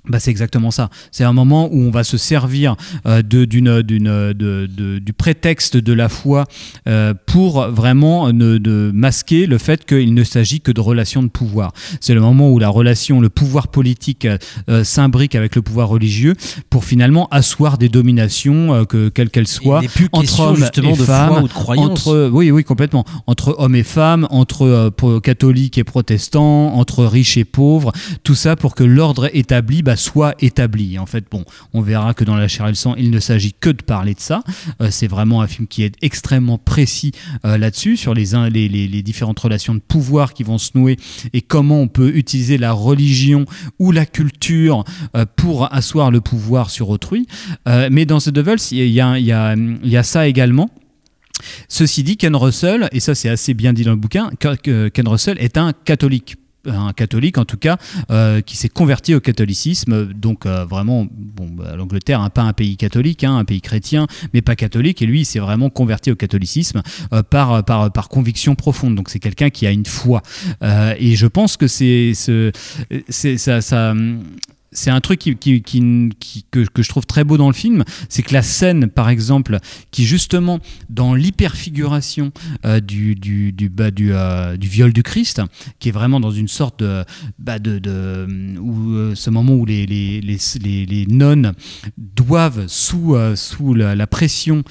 Bah, 0.09 0.21
c'est 0.21 0.31
exactement 0.31 0.71
ça. 0.71 0.89
C'est 1.11 1.25
un 1.25 1.33
moment 1.33 1.69
où 1.73 1.81
on 1.83 1.91
va 1.91 2.05
se 2.05 2.17
servir 2.17 2.77
euh, 3.07 3.23
de, 3.23 3.45
d'une, 3.45 3.83
d'une, 3.83 4.05
de- 4.33 4.67
de- 4.67 4.99
du 4.99 5.13
prétexte 5.13 5.77
de 5.77 5.93
la 5.93 6.09
foi 6.09 6.45
euh, 6.89 7.13
pour 7.27 7.67
vraiment 7.69 8.33
ne, 8.33 8.59
de 8.59 8.91
masquer 8.95 9.47
le 9.47 9.59
fait 9.59 9.85
qu'il 9.85 10.15
ne 10.15 10.25
s'agit 10.25 10.61
que 10.61 10.71
de 10.73 10.81
relations 10.81 11.23
de 11.23 11.29
pouvoir. 11.29 11.73
C'est 12.01 12.15
le 12.15 12.21
moment 12.21 12.51
où 12.51 12.59
la 12.59 12.69
relation, 12.69 13.21
le 13.21 13.29
pouvoir 13.29 13.69
politique 13.69 14.27
euh, 14.69 14.85
s'imbrique 14.85 15.35
avec 15.35 15.57
le 15.57 15.63
pouvoir 15.63 15.89
religieux 15.89 16.35
pour 16.71 16.85
finalement 16.85 17.27
asseoir 17.31 17.79
des 17.79 17.89
dominations, 17.89 18.85
que, 18.85 19.09
quelles 19.09 19.31
qu'elles 19.31 19.47
soient, 19.49 19.81
plus 19.95 20.09
entre 20.13 20.41
hommes 20.41 20.65
et 20.65 20.93
de 20.93 20.95
femmes, 20.95 21.43
ou 21.45 21.49
de 21.49 21.53
croyance. 21.53 22.07
entre 22.07 22.31
oui, 22.33 22.51
oui, 22.51 22.65
complètement. 22.65 23.05
Entre 23.27 23.55
hommes 23.59 23.75
et 23.75 23.83
femmes, 23.83 24.27
entre 24.31 24.93
catholiques 25.23 25.79
et 25.79 25.85
protestants, 25.85 26.75
entre 26.75 27.05
riches 27.05 27.37
et 27.37 27.45
pauvres, 27.45 27.93
tout 28.23 28.35
ça 28.35 28.57
pour 28.57 28.75
que 28.75 28.85
l'ordre 28.85 29.29
établi 29.35 29.83
bah, 29.83 29.96
soit 29.97 30.35
établi. 30.41 30.99
En 30.99 31.07
fait, 31.07 31.25
bon, 31.31 31.45
on 31.75 31.81
verra 31.81 32.15
que 32.15 32.25
dans 32.25 32.37
La 32.37 32.49
chair 32.49 32.67
et 32.67 32.71
le 32.71 32.75
sang, 32.75 32.95
il 32.97 33.11
ne 33.11 33.19
s'agit 33.19 33.55
que 33.59 33.71
de 33.71 33.83
parler 33.83 34.15
de 34.15 34.21
ça. 34.21 34.43
Euh, 34.81 34.89
c'est 34.91 35.07
vraiment 35.09 35.41
un 35.43 35.47
film 35.47 35.67
qui 35.67 35.83
est 35.83 35.95
extrêmement 36.03 36.59
précis 36.59 37.13
euh, 37.45 37.59
là-dessus, 37.59 37.97
sur 37.97 38.15
les, 38.15 38.27
les, 38.51 38.69
les- 38.69 38.87
les 38.89 39.03
différentes 39.03 39.41
relations 39.41 39.75
de 39.75 39.81
pouvoir 39.81 40.35
qui 40.35 40.43
vont 40.45 40.59
se 40.59 40.71
nouer 40.75 40.97
et 41.33 41.41
comment 41.41 41.81
on 41.81 41.89
peut 41.89 42.15
utiliser 42.17 42.59
la 42.59 42.73
religion 42.73 43.45
ou 43.79 43.91
la 43.91 44.07
culture 44.07 44.85
euh, 45.17 45.25
pour 45.37 45.73
asseoir 45.75 46.11
le 46.11 46.21
pouvoir 46.21 46.71
sur 46.71 46.89
autrui. 46.91 47.27
Mais 47.67 48.05
dans 48.07 48.19
The 48.19 48.31
Devils, 48.31 48.69
il 48.73 48.79
y 48.87 49.01
y 49.01 49.89
y 49.89 49.97
a 49.97 50.03
ça 50.03 50.29
également. 50.29 50.71
Ceci 51.69 52.03
dit, 52.03 52.17
Ken 52.17 52.35
Russell, 52.37 52.89
et 52.93 53.01
ça 53.01 53.15
c'est 53.15 53.29
assez 53.29 53.55
bien 53.55 53.73
dit 53.73 53.83
dans 53.85 53.91
le 53.91 53.97
bouquin, 53.97 54.31
Ken 54.41 55.09
Russell 55.09 55.37
est 55.39 55.59
un 55.59 55.73
catholique 55.85 56.37
un 56.67 56.93
catholique 56.93 57.39
en 57.39 57.45
tout 57.45 57.57
cas 57.57 57.77
euh, 58.11 58.41
qui 58.41 58.57
s'est 58.57 58.69
converti 58.69 59.15
au 59.15 59.21
catholicisme. 59.21 60.07
Donc 60.13 60.47
euh, 60.47 60.65
vraiment 60.65 61.07
bon 61.11 61.49
bah, 61.49 61.77
l'Angleterre 61.77 62.21
hein, 62.21 62.31
pas 62.31 62.43
un 62.43 62.53
pays 62.53 62.77
catholique 62.77 63.25
hein, 63.25 63.37
un 63.37 63.45
pays 63.45 63.61
chrétien 63.61 64.07
mais 64.35 64.43
pas 64.43 64.57
catholique. 64.57 65.03
Et 65.03 65.07
lui 65.07 65.21
il 65.21 65.25
s'est 65.25 65.39
vraiment 65.39 65.71
converti 65.71 66.11
au 66.11 66.17
catholicisme 66.17 66.83
euh, 67.13 67.23
par, 67.23 67.65
par 67.65 67.93
par 67.93 68.09
conviction 68.09 68.55
profonde. 68.55 68.95
Donc 68.95 69.11
c'est 69.11 69.21
quelqu'un 69.21 69.51
qui 69.51 69.67
a 69.67 69.71
une 69.71 69.87
foi. 69.87 70.23
Et 70.99 71.17
je 71.17 71.27
pense 71.27 71.57
que 71.57 71.67
c'est 71.67 72.13
ce 72.15 72.53
c'est 73.09 73.39
ça, 73.39 73.61
ça 73.61 73.95
c'est 74.77 74.91
un 74.91 75.01
truc 75.01 75.19
qui, 75.19 75.35
qui- 75.37 75.63
qui- 75.63 76.11
qui- 76.21 76.45
que, 76.51 76.61
que 76.67 76.83
je 76.83 76.89
trouve 76.89 77.07
très 77.07 77.25
beau 77.25 77.37
dans 77.39 77.49
le 77.49 77.55
film, 77.55 77.83
c'est 78.09 78.23
que 78.23 78.33
la 78.35 78.43
scène, 78.43 78.89
par 78.89 79.09
exemple, 79.09 79.59
qui 79.91 80.05
justement, 80.05 80.59
dans 80.91 81.15
l'hyperfiguration 81.15 82.31
euh, 82.65 82.81
du, 82.81 83.15
du, 83.15 83.53
du, 83.53 83.69
bah, 83.69 83.91
du, 83.91 84.13
euh, 84.13 84.57
du 84.57 84.69
viol 84.69 84.93
du 84.93 85.03
Christ, 85.03 85.41
qui 85.79 85.89
est 85.89 85.93
vraiment 85.93 86.21
dans 86.21 86.31
une 86.31 86.49
sorte 86.49 86.81
de... 86.81 87.05
bah, 87.39 87.59
de, 87.59 87.79
de- 87.79 88.27
où, 88.61 88.93
euh, 88.95 89.15
ce 89.15 89.31
moment 89.31 89.55
où 89.55 89.65
les, 89.65 89.87
les, 89.87 90.21
les, 90.21 90.39
les- 90.63 90.87
les 90.87 91.07
nonnes 91.07 91.53
doivent, 91.99 92.65
sous, 92.67 93.17
sous 93.35 93.75
la, 93.75 93.95
la 93.95 94.07
pression 94.07 94.63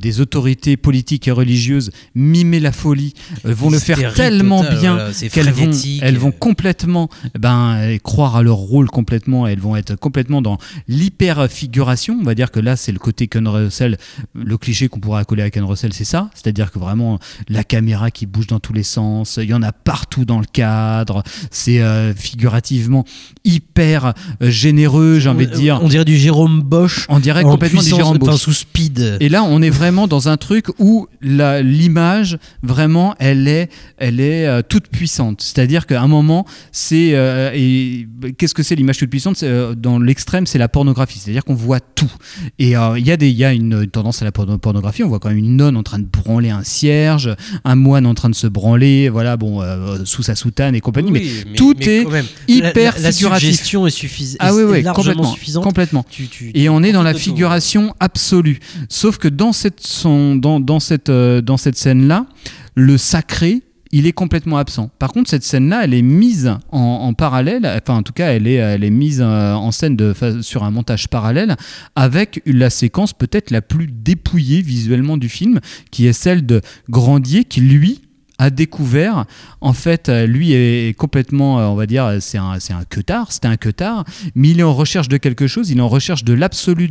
des 0.00 0.20
autorités 0.20 0.76
politiques 0.76 1.28
et 1.28 1.30
religieuses, 1.32 1.90
mimer 2.14 2.60
la 2.60 2.72
folie, 2.72 3.14
vont 3.44 3.70
le 3.70 3.78
faire 3.78 3.98
tellement 4.14 4.62
bien 4.80 4.94
voilà, 4.94 5.12
qu'elles 5.28 5.52
vont, 5.52 5.70
elles 6.02 6.18
vont 6.18 6.32
complètement 6.32 7.08
ben, 7.38 7.98
croire 8.02 8.36
à 8.36 8.42
leur 8.42 8.56
rôle 8.56 8.88
complètement, 8.88 9.46
elles 9.52 9.60
vont 9.60 9.76
être 9.76 9.94
complètement 9.96 10.42
dans 10.42 10.58
l'hyper-figuration. 10.88 12.18
On 12.20 12.24
va 12.24 12.34
dire 12.34 12.50
que 12.50 12.60
là, 12.60 12.76
c'est 12.76 12.92
le 12.92 12.98
côté 12.98 13.26
Ken 13.28 13.46
Russell, 13.46 13.98
le 14.34 14.58
cliché 14.58 14.88
qu'on 14.88 15.00
pourrait 15.00 15.20
accoler 15.20 15.42
à 15.42 15.50
Ken 15.50 15.64
Russell, 15.64 15.92
c'est 15.92 16.04
ça. 16.04 16.30
C'est-à-dire 16.34 16.70
que 16.72 16.78
vraiment, 16.78 17.18
la 17.48 17.64
caméra 17.64 18.10
qui 18.10 18.26
bouge 18.26 18.46
dans 18.46 18.60
tous 18.60 18.72
les 18.72 18.82
sens, 18.82 19.38
il 19.42 19.48
y 19.48 19.54
en 19.54 19.62
a 19.62 19.72
partout 19.72 20.24
dans 20.24 20.38
le 20.40 20.46
cadre, 20.46 21.22
c'est 21.50 21.80
euh, 21.80 22.14
figurativement 22.14 23.04
hyper 23.44 24.14
euh, 24.42 24.50
généreux, 24.50 25.18
j'ai 25.18 25.28
envie 25.28 25.46
de 25.46 25.54
dire. 25.54 25.80
On 25.82 25.88
dirait 25.88 26.04
du 26.04 26.16
Jérôme 26.16 26.62
Bosch. 26.62 27.06
On 27.08 27.18
dirait 27.20 27.44
en 27.44 27.50
complètement 27.50 27.82
du 27.82 27.88
Jérôme 27.88 28.18
Bosch. 28.18 28.40
sous 28.40 28.52
speed. 28.52 29.16
Et 29.20 29.28
là, 29.28 29.42
on 29.42 29.62
est 29.62 29.70
vraiment 29.70 30.06
dans 30.06 30.28
un 30.28 30.36
truc 30.36 30.66
où 30.78 31.08
l'image, 31.22 32.38
vraiment, 32.62 33.14
elle 33.18 33.48
est, 33.48 33.70
elle 33.98 34.20
est 34.20 34.46
euh, 34.46 34.62
toute 34.66 34.88
puissante. 34.88 35.42
C'est-à-dire 35.42 35.86
qu'à 35.86 36.00
un 36.00 36.08
moment, 36.08 36.46
c'est. 36.72 37.10
euh, 37.14 37.50
et 37.54 38.06
qu'est-ce 38.38 38.54
que 38.54 38.62
c'est 38.62 38.74
l'image 38.74 38.98
toute 38.98 39.10
puissante? 39.10 39.29
Euh, 39.42 39.74
dans 39.74 39.98
l'extrême, 39.98 40.46
c'est 40.46 40.58
la 40.58 40.68
pornographie, 40.68 41.18
c'est-à-dire 41.18 41.44
qu'on 41.44 41.54
voit 41.54 41.80
tout. 41.80 42.10
Et 42.58 42.76
euh, 42.76 42.98
il 42.98 43.06
y 43.06 43.12
a 43.12 43.16
y 43.52 43.56
une 43.56 43.86
tendance 43.86 44.22
à 44.22 44.24
la 44.24 44.30
porno- 44.32 44.58
pornographie. 44.58 45.02
On 45.04 45.08
voit 45.08 45.18
quand 45.18 45.28
même 45.28 45.38
une 45.38 45.56
nonne 45.56 45.76
en 45.76 45.82
train 45.82 45.98
de 45.98 46.04
branler 46.06 46.50
un 46.50 46.62
cierge, 46.62 47.34
un 47.64 47.74
moine 47.74 48.06
en 48.06 48.14
train 48.14 48.30
de 48.30 48.34
se 48.34 48.46
branler, 48.46 49.08
voilà, 49.08 49.36
bon, 49.36 49.62
euh, 49.62 50.04
sous 50.04 50.22
sa 50.22 50.34
soutane 50.34 50.74
et 50.74 50.80
compagnie. 50.80 51.10
Oui, 51.12 51.30
mais, 51.46 51.52
tout 51.54 51.74
est 51.80 52.04
même, 52.04 52.26
hyper 52.48 52.94
la, 52.96 53.00
la 53.02 53.12
figuratif. 53.12 53.46
suggestion 53.48 53.86
est 53.86 53.90
suffisante. 53.90 54.36
Ah 54.40 54.54
oui, 54.54 54.62
oui, 54.64 54.82
complètement, 54.82 55.32
suffisante. 55.32 55.64
complètement. 55.64 56.04
Tu- 56.10 56.28
tu- 56.28 56.50
Et 56.54 56.68
on 56.68 56.82
est 56.82 56.92
dans 56.92 57.02
la 57.02 57.12
tout. 57.12 57.18
figuration 57.20 57.94
absolue. 58.00 58.58
Sauf 58.88 59.18
que 59.18 59.28
dans 59.28 59.52
cette, 59.52 59.80
son- 59.86 60.36
dans, 60.36 60.60
dans 60.60 60.80
cette, 60.80 61.08
euh, 61.08 61.40
dans 61.40 61.56
cette 61.56 61.76
scène-là, 61.76 62.26
le 62.74 62.96
sacré, 62.98 63.62
il 63.92 64.06
est 64.06 64.12
complètement 64.12 64.58
absent. 64.58 64.90
Par 64.98 65.12
contre, 65.12 65.28
cette 65.30 65.42
scène-là, 65.42 65.84
elle 65.84 65.94
est 65.94 66.02
mise 66.02 66.54
en, 66.70 67.12
parallèle, 67.12 67.66
enfin 67.66 67.98
en 67.98 68.02
tout 68.02 68.12
cas, 68.12 68.32
elle 68.32 68.46
est, 68.46 68.54
elle 68.54 68.84
est 68.84 68.90
mise 68.90 69.20
euh, 69.20 69.52
en 69.52 69.72
scène 69.72 69.98
sur 70.42 70.62
un 70.62 70.70
montage 70.70 71.08
parallèle 71.08 71.56
avec 71.96 72.40
la 72.46 72.70
séquence 72.70 73.12
peut-être 73.12 73.50
la 73.50 73.62
plus 73.62 73.88
dépouillée 73.88 74.62
visuellement 74.62 75.16
du 75.16 75.28
film, 75.28 75.60
qui 75.90 76.06
est 76.06 76.12
celle 76.12 76.46
de 76.46 76.60
Grandier, 76.88 77.44
qui 77.44 77.60
lui 77.60 78.02
a 78.38 78.48
découvert, 78.50 79.26
en 79.60 79.72
fait, 79.74 80.08
euh, 80.08 80.24
lui 80.24 80.52
est 80.52 80.96
complètement, 80.96 81.60
euh, 81.60 81.66
on 81.66 81.74
va 81.74 81.86
dire, 81.86 82.16
c'est 82.20 82.38
un, 82.38 82.58
c'est 82.58 82.72
un 82.72 82.84
c'était 83.28 83.48
un 83.48 83.56
queutard, 83.56 84.04
mais 84.34 84.50
il 84.50 84.60
est 84.60 84.64
en 84.64 84.72
recherche 84.72 85.08
de 85.08 85.16
quelque 85.16 85.46
chose, 85.46 85.68
il 85.70 85.78
est 85.78 85.82
en 85.82 85.88
recherche 85.88 86.24
de 86.24 86.32
l'absolu, 86.32 86.90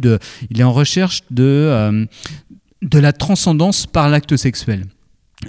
il 0.52 0.60
est 0.60 0.64
en 0.64 0.74
recherche 0.74 1.24
de, 1.32 2.08
de 2.82 3.00
la 3.00 3.14
transcendance 3.14 3.88
par 3.88 4.10
l'acte 4.10 4.36
sexuel. 4.36 4.86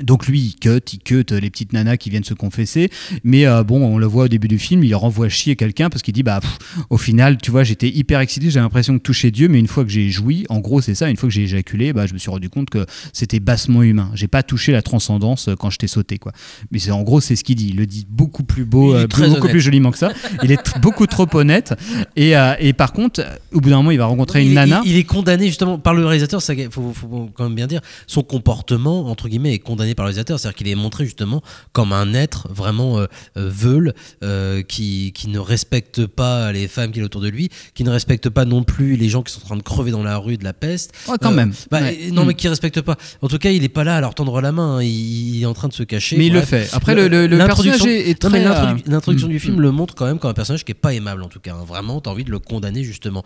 Donc 0.02 0.28
lui, 0.28 0.40
il 0.40 0.54
cut, 0.54 0.78
il 0.92 0.98
cut 1.00 1.24
les 1.32 1.50
petites 1.50 1.72
nanas 1.72 1.96
qui 1.96 2.10
viennent 2.10 2.22
se 2.22 2.32
confesser, 2.34 2.90
mais 3.24 3.44
euh, 3.46 3.64
bon, 3.64 3.84
on 3.84 3.98
le 3.98 4.06
voit 4.06 4.24
au 4.24 4.28
début 4.28 4.46
du 4.46 4.58
film, 4.60 4.84
il 4.84 4.94
renvoie 4.94 5.28
chier 5.28 5.56
quelqu'un 5.56 5.90
parce 5.90 6.02
qu'il 6.02 6.14
dit 6.14 6.22
bah 6.22 6.38
pff, 6.40 6.58
au 6.90 6.96
final, 6.96 7.38
tu 7.38 7.50
vois, 7.50 7.64
j'étais 7.64 7.88
hyper 7.88 8.20
excité, 8.20 8.50
j'ai 8.50 8.60
l'impression 8.60 8.92
de 8.92 8.98
toucher 9.00 9.32
Dieu, 9.32 9.48
mais 9.48 9.58
une 9.58 9.66
fois 9.66 9.82
que 9.84 9.90
j'ai 9.90 10.08
joui, 10.08 10.46
en 10.48 10.60
gros 10.60 10.80
c'est 10.80 10.94
ça, 10.94 11.10
une 11.10 11.16
fois 11.16 11.28
que 11.28 11.34
j'ai 11.34 11.42
éjaculé, 11.42 11.92
bah 11.92 12.06
je 12.06 12.12
me 12.14 12.18
suis 12.18 12.30
rendu 12.30 12.48
compte 12.48 12.70
que 12.70 12.86
c'était 13.12 13.40
bassement 13.40 13.82
humain. 13.82 14.12
J'ai 14.14 14.28
pas 14.28 14.44
touché 14.44 14.70
la 14.70 14.80
transcendance 14.82 15.48
euh, 15.48 15.56
quand 15.56 15.70
je 15.70 15.78
t'ai 15.78 15.88
sauté 15.88 16.18
quoi. 16.18 16.30
Mais 16.70 16.78
c'est 16.78 16.92
en 16.92 17.02
gros 17.02 17.20
c'est 17.20 17.34
ce 17.34 17.42
qu'il 17.42 17.56
dit. 17.56 17.70
Il 17.70 17.76
le 17.76 17.86
dit 17.86 18.06
beaucoup 18.08 18.44
plus 18.44 18.64
beau, 18.64 18.94
euh, 18.94 19.08
beaucoup 19.08 19.22
honnête. 19.22 19.50
plus 19.50 19.60
joliment 19.60 19.90
que 19.90 19.98
ça. 19.98 20.12
Il 20.44 20.52
est 20.52 20.78
beaucoup 20.80 21.08
trop 21.08 21.26
honnête. 21.34 21.74
Et, 22.14 22.36
euh, 22.36 22.54
et 22.60 22.72
par 22.74 22.92
contre, 22.92 23.24
au 23.52 23.60
bout 23.60 23.70
d'un 23.70 23.78
moment, 23.78 23.90
il 23.90 23.98
va 23.98 24.06
rencontrer 24.06 24.42
il, 24.42 24.48
une 24.50 24.54
nana. 24.54 24.82
il- 24.84 24.92
il 24.92 24.96
est 24.98 25.04
condamné 25.04 25.46
justement 25.48 25.78
par 25.78 25.94
le 25.94 26.06
réalisateur, 26.06 26.40
il 26.56 26.68
faut, 26.70 26.92
faut 26.92 27.28
quand 27.34 27.44
même 27.44 27.54
bien 27.56 27.66
dire, 27.66 27.80
son 28.06 28.22
comportement, 28.22 29.06
entre 29.10 29.28
guillemets, 29.28 29.54
est 29.54 29.58
condamné 29.58 29.79
par 29.94 30.04
le 30.04 30.08
réalisateur. 30.08 30.38
C'est-à-dire 30.38 30.56
qu'il 30.56 30.68
est 30.68 30.74
montré 30.74 31.04
justement 31.04 31.42
comme 31.72 31.92
un 31.92 32.14
être 32.14 32.48
vraiment 32.52 32.98
euh, 32.98 33.06
euh, 33.36 33.48
veule, 33.52 33.94
euh, 34.22 34.62
qui, 34.62 35.12
qui 35.14 35.28
ne 35.28 35.38
respecte 35.38 36.06
pas 36.06 36.52
les 36.52 36.68
femmes 36.68 36.92
qu'il 36.92 37.02
a 37.02 37.06
autour 37.06 37.20
de 37.20 37.28
lui, 37.28 37.48
qui 37.74 37.84
ne 37.84 37.90
respecte 37.90 38.28
pas 38.28 38.44
non 38.44 38.62
plus 38.62 38.96
les 38.96 39.08
gens 39.08 39.22
qui 39.22 39.32
sont 39.32 39.40
en 39.42 39.46
train 39.46 39.56
de 39.56 39.62
crever 39.62 39.90
dans 39.90 40.02
la 40.02 40.16
rue 40.18 40.36
de 40.36 40.44
la 40.44 40.52
peste. 40.52 40.92
Ouais, 41.08 41.16
quand 41.20 41.30
même. 41.32 41.52
bah, 41.70 41.80
Ouais. 41.80 42.10
Non, 42.12 42.24
Mm. 42.24 42.28
mais 42.28 42.34
qui 42.34 42.48
respecte 42.48 42.80
pas. 42.80 42.96
En 43.22 43.28
tout 43.28 43.38
cas, 43.38 43.50
il 43.50 43.64
est 43.64 43.68
pas 43.68 43.84
là 43.84 43.96
à 43.96 44.00
leur 44.00 44.14
tendre 44.14 44.40
la 44.40 44.52
main. 44.52 44.76
hein. 44.76 44.82
Il, 44.82 45.36
il 45.36 45.42
est 45.42 45.46
en 45.46 45.54
train 45.54 45.68
de 45.68 45.72
se 45.72 45.82
cacher. 45.82 46.16
Mais 46.18 46.26
il 46.26 46.32
le 46.32 46.42
fait. 46.42 46.68
Après, 46.72 46.94
le- 46.94 47.08
le- 47.08 47.26
le 47.26 47.36
l'introduction- 47.36 47.84
personnage 47.84 48.06
est- 48.06 48.10
est 48.10 48.20
très, 48.20 48.44
l'introdu- 48.44 48.82
L'introduction 48.86 49.28
mm, 49.28 49.30
du 49.32 49.40
film 49.40 49.60
le 49.60 49.70
montre 49.70 49.94
quand 49.94 50.06
même 50.06 50.18
comme 50.18 50.30
un 50.30 50.34
personnage 50.34 50.64
qui 50.64 50.72
est 50.72 50.74
pas 50.74 50.92
aimable 50.94 51.22
en 51.22 51.28
tout 51.28 51.40
cas. 51.40 51.54
hein. 51.54 51.64
Vraiment, 51.66 52.00
t'as 52.00 52.10
envie 52.10 52.24
de 52.24 52.30
le 52.30 52.38
condamner 52.38 52.84
justement. 52.84 53.22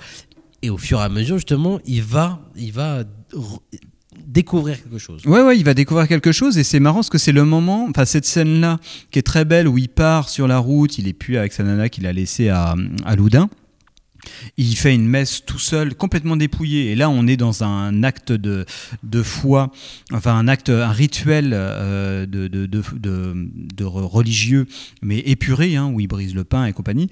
Et 0.63 0.71
au 0.71 0.79
fur 0.79 0.99
et 1.01 1.03
à 1.03 1.09
mesure, 1.09 1.37
justement, 1.37 1.79
il 1.85 2.03
va, 2.03 2.41
il 2.57 2.73
va 2.73 3.05
découvrir 4.27 4.83
quelque 4.83 4.99
chose. 4.99 5.25
Ouais, 5.27 5.43
ouais, 5.43 5.57
il 5.57 5.65
va 5.65 5.75
découvrir 5.75 6.09
quelque 6.09 6.33
chose 6.33 6.59
et 6.59 6.65
c'est 6.65 6.81
marrant 6.81 6.97
parce 6.97 7.11
que 7.11 7.19
c'est 7.19 7.33
le 7.33 7.45
moment, 7.45 7.87
enfin 7.89 8.05
cette 8.05 8.27
scène-là 8.27 8.79
qui 9.11 9.19
est 9.19 9.23
très 9.23 9.45
belle 9.45 9.69
où 9.69 9.79
il 9.79 9.89
part 9.89 10.29
sur 10.29 10.49
la 10.49 10.59
route, 10.59 10.99
il 10.99 11.09
est 11.09 11.13
plus 11.13 11.37
avec 11.37 11.53
sa 11.53 11.63
nana 11.63 11.89
qu'il 11.89 12.07
a 12.07 12.13
laissée 12.13 12.49
à, 12.49 12.75
à 13.05 13.17
Loudun. 13.17 13.49
Il 14.57 14.75
fait 14.77 14.95
une 14.95 15.07
messe 15.07 15.45
tout 15.45 15.59
seul, 15.59 15.95
complètement 15.95 16.37
dépouillé. 16.37 16.91
Et 16.91 16.95
là, 16.95 17.11
on 17.11 17.27
est 17.27 17.37
dans 17.37 17.63
un 17.63 18.03
acte 18.03 18.33
de, 18.33 18.65
de 19.03 19.23
foi, 19.23 19.71
enfin 20.13 20.35
un 20.35 20.49
acte, 20.49 20.71
un 20.71 20.91
rituel 20.91 21.51
euh, 21.53 22.27
de, 22.27 22.49
de, 22.49 22.67
de, 22.67 23.85
religieux, 23.85 24.67
mais 25.03 25.19
épuré, 25.19 25.77
hein, 25.77 25.91
où 25.93 26.01
il 26.01 26.07
brise 26.07 26.35
le 26.35 26.45
pain 26.45 26.65
et 26.67 26.73
compagnie. 26.73 27.11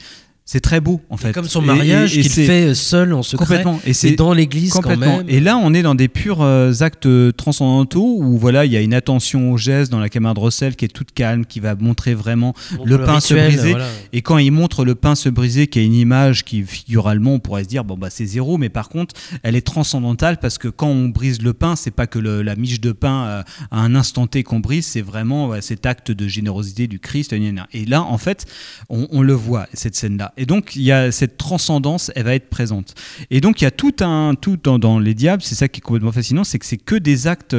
C'est 0.52 0.60
très 0.60 0.80
beau, 0.80 1.00
en 1.08 1.16
fait. 1.16 1.32
Comme 1.32 1.48
son 1.48 1.62
mariage 1.62 2.12
qu'il 2.12 2.30
fait 2.44 2.74
seul 2.74 3.14
en 3.14 3.22
secret. 3.22 3.46
Complètement. 3.46 3.80
Et 3.86 3.94
c'est 3.94 4.10
dans 4.16 4.34
l'église 4.34 4.72
quand 4.74 4.90
même. 4.98 5.24
Et 5.28 5.40
là, 5.40 5.56
on 5.56 5.72
est 5.72 5.80
dans 5.80 5.94
des 5.94 6.08
purs 6.08 6.42
euh, 6.42 6.74
actes 6.80 7.08
transcendantaux 7.36 8.18
où 8.20 8.36
voilà, 8.36 8.66
il 8.66 8.72
y 8.72 8.76
a 8.76 8.82
une 8.82 8.92
attention 8.92 9.50
au 9.52 9.56
geste 9.56 9.90
dans 9.90 9.98
la 9.98 10.08
caméra 10.10 10.34
de 10.34 10.40
Russell 10.40 10.76
qui 10.76 10.84
est 10.84 10.88
toute 10.88 11.12
calme, 11.12 11.46
qui 11.46 11.58
va 11.60 11.74
montrer 11.74 12.12
vraiment 12.14 12.54
le 12.84 12.96
le 12.98 13.04
pain 13.04 13.18
se 13.20 13.32
briser. 13.48 13.70
voilà. 13.70 13.88
Et 14.12 14.20
quand 14.20 14.36
il 14.36 14.50
montre 14.52 14.84
le 14.84 14.94
pain 14.94 15.14
se 15.14 15.30
briser, 15.30 15.68
qui 15.68 15.78
est 15.78 15.86
une 15.86 15.94
image 15.94 16.44
qui 16.44 16.62
figuralement, 16.64 17.32
on 17.34 17.38
pourrait 17.38 17.64
se 17.64 17.68
dire 17.68 17.82
bon 17.84 17.96
bah 17.96 18.08
c'est 18.10 18.26
zéro, 18.26 18.58
mais 18.58 18.68
par 18.68 18.90
contre, 18.90 19.14
elle 19.42 19.56
est 19.56 19.66
transcendantale 19.66 20.36
parce 20.38 20.58
que 20.58 20.68
quand 20.68 20.88
on 20.88 21.08
brise 21.08 21.40
le 21.40 21.54
pain, 21.54 21.76
c'est 21.76 21.90
pas 21.90 22.06
que 22.06 22.18
le- 22.18 22.42
la 22.42 22.56
miche 22.56 22.80
de 22.80 22.92
pain 22.92 23.24
euh, 23.26 23.42
à 23.70 23.80
un 23.80 23.94
instant 23.94 24.26
T 24.26 24.42
qu'on 24.42 24.60
brise, 24.60 24.84
c'est 24.86 25.00
vraiment 25.00 25.58
cet 25.62 25.86
acte 25.86 26.10
de 26.10 26.28
générosité 26.28 26.86
du 26.88 26.98
Christ. 26.98 27.32
Et 27.72 27.84
là, 27.86 28.02
en 28.02 28.18
fait, 28.18 28.44
on, 28.90 29.08
on 29.10 29.22
le 29.22 29.32
voit 29.32 29.66
cette 29.72 29.96
scène-là. 29.96 30.32
Et 30.42 30.44
donc 30.44 30.74
il 30.74 30.82
y 30.82 30.90
a 30.90 31.12
cette 31.12 31.36
transcendance, 31.36 32.10
elle 32.16 32.24
va 32.24 32.34
être 32.34 32.50
présente. 32.50 32.94
Et 33.30 33.40
donc 33.40 33.60
il 33.60 33.64
y 33.64 33.66
a 33.68 33.70
tout 33.70 33.94
un 34.00 34.34
tout 34.34 34.56
dans, 34.56 34.98
les 34.98 35.14
diables, 35.14 35.40
c'est 35.40 35.54
ça 35.54 35.68
qui 35.68 35.78
est 35.78 35.80
complètement 35.80 36.10
fascinant, 36.10 36.42
c'est 36.42 36.58
que 36.58 36.66
c'est 36.66 36.78
que 36.78 36.96
des 36.96 37.28
actes 37.28 37.54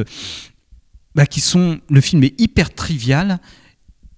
bah, 1.15 1.25
qui 1.25 1.39
sont 1.39 1.79
le 1.89 2.01
film 2.01 2.25
est 2.25 2.37
hyper 2.41 2.73
trivial. 2.73 3.39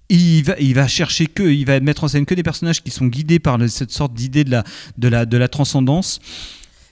Il 0.09 0.43
va, 0.43 0.87
chercher 0.87 1.27
que, 1.27 1.43
il 1.43 1.65
va 1.65 1.79
mettre 1.79 2.05
en 2.05 2.07
scène 2.07 2.25
que 2.25 2.33
des 2.33 2.41
personnages 2.41 2.81
qui 2.81 2.89
sont 2.89 3.05
guidés 3.05 3.37
par 3.37 3.59
cette 3.69 3.91
sorte 3.91 4.15
d'idée 4.15 4.43
de 4.43 4.51
la, 4.51 4.63
de 4.97 5.09
la, 5.09 5.27
de 5.27 5.37
la 5.37 5.47
transcendance. 5.47 6.19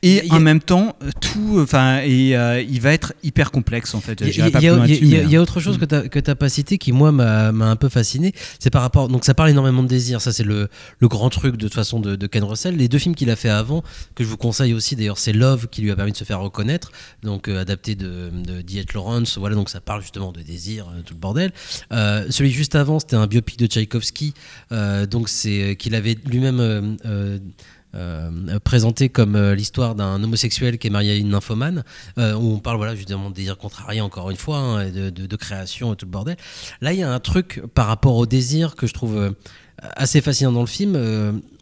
Et 0.03 0.29
a- 0.29 0.35
en 0.35 0.39
même 0.39 0.59
temps, 0.59 0.95
euh, 1.01 1.09
tout, 1.21 1.59
enfin, 1.59 2.01
et 2.03 2.35
euh, 2.35 2.61
il 2.61 2.81
va 2.81 2.91
être 2.93 3.13
hyper 3.23 3.51
complexe 3.51 3.95
en 3.95 4.01
fait. 4.01 4.21
Il 4.21 5.07
y 5.07 5.15
a- 5.15 5.23
y 5.31 5.35
euh, 5.37 5.41
autre 5.41 5.59
chose 5.59 5.77
que 5.79 5.85
tu 6.19 6.29
n'as 6.29 6.35
pas 6.35 6.49
cité 6.49 6.77
qui, 6.77 6.91
moi, 6.91 7.11
m'a 7.11 7.49
un 7.49 7.75
peu 7.75 7.89
fasciné. 7.89 8.33
C'est 8.59 8.69
par 8.69 8.81
rapport. 8.81 9.07
Donc, 9.07 9.23
ça 9.25 9.33
parle 9.33 9.49
énormément 9.49 9.81
de 9.81 9.87
désir. 9.87 10.21
Ça, 10.21 10.31
c'est 10.33 10.43
le, 10.43 10.67
le 10.99 11.07
grand 11.07 11.29
truc 11.29 11.55
de 11.57 11.61
toute 11.65 11.73
façon 11.73 11.99
de, 11.99 12.15
de 12.15 12.27
Ken 12.27 12.43
Russell. 12.43 12.75
Les 12.75 12.87
deux 12.87 12.97
films 12.99 13.15
qu'il 13.15 13.29
a 13.29 13.35
fait 13.35 13.49
avant, 13.49 13.83
que 14.15 14.23
je 14.23 14.29
vous 14.29 14.37
conseille 14.37 14.73
aussi, 14.73 14.95
d'ailleurs, 14.95 15.17
c'est 15.17 15.33
Love 15.33 15.67
qui 15.71 15.81
lui 15.81 15.91
a 15.91 15.95
permis 15.95 16.11
de 16.11 16.17
se 16.17 16.23
faire 16.25 16.39
reconnaître. 16.41 16.91
Donc, 17.23 17.47
euh, 17.47 17.61
adapté 17.61 17.95
de, 17.95 18.29
de 18.29 18.61
D.H. 18.61 18.93
Lawrence. 18.93 19.37
Voilà, 19.37 19.55
donc 19.55 19.69
ça 19.69 19.79
parle 19.81 20.01
justement 20.01 20.31
de 20.31 20.41
désir, 20.41 20.87
euh, 20.89 21.01
tout 21.05 21.13
le 21.13 21.19
bordel. 21.19 21.51
Euh, 21.91 22.25
celui 22.29 22.51
juste 22.51 22.75
avant, 22.75 22.99
c'était 22.99 23.15
un 23.15 23.27
biopic 23.27 23.57
de 23.57 23.67
Tchaïkovski. 23.67 24.33
Euh, 24.71 25.05
donc, 25.05 25.29
c'est 25.29 25.61
euh, 25.61 25.73
qu'il 25.75 25.95
avait 25.95 26.17
lui-même. 26.25 26.97
Euh, 27.95 28.03
euh, 28.03 28.31
euh, 28.49 28.59
présenté 28.59 29.09
comme 29.09 29.35
euh, 29.35 29.55
l'histoire 29.55 29.95
d'un 29.95 30.21
homosexuel 30.23 30.77
qui 30.77 30.87
est 30.87 30.89
marié 30.89 31.11
à 31.11 31.15
une 31.15 31.29
nymphomane, 31.29 31.83
euh, 32.17 32.33
où 32.33 32.53
on 32.53 32.59
parle 32.59 32.77
voilà 32.77 32.95
justement 32.95 33.29
de 33.29 33.35
désir 33.35 33.57
contrarié 33.57 34.01
encore 34.01 34.29
une 34.29 34.37
fois, 34.37 34.57
hein, 34.57 34.89
de, 34.89 35.09
de- 35.09 35.35
création 35.35 35.93
et 35.93 35.95
tout 35.95 36.05
le 36.05 36.11
bordel. 36.11 36.37
Là, 36.81 36.93
il 36.93 36.99
y 36.99 37.03
a 37.03 37.11
un 37.11 37.19
truc 37.19 37.61
par 37.73 37.87
rapport 37.87 38.15
au 38.15 38.25
désir 38.25 38.75
que 38.75 38.87
je 38.87 38.93
trouve 38.93 39.17
euh, 39.17 39.31
assez 39.81 40.21
fascinant 40.21 40.51
dans 40.51 40.61
le 40.61 40.67
film. 40.67 40.95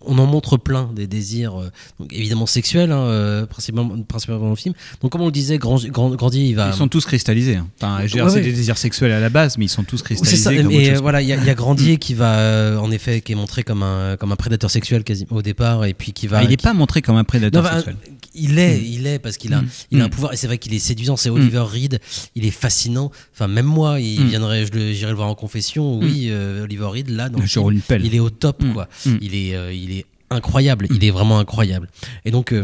On 0.06 0.18
en 0.18 0.26
montre 0.26 0.58
plein 0.58 0.90
des 0.96 1.08
désirs, 1.08 1.60
euh, 1.60 1.70
donc 2.00 2.12
évidemment 2.14 2.46
sexuels, 2.46 2.92
hein, 2.92 3.00
euh, 3.02 3.46
principalement, 3.46 3.96
principalement 4.08 4.44
dans 4.46 4.50
le 4.50 4.56
film. 4.56 4.74
Donc 5.02 5.12
comme 5.12 5.22
on 5.22 5.26
le 5.28 5.32
disait, 5.32 5.58
Grand, 5.58 5.78
Grand, 5.88 6.10
Grandier, 6.12 6.46
il 6.46 6.56
va... 6.56 6.70
Ils 6.70 6.74
sont 6.78 6.88
tous 6.88 7.06
cristallisés. 7.06 7.58
hein. 7.58 7.68
Enfin, 7.82 8.02
Ouais, 8.02 8.30
c'est 8.30 8.42
des 8.42 8.52
désirs 8.54 8.78
sexuels 8.78 9.12
à 9.12 9.20
la 9.20 9.30
base, 9.30 9.58
mais 9.58 9.66
ils 9.66 9.70
sont 9.70 9.84
tous 9.84 9.98
C'est 9.98 10.04
cristallisés. 10.04 10.38
ça, 10.38 10.56
comme 10.56 10.72
et 10.72 10.92
euh, 10.92 11.00
voilà, 11.00 11.22
il 11.22 11.28
y, 11.28 11.34
a- 11.34 11.38
il 11.38 11.46
y 11.46 11.50
a 11.50 11.54
Grandier 11.56 11.98
qui 11.98 12.14
va, 12.14 12.80
en 12.82 12.92
effet, 12.92 13.22
qui 13.22 13.32
est 13.32 13.36
montré 13.36 13.64
comme 13.64 13.84
un, 13.84 14.18
comme 14.18 14.32
un 14.32 14.36
prédateur 14.36 14.72
sexuel 14.72 15.04
quasi 15.04 15.26
au 15.30 15.42
départ, 15.42 15.86
et 15.86 15.94
puis 15.94 16.14
qui 16.14 16.28
va. 16.28 16.40
Ah, 16.40 16.44
il 16.44 16.50
n'est 16.50 16.56
qui- 16.58 16.64
pas 16.64 16.74
montré 16.74 17.02
comme 17.02 17.18
un 17.18 17.24
prédateur 17.24 17.62
Non, 17.64 17.70
bah, 17.70 17.76
sexuel. 17.76 17.96
Il 18.34 18.58
est, 18.60 18.82
il 18.82 19.08
est 19.08 19.20
parce 19.20 19.38
qu'il 19.38 19.54
a, 19.54 19.62
Mm. 19.62 19.68
il 19.92 20.02
a 20.02 20.06
un 20.06 20.08
Mm. 20.08 20.10
pouvoir 20.10 20.34
et 20.34 20.38
c'est 20.38 20.48
vrai 20.48 20.58
qu'il 20.58 20.74
est 20.74 20.80
séduisant. 20.80 21.18
C'est 21.18 21.30
Oliver 21.30 21.60
Reed, 21.70 22.00
il 22.36 22.46
est 22.46 22.52
fascinant. 22.52 23.12
Enfin, 23.34 23.48
même 23.48 23.66
moi, 23.66 24.00
il 24.00 24.22
Mm. 24.24 24.28
viendrait, 24.30 24.66
je 24.66 24.72
le- 25.06 25.14
voir 25.14 25.28
en 25.28 25.36
confession. 25.36 26.00
Oui, 26.00 26.28
euh, 26.30 26.64
Oliver 26.64 26.86
Reed, 26.86 27.10
là, 27.10 27.28
dans 27.30 27.40
le 27.40 27.46
film, 27.46 27.82
il 28.04 28.16
est 28.16 28.20
au 28.20 28.30
top, 28.30 28.64
Mm. 28.64 28.74
quoi. 28.74 28.88
Mm. 29.06 29.16
Il 29.22 29.36
est, 29.36 29.76
il 29.76 29.91
est 29.91 29.91
incroyable. 30.32 30.88
Il 30.90 31.04
est 31.04 31.12
vraiment 31.12 31.40
incroyable. 31.40 31.90
Et 32.26 32.32
donc. 32.32 32.52
euh, 32.54 32.64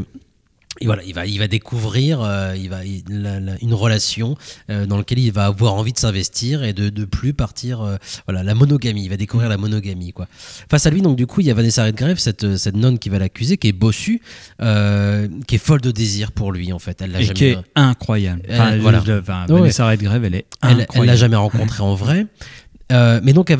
et 0.79 0.85
voilà, 0.85 1.01
il 1.07 1.13
va, 1.15 1.25
il 1.25 1.39
va 1.39 1.47
découvrir 1.47 2.21
euh, 2.21 2.53
il 2.55 2.69
va, 2.69 2.85
il- 2.85 3.01
la- 3.09 3.39
la- 3.39 3.55
une 3.63 3.73
relation 3.73 4.37
euh, 4.69 4.85
dans 4.85 4.97
laquelle 4.97 5.17
il 5.17 5.31
va 5.31 5.45
avoir 5.47 5.73
envie 5.73 5.91
de 5.91 5.97
s'investir 5.97 6.63
et 6.63 6.71
de, 6.71 6.89
de 6.89 7.03
plus 7.03 7.33
partir. 7.33 7.81
euh, 7.81 7.95
voilà, 8.27 8.43
la 8.43 8.53
monogamie. 8.53 9.03
Il 9.03 9.09
va 9.09 9.17
découvrir 9.17 9.49
la 9.49 9.57
monogamie, 9.57 10.13
quoi. 10.13 10.27
Face 10.69 10.85
à 10.85 10.91
lui, 10.91 11.01
donc, 11.01 11.15
du 11.15 11.25
coup, 11.25 11.41
il 11.41 11.47
y 11.47 11.49
a 11.49 11.55
Vanessa 11.55 11.83
Redgrave, 11.83 12.19
cette, 12.19 12.57
cette 12.57 12.75
nonne 12.75 12.99
qui 12.99 13.09
va 13.09 13.17
l'accuser, 13.17 13.57
qui 13.57 13.69
est 13.69 13.71
bossue, 13.71 14.21
qui 14.59 15.55
est 15.55 15.57
folle 15.57 15.81
de 15.81 15.89
désir 15.89 16.31
pour 16.31 16.51
lui, 16.51 16.71
en 16.71 16.77
fait. 16.77 17.01
Elle 17.01 17.11
l'a 17.11 17.21
Et 17.21 17.23
jamais. 17.23 17.33
qui 17.33 17.45
est 17.45 17.57
incroyable. 17.73 18.43
Elle- 18.47 18.53
Enfin, 18.61 18.73
je- 18.75 18.81
voilà. 18.81 19.03
je- 19.03 19.13
enfin, 19.13 19.45
Ouais. 19.49 19.59
Vanessa 19.61 19.87
Redgrave, 19.87 20.25
elle 20.25 20.35
est 20.35 20.45
Elle 20.61 20.69
elle 20.73 20.81
incroyable. 20.81 21.07
l'a 21.07 21.15
jamais 21.15 21.37
rencontré 21.37 21.81
en 21.81 21.95
vrai. 21.95 22.27
Euh, 22.91 23.19
mais 23.23 23.33
donc, 23.33 23.49
elle, 23.49 23.59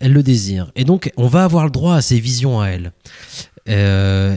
le 0.00 0.22
désire. 0.22 0.70
Et 0.76 0.84
donc, 0.84 1.12
on 1.16 1.26
va 1.26 1.44
avoir 1.44 1.64
le 1.64 1.70
droit 1.70 1.96
à 1.96 2.02
ses 2.02 2.20
visions 2.20 2.60
à 2.60 2.68
elle. 2.68 2.92
Euh, 3.68 4.36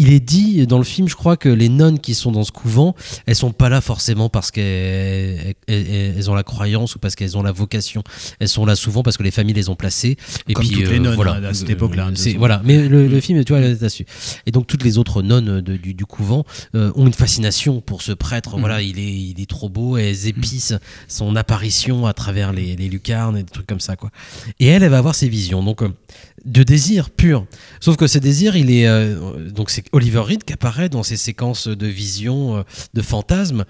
il 0.00 0.12
est 0.12 0.20
dit 0.20 0.66
dans 0.66 0.78
le 0.78 0.84
film, 0.84 1.08
je 1.08 1.14
crois 1.14 1.36
que 1.36 1.48
les 1.48 1.68
nonnes 1.68 1.98
qui 2.00 2.14
sont 2.14 2.32
dans 2.32 2.44
ce 2.44 2.52
couvent, 2.52 2.94
elles 3.26 3.34
sont 3.36 3.52
pas 3.52 3.68
là 3.68 3.80
forcément 3.80 4.28
parce 4.28 4.50
qu'elles 4.50 5.54
elles- 5.68 6.14
elles 6.16 6.30
ont 6.30 6.34
la 6.34 6.42
croyance 6.42 6.94
ou 6.94 6.98
parce 6.98 7.14
qu'elles 7.14 7.36
ont 7.36 7.42
la 7.42 7.52
vocation. 7.52 8.02
Elles 8.38 8.48
sont 8.48 8.64
là 8.64 8.76
souvent 8.76 9.02
parce 9.02 9.16
que 9.16 9.22
les 9.22 9.30
familles 9.30 9.54
les 9.54 9.68
ont 9.68 9.76
placées. 9.76 10.16
Et 10.48 10.54
Comme 10.54 10.64
puis 10.66 10.74
toutes 10.76 10.88
les 10.90 10.96
euh, 10.96 11.00
nonnes, 11.00 11.14
voilà, 11.16 11.48
à 11.48 11.54
cette 11.54 11.70
époque-là, 11.70 12.06
hein, 12.08 12.32
voilà. 12.38 12.62
Mais 12.64 12.88
le, 12.88 13.06
le 13.08 13.20
film, 13.20 13.44
tu 13.44 13.52
vois, 13.52 13.60
là-dessus. 13.60 14.06
Et 14.46 14.50
donc 14.50 14.66
toutes 14.66 14.84
les 14.84 14.98
autres 14.98 15.22
nonnes 15.22 15.60
de- 15.60 15.76
du, 15.76 15.94
du 15.94 16.06
couvent 16.06 16.44
euh, 16.74 16.92
ont 16.94 17.06
une 17.06 17.12
fascination 17.14 17.80
pour 17.80 18.02
ce 18.02 18.12
prêtre. 18.12 18.56
Mm. 18.56 18.60
Voilà, 18.60 18.82
il 18.82 18.98
est, 18.98 19.12
il 19.12 19.40
est 19.40 19.48
trop 19.48 19.68
beau. 19.68 19.98
Et 19.98 20.10
elles 20.10 20.26
épicent 20.26 20.74
son 21.08 21.36
apparition 21.36 22.06
à 22.06 22.12
travers 22.14 22.52
les, 22.52 22.76
les 22.76 22.88
lucarnes 22.88 23.36
et 23.36 23.42
des 23.42 23.50
trucs 23.50 23.66
comme 23.66 23.80
ça, 23.80 23.96
quoi. 23.96 24.10
Et 24.58 24.66
elle, 24.66 24.82
elle 24.82 24.90
va 24.90 24.98
avoir 24.98 25.14
ses 25.14 25.28
visions. 25.28 25.62
Donc, 25.62 25.82
euh, 25.82 25.88
de 26.44 26.62
désir 26.62 27.10
pur. 27.10 27.46
Sauf 27.80 27.96
que 27.96 28.06
ce 28.06 28.18
désir, 28.18 28.56
il 28.56 28.70
est. 28.70 28.86
euh, 28.86 29.50
donc, 29.50 29.70
c'est 29.70 29.84
Oliver 29.92 30.20
Reed 30.20 30.44
qui 30.44 30.52
apparaît 30.52 30.88
dans 30.88 31.02
ces 31.02 31.16
séquences 31.16 31.68
de 31.68 31.86
visions, 31.86 32.58
euh, 32.58 32.62
de 32.94 33.02
fantasmes. 33.02 33.64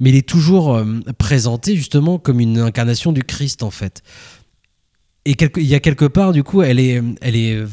Mais 0.00 0.10
il 0.10 0.16
est 0.16 0.28
toujours 0.28 0.74
euh, 0.74 0.84
présenté 1.18 1.76
justement 1.76 2.18
comme 2.18 2.40
une 2.40 2.58
incarnation 2.58 3.12
du 3.12 3.22
Christ, 3.22 3.62
en 3.62 3.70
fait. 3.70 4.02
Et 5.26 5.36
quelque- 5.36 5.58
il 5.60 5.66
y 5.66 5.74
a 5.74 5.80
quelque 5.80 6.04
part, 6.04 6.32
du 6.32 6.42
coup, 6.42 6.60
elle 6.60 6.78
est, 6.78 7.02
elle 7.22 7.34
est 7.34 7.54
euh, 7.54 7.66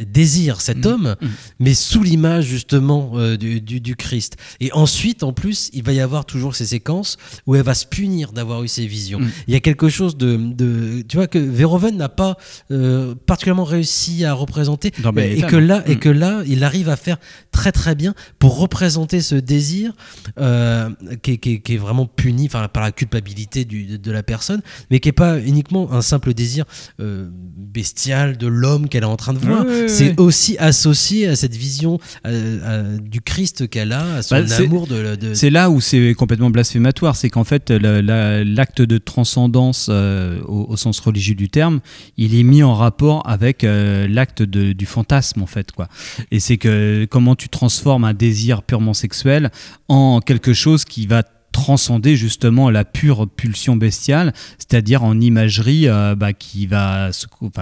désire 0.00 0.60
cet 0.60 0.84
homme, 0.84 1.14
mais 1.60 1.74
sous 1.74 2.02
l'image 2.02 2.44
justement 2.46 3.12
euh, 3.14 3.36
du, 3.36 3.60
du- 3.60 3.80
du 3.80 3.94
Christ. 3.94 4.36
Et 4.60 4.72
ensuite, 4.72 5.22
en 5.22 5.32
plus, 5.32 5.70
il 5.74 5.84
va 5.84 5.92
y 5.92 6.00
avoir 6.00 6.24
toujours 6.26 6.56
ces 6.56 6.66
séquences 6.66 7.18
où 7.46 7.54
elle 7.54 7.62
va 7.62 7.74
se 7.74 7.86
punir 7.86 8.32
d'avoir 8.32 8.64
eu 8.64 8.68
ces 8.68 8.86
visions. 8.86 9.20
Mm. 9.20 9.30
Il 9.46 9.54
y 9.54 9.56
a 9.56 9.60
quelque 9.60 9.88
chose 9.88 10.16
de, 10.16 10.36
de- 10.36 11.02
tu 11.08 11.16
vois, 11.18 11.28
que 11.28 11.38
Verhoeven 11.38 11.96
n'a 11.96 12.08
pas 12.08 12.36
euh, 12.70 13.14
particulièrement 13.26 13.64
réussi 13.64 14.24
à 14.24 14.32
représenter, 14.32 14.90
et 15.36 15.42
que 15.42 15.56
là, 15.56 15.84
et 15.86 15.94
Mm. 15.94 15.98
que 16.00 16.08
là, 16.08 16.42
il 16.46 16.64
arrive 16.64 16.88
à 16.88 16.96
faire 16.96 17.18
très 17.52 17.70
très 17.70 17.94
bien 17.94 18.14
pour 18.40 18.58
représenter 18.58 19.20
ce 19.20 19.34
désir 19.36 19.92
euh, 20.38 20.90
qui, 21.22 21.32
est, 21.32 21.38
qui 21.38 21.52
est- 21.54 21.60
qui 21.60 21.74
est 21.74 21.78
vraiment 21.78 22.06
puni 22.06 22.46
enfin, 22.46 22.66
par 22.68 22.82
la 22.82 22.90
culpabilité 22.92 23.64
du- 23.64 23.84
de, 23.86 23.96
de 23.98 24.10
la 24.10 24.22
personne, 24.24 24.62
mais 24.90 24.98
qui 24.98 25.08
est 25.08 25.12
pas 25.12 25.38
uniquement 25.38 25.92
un 25.92 26.02
simple 26.02 26.34
désir 26.34 26.64
euh, 27.00 27.28
bestial 27.30 28.36
de 28.36 28.46
l'homme 28.46 28.88
qu'elle 28.88 29.02
est 29.02 29.06
en 29.06 29.16
train 29.16 29.32
de 29.34 29.38
voir. 29.38 29.64
C'est 29.88 30.18
aussi 30.20 30.56
associé 30.58 31.28
à 31.28 31.36
cette 31.36 31.54
vision 31.54 31.98
euh, 32.26 32.98
du 32.98 33.20
Christ 33.20 33.68
qu'elle 33.68 33.92
a, 33.92 34.16
à 34.16 34.22
son 34.22 34.36
Bah, 34.40 34.56
amour 34.58 34.86
de, 34.86 35.16
de- 35.16 35.34
C'est 35.34 35.50
là 35.50 35.70
où 35.70 35.80
c'est 35.80 36.14
complètement 36.14 36.50
blasphématoire, 36.50 37.16
c'est 37.16 37.30
qu'en 37.30 37.44
fait 37.44 37.70
la- 37.70 38.02
la- 38.02 38.44
l'acte 38.44 38.82
de 38.82 38.98
transcendance 38.98 39.88
euh, 39.90 40.40
au, 40.46 40.66
au 40.68 40.76
sens 40.76 41.00
religieux 41.00 41.34
du 41.34 41.48
terme, 41.48 41.80
il 42.16 42.34
est 42.38 42.42
mis 42.42 42.62
en 42.62 42.74
rapport 42.74 43.22
avec 43.28 43.64
euh, 43.64 44.06
l'acte 44.08 44.42
du 44.42 44.86
fantasme 44.86 45.42
en 45.42 45.46
fait 45.46 45.72
quoi. 45.72 45.88
Et 46.30 46.40
c'est 46.40 46.56
que 46.58 47.06
comment 47.10 47.34
tu 47.36 47.48
transformes 47.48 48.04
un 48.04 48.14
désir 48.14 48.62
purement 48.62 48.94
sexuel 48.94 49.50
en 49.88 50.20
quelque 50.20 50.52
chose 50.52 50.84
qui 50.84 51.06
va 51.06 51.22
transcender 51.52 52.16
justement 52.16 52.70
la 52.70 52.84
pure 52.84 53.28
pulsion 53.28 53.76
bestiale, 53.76 54.32
c'est-à-dire 54.58 55.04
en 55.04 55.20
imagerie 55.20 55.88
euh, 55.88 56.14
bah, 56.16 56.32
qui 56.32 56.66
va 56.66 57.10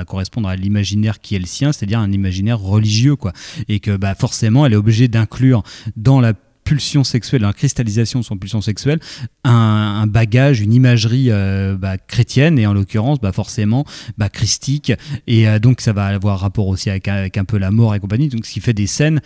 correspondre 0.06 0.48
à 0.48 0.56
l'imaginaire 0.56 1.20
qui 1.20 1.34
est 1.34 1.38
le 1.38 1.46
sien, 1.46 1.72
c'est-à-dire 1.72 1.98
un 1.98 2.12
imaginaire 2.12 2.58
religieux 2.58 3.16
quoi. 3.16 3.32
Et 3.68 3.80
que 3.80 3.96
bah, 3.96 4.14
forcément 4.14 4.64
elle 4.64 4.72
est 4.72 4.76
obligée 4.76 5.08
d'inclure 5.08 5.62
dans 5.96 6.20
la 6.20 6.32
pulsion 6.70 7.02
sexuelle, 7.02 7.42
la 7.42 7.52
cristallisation 7.52 8.20
de 8.20 8.24
son 8.24 8.36
pulsion 8.36 8.60
sexuelle, 8.60 9.00
un, 9.42 9.50
un 9.50 10.06
bagage, 10.06 10.60
une 10.60 10.72
imagerie 10.72 11.26
euh, 11.30 11.76
bah, 11.76 11.98
chrétienne 11.98 12.60
et 12.60 12.66
en 12.66 12.74
l'occurrence 12.74 13.20
bah, 13.20 13.32
forcément 13.32 13.84
bah, 14.18 14.28
christique 14.28 14.92
et 15.26 15.48
euh, 15.48 15.58
donc 15.58 15.80
ça 15.80 15.92
va 15.92 16.06
avoir 16.06 16.38
rapport 16.38 16.68
aussi 16.68 16.88
avec, 16.88 17.08
avec 17.08 17.38
un 17.38 17.44
peu 17.44 17.58
la 17.58 17.72
mort 17.72 17.96
et 17.96 17.98
compagnie 17.98 18.28
donc 18.28 18.46
ce 18.46 18.52
qui 18.52 18.60
fait 18.60 18.72
des 18.72 18.86
scènes 18.86 19.20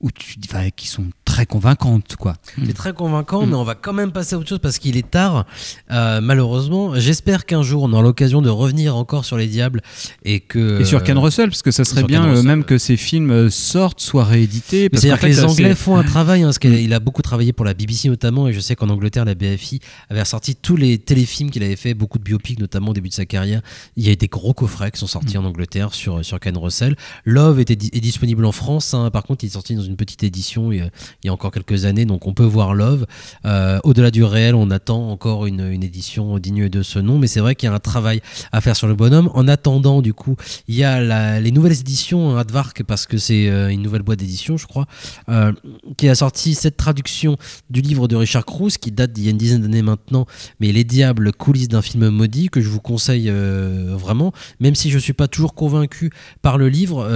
où 0.00 0.10
tu, 0.10 0.36
enfin, 0.48 0.70
qui 0.70 0.88
sont 0.88 1.04
très 1.24 1.46
convaincantes 1.46 2.16
quoi. 2.16 2.34
C'est 2.66 2.72
très 2.74 2.92
convaincant, 2.92 3.44
Mm. 3.46 3.50
mais 3.50 3.54
on 3.56 3.64
va 3.64 3.74
quand 3.74 3.92
même 3.92 4.12
passer 4.12 4.34
à 4.34 4.38
autre 4.38 4.48
chose 4.48 4.58
parce 4.58 4.78
qu'il 4.78 4.96
est 4.96 5.08
tard, 5.10 5.46
euh, 5.90 6.20
malheureusement. 6.20 6.98
J'espère 6.98 7.44
qu'un 7.46 7.62
jour 7.62 7.82
on 7.82 7.92
aura 7.92 8.02
l'occasion 8.02 8.42
de 8.42 8.48
revenir 8.48 8.96
encore 8.96 9.24
sur 9.24 9.36
les 9.36 9.46
diables 9.46 9.82
et 10.24 10.40
que. 10.40 10.80
Et 10.80 10.84
sur 10.84 11.02
Ken 11.02 11.18
Russell, 11.18 11.48
parce 11.50 11.62
que 11.62 11.70
ça 11.70 11.84
serait 11.84 12.02
bien 12.04 12.24
euh, 12.24 12.30
Russell. 12.30 12.46
même 12.46 12.64
que 12.64 12.78
ces 12.78 12.96
films 12.96 13.30
euh, 13.30 13.50
sortent, 13.50 14.00
soient 14.00 14.24
réédités. 14.24 14.88
C'est-à-dire 14.92 15.18
que 15.20 15.26
les 15.26 15.44
Anglais 15.44 15.74
font 15.74 15.96
un 15.96 16.02
travail, 16.14 16.42
hein, 16.42 16.46
parce 16.46 16.56
Mm. 16.56 16.60
qu'il 16.60 16.92
a 16.94 17.00
beaucoup 17.00 17.22
travaillé 17.22 17.52
pour 17.52 17.64
la 17.64 17.74
BBC 17.74 18.08
notamment, 18.08 18.48
et 18.48 18.52
je 18.52 18.60
sais 18.60 18.74
qu'en 18.76 18.88
Angleterre, 18.88 19.24
la 19.24 19.34
BFI 19.34 19.80
avait 20.08 20.20
ressorti 20.22 20.56
tous 20.56 20.76
les 20.76 20.98
téléfilms 20.98 21.50
qu'il 21.50 21.62
avait 21.62 21.76
fait, 21.76 21.94
beaucoup 21.94 22.18
de 22.18 22.24
biopics 22.24 22.58
notamment 22.58 22.90
au 22.90 22.94
début 22.94 23.08
de 23.08 23.14
sa 23.14 23.26
carrière. 23.26 23.60
Il 23.96 24.06
y 24.06 24.10
a 24.10 24.14
des 24.14 24.28
gros 24.28 24.52
coffrets 24.54 24.90
qui 24.90 24.98
sont 24.98 25.06
sortis 25.06 25.36
Mm. 25.38 25.44
en 25.44 25.48
Angleterre 25.48 25.94
sur, 25.94 26.24
sur 26.24 26.40
Ken 26.40 26.56
Russell. 26.56 26.96
Love 27.24 27.60
était, 27.60 27.74
est 27.74 28.00
disponible 28.00 28.44
en 28.44 28.52
France, 28.52 28.94
hein. 28.94 29.10
par 29.10 29.22
contre 29.24 29.44
il 29.44 29.48
est 29.48 29.50
sorti 29.50 29.74
dans 29.74 29.82
une 29.82 29.89
petite 29.96 30.22
édition 30.22 30.72
il 30.72 30.90
y 31.24 31.28
a, 31.28 31.32
encore 31.32 31.50
quelques 31.50 31.84
années, 31.84 32.04
donc 32.04 32.26
on 32.26 32.34
peut 32.34 32.44
voir 32.44 32.74
Love. 32.74 33.06
Euh, 33.44 33.78
Au-delà 33.84 34.10
du 34.10 34.24
réel, 34.24 34.54
on 34.54 34.70
attend 34.70 35.10
encore 35.10 35.46
une, 35.46 35.60
une 35.70 35.82
édition 35.82 36.38
digne 36.38 36.68
de 36.68 36.82
ce 36.82 36.98
nom, 36.98 37.18
mais 37.18 37.26
c'est 37.26 37.40
vrai 37.40 37.54
qu'il 37.54 37.68
y 37.68 37.72
a 37.72 37.74
un 37.74 37.78
travail 37.78 38.20
à 38.52 38.60
faire 38.60 38.76
sur 38.76 38.86
le 38.86 38.94
bonhomme. 38.94 39.30
En 39.34 39.48
attendant, 39.48 40.02
du 40.02 40.14
coup, 40.14 40.36
il 40.68 40.74
y 40.74 40.84
a 40.84 41.40
les 41.40 41.50
nouvelles 41.52 41.78
éditions 41.80 42.36
Advark, 42.36 42.82
parce 42.84 43.06
que 43.06 43.18
c'est 43.18 43.48
euh, 43.48 43.68
une 43.68 43.82
nouvelle 43.82 44.02
boîte 44.02 44.18
d'édition, 44.18 44.56
je 44.56 44.66
crois, 44.66 44.86
euh, 45.28 45.52
qui 45.96 46.08
a 46.08 46.14
sorti 46.14 46.54
cette 46.54 46.76
traduction 46.76 47.36
du 47.70 47.80
livre 47.80 48.08
de 48.08 48.16
Richard 48.16 48.44
Cruz, 48.44 48.72
qui 48.80 48.90
date 48.90 49.12
d'il 49.12 49.24
y 49.24 49.28
a 49.28 49.30
une 49.30 49.38
dizaine 49.38 49.62
d'années 49.62 49.82
maintenant, 49.82 50.26
mais 50.60 50.72
Les 50.72 50.84
Diables, 50.84 51.32
coulisses 51.32 51.68
d'un 51.68 51.82
film 51.82 52.08
maudit, 52.10 52.48
que 52.48 52.60
je 52.60 52.68
vous 52.68 52.80
conseille 52.80 53.30
vraiment, 53.30 54.32
même 54.60 54.74
si 54.74 54.90
je 54.90 54.96
ne 54.96 55.00
suis 55.00 55.12
pas 55.12 55.28
toujours 55.28 55.54
convaincu 55.54 56.10
par 56.42 56.58
le 56.58 56.68
livre. 56.68 57.08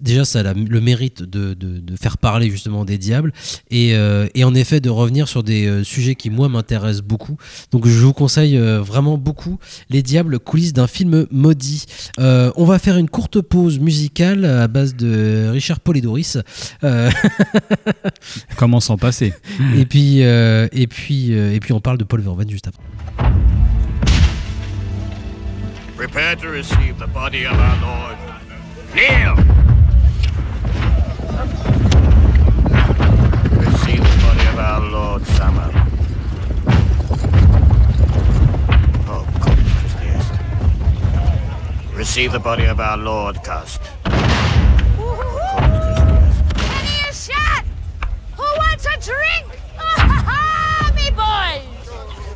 déjà, 0.00 0.24
ça 0.24 0.40
a 0.40 0.54
le 0.54 0.80
mérite 0.80 1.22
de, 1.22 1.54
de- 1.54 1.78
de 1.78 1.96
faire 2.02 2.18
parler 2.18 2.50
justement 2.50 2.84
des 2.84 2.98
diables, 2.98 3.32
et, 3.70 3.94
euh, 3.94 4.26
et 4.34 4.44
en 4.44 4.54
effet 4.54 4.80
de 4.80 4.90
revenir 4.90 5.28
sur 5.28 5.42
des 5.42 5.66
euh, 5.66 5.84
sujets 5.84 6.14
qui, 6.14 6.30
moi, 6.30 6.48
m'intéressent 6.48 7.02
beaucoup. 7.02 7.36
Donc, 7.70 7.86
je 7.86 7.98
vous 7.98 8.12
conseille 8.12 8.56
euh, 8.56 8.80
vraiment 8.80 9.16
beaucoup 9.16 9.58
Les 9.88 10.02
Diables, 10.02 10.38
coulisses 10.38 10.72
d'un 10.72 10.86
film 10.86 11.26
maudit. 11.30 11.86
Euh, 12.18 12.50
on 12.56 12.64
va 12.64 12.78
faire 12.78 12.96
une 12.96 13.08
courte 13.08 13.40
pause 13.40 13.78
musicale 13.78 14.44
à 14.44 14.68
base 14.68 14.96
de 14.96 15.48
Richard 15.50 15.80
Polidoris. 15.80 16.38
Euh, 16.82 17.10
Comment 18.56 18.80
s'en 18.80 18.98
passer 18.98 19.32
et 19.76 19.86
puis, 19.86 20.24
euh, 20.24 20.68
et 20.72 20.86
puis, 20.86 21.32
euh, 21.32 21.54
et 21.54 21.60
puis, 21.60 21.72
on 21.72 21.80
parle 21.80 21.98
de 21.98 22.04
Paul 22.04 22.20
Verhoeven 22.20 22.50
juste 22.50 22.68
après. 22.68 22.82
Prepare 25.96 26.36
to 26.36 26.48
receive 26.48 26.96
the 26.98 27.06
body 27.14 27.44
of 27.46 27.52
our 27.52 27.80
Lord. 27.80 28.16
Kneel! 28.92 29.61
Summer. 35.24 35.70
Oh, 39.08 39.26
est. 40.02 40.32
Receive 41.94 42.32
the 42.32 42.38
body 42.40 42.64
of 42.64 42.80
our 42.80 42.96
Lord 42.96 43.42
Cust. 43.42 43.80
A 44.04 44.18
shot! 47.12 47.64
Who 48.36 48.42
wants 48.42 48.86
a 48.86 48.98
drink? 49.00 49.46
Ah, 49.98 50.92
me 50.94 51.10
boys! 51.10 51.62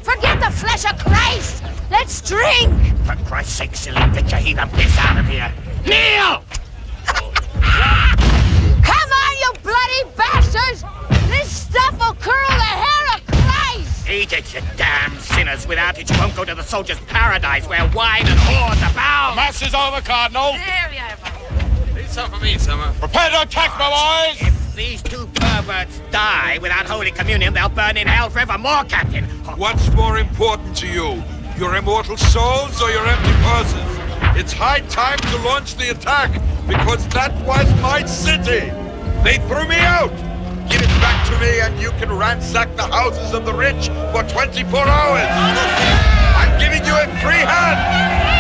Forget 0.02 0.40
the 0.40 0.50
flesh 0.50 0.84
of 0.84 0.98
Christ! 0.98 1.62
Let's 1.90 2.20
drink! 2.20 2.72
For 3.04 3.16
Christ's 3.24 3.54
sake, 3.54 3.74
silly 3.76 4.00
bitch, 4.00 4.30
you 4.32 4.38
heat 4.38 4.54
the 4.54 4.66
piss 4.76 4.98
out 4.98 5.18
of 5.18 5.26
here. 5.26 5.52
Kneel! 5.86 6.42
Come 8.82 9.10
on, 9.12 9.32
you 9.40 9.52
bloody 9.62 10.04
bastards! 10.16 10.84
This 11.28 11.50
stuff 11.62 11.92
will 11.98 12.14
curl 12.14 12.48
the 12.48 12.72
hair 12.84 13.16
of 13.16 13.26
Christ! 13.26 14.08
Eat 14.08 14.32
it, 14.32 14.54
you 14.54 14.60
damn 14.76 15.18
sinners. 15.18 15.66
Without 15.66 15.98
it, 15.98 16.10
you 16.10 16.16
won't 16.18 16.34
go 16.36 16.44
to 16.44 16.54
the 16.54 16.62
soldier's 16.62 17.00
paradise 17.00 17.66
where 17.68 17.88
wine 17.94 18.26
and 18.26 18.38
whores 18.40 18.78
abound. 18.90 19.36
Mass 19.36 19.60
is 19.62 19.74
over, 19.74 20.00
Cardinal. 20.00 20.52
There 20.52 20.88
we 20.90 20.98
are. 20.98 21.16
Need 21.94 22.08
some 22.08 22.30
for 22.30 22.40
me, 22.42 22.58
Summer. 22.58 22.92
Prepare 22.98 23.30
to 23.30 23.42
attack, 23.42 23.78
my 23.78 23.88
boys! 24.34 24.48
If 24.48 24.74
these 24.74 25.02
two 25.02 25.26
perverts 25.34 26.00
die 26.10 26.58
without 26.60 26.86
Holy 26.86 27.10
Communion, 27.10 27.54
they'll 27.54 27.68
burn 27.68 27.96
in 27.96 28.06
hell 28.06 28.30
forevermore, 28.30 28.84
Captain. 28.84 29.24
What's 29.56 29.90
more 29.94 30.18
important 30.18 30.76
to 30.78 30.86
you? 30.86 31.22
Your 31.58 31.74
immortal 31.74 32.16
souls 32.18 32.82
or 32.82 32.90
your 32.90 33.06
empty 33.06 33.32
purses? 33.42 34.38
It's 34.38 34.52
high 34.52 34.80
time 34.80 35.18
to 35.18 35.36
launch 35.38 35.76
the 35.76 35.90
attack, 35.90 36.30
because 36.68 37.08
that 37.08 37.32
was 37.46 37.66
my 37.80 38.04
city. 38.04 38.70
They 39.24 39.38
threw 39.48 39.66
me 39.66 39.78
out. 39.78 40.12
Give 40.68 40.82
it 40.82 40.88
back 41.00 41.26
to 41.28 41.38
me 41.38 41.60
and 41.60 41.78
you 41.80 41.90
can 41.92 42.10
ransack 42.12 42.74
the 42.76 42.86
houses 42.86 43.32
of 43.32 43.44
the 43.44 43.52
rich 43.52 43.88
for 44.12 44.22
24 44.24 44.80
hours. 44.80 45.28
I'm 46.36 46.58
giving 46.58 46.84
you 46.84 46.94
a 46.94 47.06
free 47.20 47.44
hand. 47.44 48.35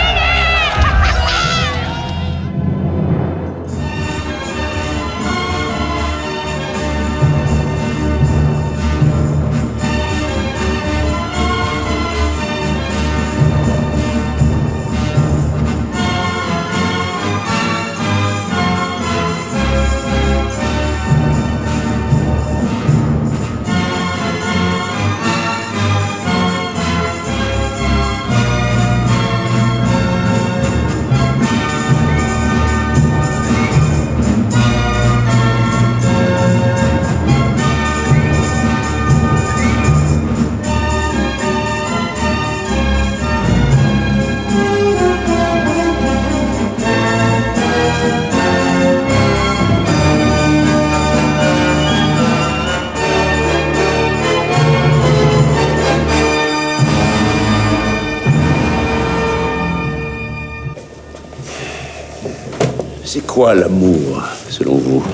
Quoi 63.36 63.54
l'amour, 63.54 64.22
selon 64.48 64.76
vous 64.76 65.04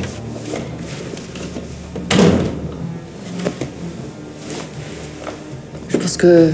Je 5.88 5.96
pense 5.96 6.16
que 6.16 6.52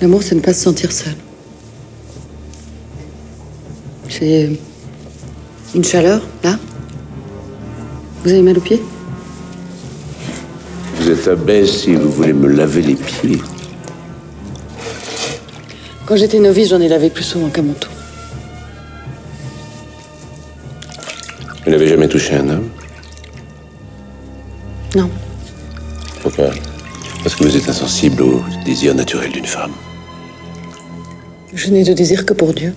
l'amour, 0.00 0.22
c'est 0.22 0.36
ne 0.36 0.40
pas 0.40 0.52
se 0.52 0.60
sentir 0.60 0.92
seul. 0.92 1.14
J'ai 4.08 4.60
une 5.74 5.82
chaleur, 5.82 6.22
là. 6.44 6.56
Vous 8.22 8.30
avez 8.30 8.42
mal 8.42 8.56
aux 8.58 8.60
pieds? 8.60 8.80
Vous 11.00 11.10
êtes 11.10 11.26
abaisse 11.26 11.80
si 11.80 11.96
vous 11.96 12.12
voulez 12.12 12.32
me 12.32 12.46
laver 12.46 12.82
les 12.82 12.94
pieds. 12.94 13.42
Quand 16.06 16.14
j'étais 16.14 16.38
novice, 16.38 16.68
j'en 16.68 16.80
ai 16.80 16.86
lavé 16.86 17.10
plus 17.10 17.24
souvent 17.24 17.48
qu'à 17.48 17.62
mon 17.62 17.72
tour. 17.72 17.91
Au 28.42 28.64
désir 28.64 28.94
naturel 28.94 29.30
d'une 29.32 29.46
femme. 29.46 29.72
Je 31.54 31.70
n'ai 31.70 31.84
de 31.84 31.92
désir 31.92 32.24
que 32.24 32.32
pour 32.32 32.54
Dieu. 32.54 32.74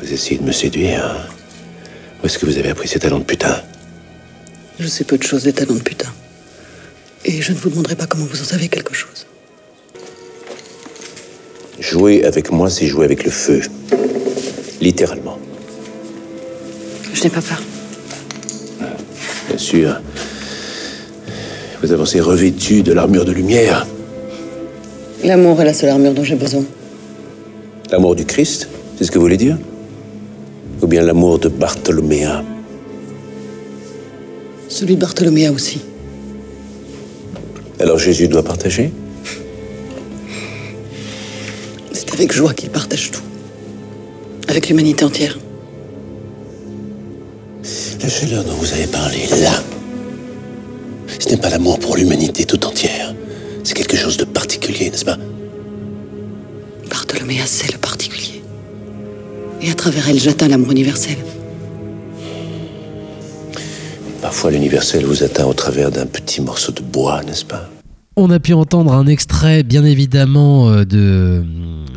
Vous 0.00 0.12
essayez 0.12 0.38
de 0.38 0.44
me 0.44 0.52
séduire. 0.52 1.04
hein 1.04 1.26
Où 2.22 2.26
est-ce 2.26 2.38
que 2.38 2.46
vous 2.46 2.56
avez 2.58 2.70
appris 2.70 2.88
ces 2.88 2.98
talents 2.98 3.18
de 3.18 3.24
putain? 3.24 3.62
Je 4.78 4.86
sais 4.86 5.04
peu 5.04 5.18
de 5.18 5.22
choses 5.22 5.44
des 5.44 5.52
talents 5.52 5.74
de 5.74 5.80
putain. 5.82 6.08
Et 7.24 7.40
je 7.42 7.52
ne 7.52 7.56
vous 7.58 7.70
demanderai 7.70 7.96
pas 7.96 8.06
comment 8.06 8.24
vous 8.24 8.40
en 8.40 8.44
savez 8.44 8.68
quelque 8.68 8.94
chose. 8.94 9.26
Jouer 11.78 12.24
avec 12.24 12.50
moi, 12.50 12.70
c'est 12.70 12.86
jouer 12.86 13.04
avec 13.04 13.24
le 13.24 13.30
feu. 13.30 13.60
Littéralement. 14.80 15.38
Je 17.12 17.22
n'ai 17.22 17.30
pas 17.30 17.42
peur. 17.42 17.62
Bien 19.48 19.58
sûr. 19.58 20.00
Vous 21.82 21.90
avancez 21.90 22.20
revêtu 22.20 22.84
de 22.84 22.92
l'armure 22.92 23.24
de 23.24 23.32
lumière. 23.32 23.86
L'amour 25.24 25.60
est 25.60 25.64
la 25.64 25.74
seule 25.74 25.90
armure 25.90 26.14
dont 26.14 26.22
j'ai 26.22 26.36
besoin. 26.36 26.64
L'amour 27.90 28.14
du 28.14 28.24
Christ, 28.24 28.68
c'est 28.96 29.04
ce 29.04 29.10
que 29.10 29.18
vous 29.18 29.24
voulez 29.24 29.36
dire? 29.36 29.58
Ou 30.80 30.86
bien 30.86 31.02
l'amour 31.02 31.40
de 31.40 31.48
Bartholoméa 31.48 32.44
Celui 34.68 34.94
de 34.94 35.00
Bartholoméa 35.00 35.50
aussi. 35.50 35.80
Alors 37.80 37.98
Jésus 37.98 38.28
doit 38.28 38.44
partager? 38.44 38.92
C'est 41.92 42.12
avec 42.14 42.32
joie 42.32 42.54
qu'il 42.54 42.70
partage 42.70 43.10
tout. 43.10 43.22
Avec 44.48 44.68
l'humanité 44.68 45.04
entière. 45.04 45.36
La 48.00 48.08
chaleur 48.08 48.44
dont 48.44 48.54
vous 48.54 48.72
avez 48.72 48.86
parlé, 48.86 49.18
là, 49.42 49.52
n'est 51.32 51.40
pas 51.40 51.48
l'amour 51.48 51.78
pour 51.78 51.96
l'humanité 51.96 52.44
tout 52.44 52.66
entière. 52.66 53.14
C'est 53.64 53.72
quelque 53.72 53.96
chose 53.96 54.18
de 54.18 54.24
particulier, 54.24 54.90
n'est-ce 54.90 55.04
pas? 55.04 55.16
Bartholoméa, 56.90 57.44
c'est 57.46 57.72
le 57.72 57.78
particulier. 57.78 58.42
Et 59.62 59.70
à 59.70 59.74
travers 59.74 60.10
elle, 60.10 60.18
j'atteins 60.18 60.48
l'amour 60.48 60.72
universel. 60.72 61.16
Parfois, 64.20 64.50
l'universel 64.50 65.06
vous 65.06 65.22
atteint 65.22 65.46
au 65.46 65.54
travers 65.54 65.90
d'un 65.90 66.06
petit 66.06 66.42
morceau 66.42 66.70
de 66.70 66.82
bois, 66.82 67.22
n'est-ce 67.22 67.46
pas? 67.46 67.66
On 68.14 68.28
a 68.30 68.38
pu 68.38 68.52
entendre 68.52 68.92
un 68.92 69.06
extrait, 69.06 69.62
bien 69.62 69.86
évidemment, 69.86 70.68
euh, 70.68 70.84
de, 70.84 71.42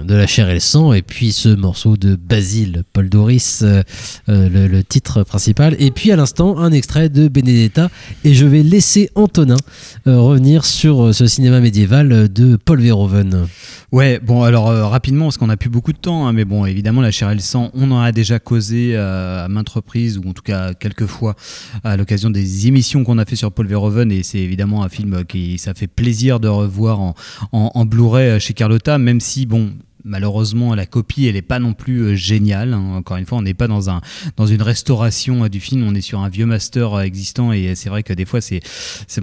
de 0.01 0.15
La 0.15 0.25
chair 0.27 0.49
et 0.49 0.53
le 0.53 0.59
sang, 0.61 0.93
et 0.93 1.01
puis 1.01 1.33
ce 1.33 1.49
morceau 1.49 1.97
de 1.97 2.15
Basile, 2.15 2.83
Paul 2.93 3.09
Doris, 3.09 3.63
euh, 3.63 3.83
euh, 4.29 4.69
le, 4.69 4.81
titre 4.81 5.23
principal, 5.23 5.75
et 5.77 5.91
puis 5.91 6.13
à 6.13 6.15
l'instant, 6.15 6.57
un 6.57 6.71
extrait 6.71 7.09
de 7.09 7.27
Benedetta, 7.27 7.89
et 8.23 8.33
je 8.33 8.45
vais 8.45 8.63
laisser 8.63 9.09
Antonin 9.15 9.57
revenir 10.05 10.63
sur 10.63 11.13
ce 11.13 11.27
cinéma 11.27 11.59
médiéval 11.59 12.31
de 12.31 12.55
Paul 12.55 12.79
Verhoeven. 12.79 13.47
Ouais, 13.91 14.19
bon, 14.23 14.43
alors 14.43 14.67
rapidement, 14.89 15.25
parce 15.25 15.37
qu'on 15.37 15.47
n'a 15.47 15.57
plus 15.57 15.69
beaucoup 15.69 15.91
de 15.91 15.97
temps, 15.97 16.27
hein, 16.27 16.33
mais 16.33 16.45
bon, 16.45 16.65
évidemment, 16.65 17.01
La 17.01 17.11
chair 17.11 17.29
et 17.31 17.35
le 17.35 17.41
sang, 17.41 17.71
on 17.73 17.91
en 17.91 17.99
a 17.99 18.13
déjà 18.13 18.39
causé 18.39 18.95
à 18.95 19.47
maintes 19.49 19.69
reprises, 19.69 20.17
ou 20.17 20.29
en 20.29 20.33
tout 20.33 20.43
cas 20.43 20.73
quelques 20.73 21.07
fois, 21.07 21.35
à 21.83 21.97
l'occasion 21.97 22.29
des 22.29 22.67
émissions 22.67 23.03
qu'on 23.03 23.17
a 23.17 23.25
fait 23.25 23.35
sur 23.35 23.51
Paul 23.51 23.67
Verhoeven, 23.67 24.11
et 24.13 24.23
c'est 24.23 24.39
évidemment 24.39 24.83
un 24.83 24.89
film 24.89 25.25
qui 25.25 25.57
ça 25.57 25.73
fait 25.73 25.87
plaisir 25.87 26.04
de 26.39 26.47
revoir 26.47 26.99
en, 26.99 27.15
en, 27.51 27.71
en 27.73 27.85
Blu-ray 27.85 28.39
chez 28.39 28.53
Carlotta, 28.53 28.97
même 28.97 29.19
si, 29.19 29.45
bon, 29.45 29.71
Malheureusement, 30.07 30.75
la 30.75 30.85
copie, 30.85 31.25
elle 31.25 31.33
n'est 31.33 31.41
pas 31.41 31.57
non 31.57 31.73
plus 31.73 32.01
euh, 32.01 32.15
géniale. 32.15 32.73
hein. 32.73 32.93
Encore 32.95 33.17
une 33.17 33.25
fois, 33.25 33.39
on 33.39 33.41
n'est 33.41 33.55
pas 33.55 33.67
dans, 33.67 33.89
un, 33.89 34.01
dans 34.37 34.45
une 34.45 34.61
restauration 34.61 35.43
euh, 35.43 35.49
du 35.49 35.59
film, 35.59 35.83
on 35.83 35.95
est 35.95 36.01
sur 36.01 36.19
un 36.19 36.29
vieux 36.29 36.45
master 36.45 36.93
euh, 36.93 37.01
existant 37.01 37.51
et 37.51 37.73
c'est 37.73 37.89
vrai 37.89 38.03
que 38.03 38.13
des 38.13 38.25
fois, 38.25 38.39
c'est, 38.39 38.61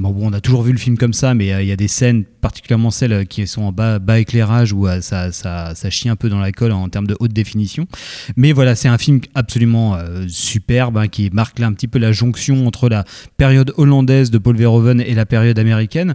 bon, 0.01 0.13
on 0.21 0.33
a 0.33 0.41
toujours 0.41 0.63
vu 0.63 0.73
le 0.73 0.79
film 0.79 0.99
comme 0.99 1.13
ça, 1.13 1.35
mais 1.35 1.47
il 1.63 1.69
y 1.69 1.73
a 1.73 1.77
des 1.77 1.87
scènes, 1.87 2.25
particulièrement 2.25 2.91
celles 2.91 3.29
qui 3.29 3.47
sont 3.47 3.63
en 3.63 3.71
bas, 3.71 4.01
bas 4.01 4.19
éclairage, 4.19 4.73
où 4.73 4.89
ça, 5.01 5.31
ça, 5.31 5.77
ça 5.77 5.91
chie 5.91 6.09
un 6.09 6.17
peu 6.17 6.29
dans 6.29 6.41
la 6.41 6.51
colle 6.51 6.73
en 6.73 6.89
termes 6.89 7.07
de 7.07 7.17
haute 7.21 7.33
définition. 7.33 7.87
Mais 8.37 8.51
voilà, 8.51 8.75
c'est 8.75 8.89
un 8.89 8.99
film 8.99 9.21
absolument 9.37 9.97
superbe 10.27 10.99
hein, 10.99 11.07
qui 11.07 11.31
marque 11.33 11.61
là 11.61 11.69
un 11.69 11.73
petit 11.73 11.89
peu 11.89 12.01
la 12.01 12.11
jonction 12.11 12.67
entre 12.67 12.89
la 12.89 13.05
période 13.37 13.73
hollandaise 13.77 14.33
de 14.33 14.39
Paul 14.39 14.57
Verhoeven 14.57 15.01
et 15.01 15.15
la 15.15 15.27
période 15.27 15.59
américaine 15.59 16.15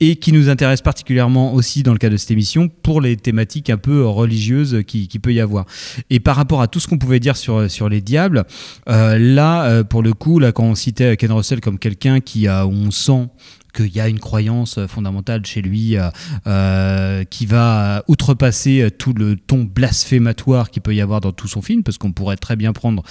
et 0.00 0.16
qui 0.16 0.32
nous 0.32 0.48
intéresse 0.48 0.80
particulièrement 0.80 1.52
aussi 1.52 1.82
dans 1.82 1.92
le 1.92 1.98
cas 1.98 2.08
de 2.08 2.16
cette 2.16 2.30
émission 2.30 2.68
pour 2.68 3.00
les 3.02 3.16
thématiques 3.16 3.68
un 3.68 3.76
peu 3.76 4.05
religieuses 4.14 4.82
qui, 4.86 5.08
peut 5.18 5.32
y 5.32 5.40
avoir. 5.40 5.66
Et 6.10 6.20
par 6.20 6.36
rapport 6.36 6.60
à 6.60 6.68
tout 6.68 6.80
ce 6.80 6.88
qu'on 6.88 6.98
pouvait 6.98 7.20
dire 7.20 7.36
sur, 7.36 7.88
les 7.88 8.00
diables, 8.00 8.44
euh, 8.88 9.18
là, 9.18 9.64
euh, 9.64 9.84
pour 9.84 10.02
le 10.02 10.12
coup, 10.12 10.38
là, 10.38 10.52
quand 10.52 10.64
on 10.64 10.74
citait 10.74 11.16
Ken 11.16 11.32
Russell 11.32 11.60
comme 11.60 11.78
quelqu'un 11.78 12.20
qui 12.20 12.48
a, 12.48 12.66
on 12.66 12.90
sent 12.90 13.28
qu'il 13.74 13.94
y 13.94 14.00
a 14.00 14.08
une 14.08 14.20
croyance 14.20 14.78
fondamentale 14.86 15.44
chez 15.44 15.60
lui 15.60 15.96
euh, 16.46 17.24
qui 17.24 17.44
va 17.44 18.04
outrepasser 18.08 18.88
tout 18.96 19.12
le 19.12 19.36
ton 19.36 19.64
blasphématoire 19.64 20.70
qu'il 20.70 20.80
peut 20.80 20.94
y 20.94 21.02
avoir 21.02 21.20
dans 21.20 21.32
tout 21.32 21.46
son 21.46 21.60
film, 21.60 21.82
parce 21.82 21.98
qu'on 21.98 22.12
pourrait 22.12 22.38
très 22.38 22.56
bien 22.56 22.72
prendre 22.72 23.02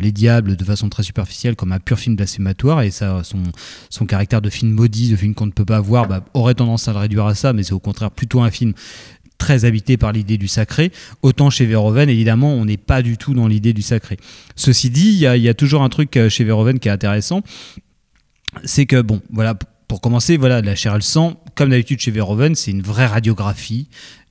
Les 0.00 0.10
Diables 0.10 0.56
de 0.56 0.64
façon 0.64 0.88
très 0.88 1.02
superficielle 1.02 1.56
comme 1.56 1.72
un 1.72 1.78
pur 1.78 1.98
film 1.98 2.16
blasphématoire, 2.16 2.80
et 2.80 2.90
ça, 2.90 3.22
son, 3.22 3.42
son 3.90 4.06
caractère 4.06 4.40
de 4.40 4.48
film 4.48 4.72
maudit, 4.72 5.10
de 5.10 5.16
film 5.16 5.34
qu'on 5.34 5.44
ne 5.44 5.52
peut 5.52 5.66
pas 5.66 5.80
voir, 5.80 6.08
bah, 6.08 6.24
aurait 6.32 6.54
tendance 6.54 6.88
à 6.88 6.94
le 6.94 7.00
réduire 7.00 7.26
à 7.26 7.34
ça, 7.34 7.52
mais 7.52 7.62
c'est 7.62 7.74
au 7.74 7.80
contraire 7.80 8.10
plutôt 8.10 8.40
un 8.40 8.50
film 8.50 8.72
très 9.38 9.64
habité 9.64 9.96
par 9.96 10.12
l'idée 10.12 10.36
du 10.36 10.48
sacré. 10.48 10.92
Autant 11.22 11.48
chez 11.48 11.64
Verhoeven, 11.64 12.08
évidemment, 12.08 12.52
on 12.54 12.64
n'est 12.64 12.76
pas 12.76 13.02
du 13.02 13.16
tout 13.16 13.34
dans 13.34 13.46
l'idée 13.46 13.72
du 13.72 13.82
sacré. 13.82 14.16
Ceci 14.56 14.90
dit, 14.90 15.08
il 15.10 15.18
y, 15.18 15.48
a- 15.48 15.54
toujours 15.54 15.82
un 15.82 15.88
truc 15.88 16.16
euh, 16.16 16.28
chez 16.28 16.44
Verhoeven 16.44 16.78
qui 16.78 16.88
est 16.88 16.92
intéressant, 16.92 17.42
c'est 18.64 18.86
que, 18.86 19.00
bon, 19.00 19.20
voilà, 19.32 19.54
pour 19.86 20.00
commencer, 20.00 20.36
voilà, 20.36 20.60
la 20.60 20.74
chair 20.74 20.92
et 20.92 20.96
le 20.96 21.02
sang, 21.02 21.42
comme 21.54 21.70
d'habitude 21.70 22.00
chez 22.00 22.10
Verhoeven, 22.10 22.54
c'est 22.54 22.70
une 22.70 22.82
vraie 22.82 23.06
radiographie 23.06 23.88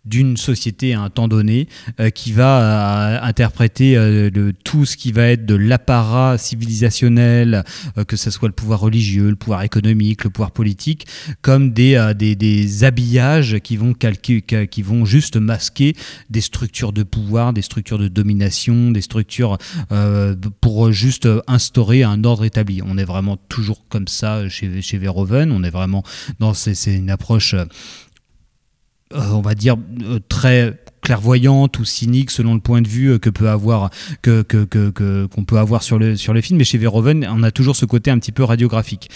d'une 0.08 0.38
société 0.38 0.94
à 0.94 1.02
un 1.02 1.10
temps 1.10 1.28
donné 1.28 1.68
euh, 2.00 2.10
qui 2.10 2.32
va 2.32 2.62
euh, 2.62 3.20
interpréter 3.22 3.98
euh, 3.98 4.52
tout 4.64 4.86
ce 4.86 4.98
qui 4.98 5.12
va 5.12 5.28
être 5.28 5.46
de 5.46 5.56
l'apparat 5.56 6.38
civilisationnel, 6.38 7.64
que 8.08 8.16
ce 8.16 8.32
soit 8.32 8.48
le 8.48 8.54
pouvoir 8.54 8.80
religieux, 8.80 9.30
le 9.30 9.36
pouvoir 9.36 9.64
économique, 9.64 10.24
le 10.24 10.30
pouvoir 10.30 10.52
politique, 10.52 11.08
comme 11.42 11.74
des, 11.74 12.14
des, 12.16 12.84
habillages 12.84 13.60
qui 13.60 13.78
vont, 13.78 13.94
calquer, 13.94 14.44
ca- 14.48 14.68
qui 14.68 14.82
vont 14.82 15.06
juste 15.06 15.38
masquer 15.38 15.96
des 16.30 16.42
structures 16.42 16.94
de 16.94 17.04
pouvoir, 17.04 17.54
des 17.54 17.62
structures 17.62 17.98
de 17.98 18.08
domination, 18.08 18.92
des 18.92 19.02
structures 19.02 19.58
pour 20.62 20.92
juste 20.92 21.28
instaurer 21.48 22.04
un 22.04 22.24
ordre 22.24 22.46
établi. 22.46 22.82
On 22.86 22.98
est 22.98 23.06
vraiment 23.06 23.38
toujours 23.50 23.88
comme 23.90 24.08
ça 24.08 24.48
chez, 24.50 24.82
chez 24.82 24.98
Verhoeven, 24.98 25.52
on 25.52 25.64
est 25.64 25.70
vraiment 25.70 26.04
dans 26.40 26.54
c'est 26.54 26.96
une 26.96 27.10
approche 27.10 27.56
on 29.14 29.42
va 29.42 29.56
dire 29.56 29.76
euh, 30.04 30.20
très 30.28 30.78
clairvoyante 31.02 31.80
ou 31.80 31.86
cynique 31.86 32.32
selon 32.32 32.54
le 32.54 32.60
point 32.60 32.82
de 32.82 32.88
vue 32.88 33.12
euh, 33.14 33.20
que 33.20 33.30
peut 33.30 33.50
avoir 33.50 33.90
que- 34.22 34.42
qu'on 35.28 35.44
peut 35.46 35.58
avoir 35.58 35.84
sur 35.84 35.98
le 36.00 36.16
sur 36.18 36.34
le 36.34 36.42
film. 36.42 36.58
Mais 36.58 36.66
chez 36.66 36.78
Verhoeven 36.78 37.28
on 37.32 37.44
a 37.44 37.52
toujours 37.52 37.76
ce 37.76 37.86
côté 37.86 38.12
un 38.12 38.20
petit 38.20 38.32
peu 38.34 38.44
radiographique 38.44 39.10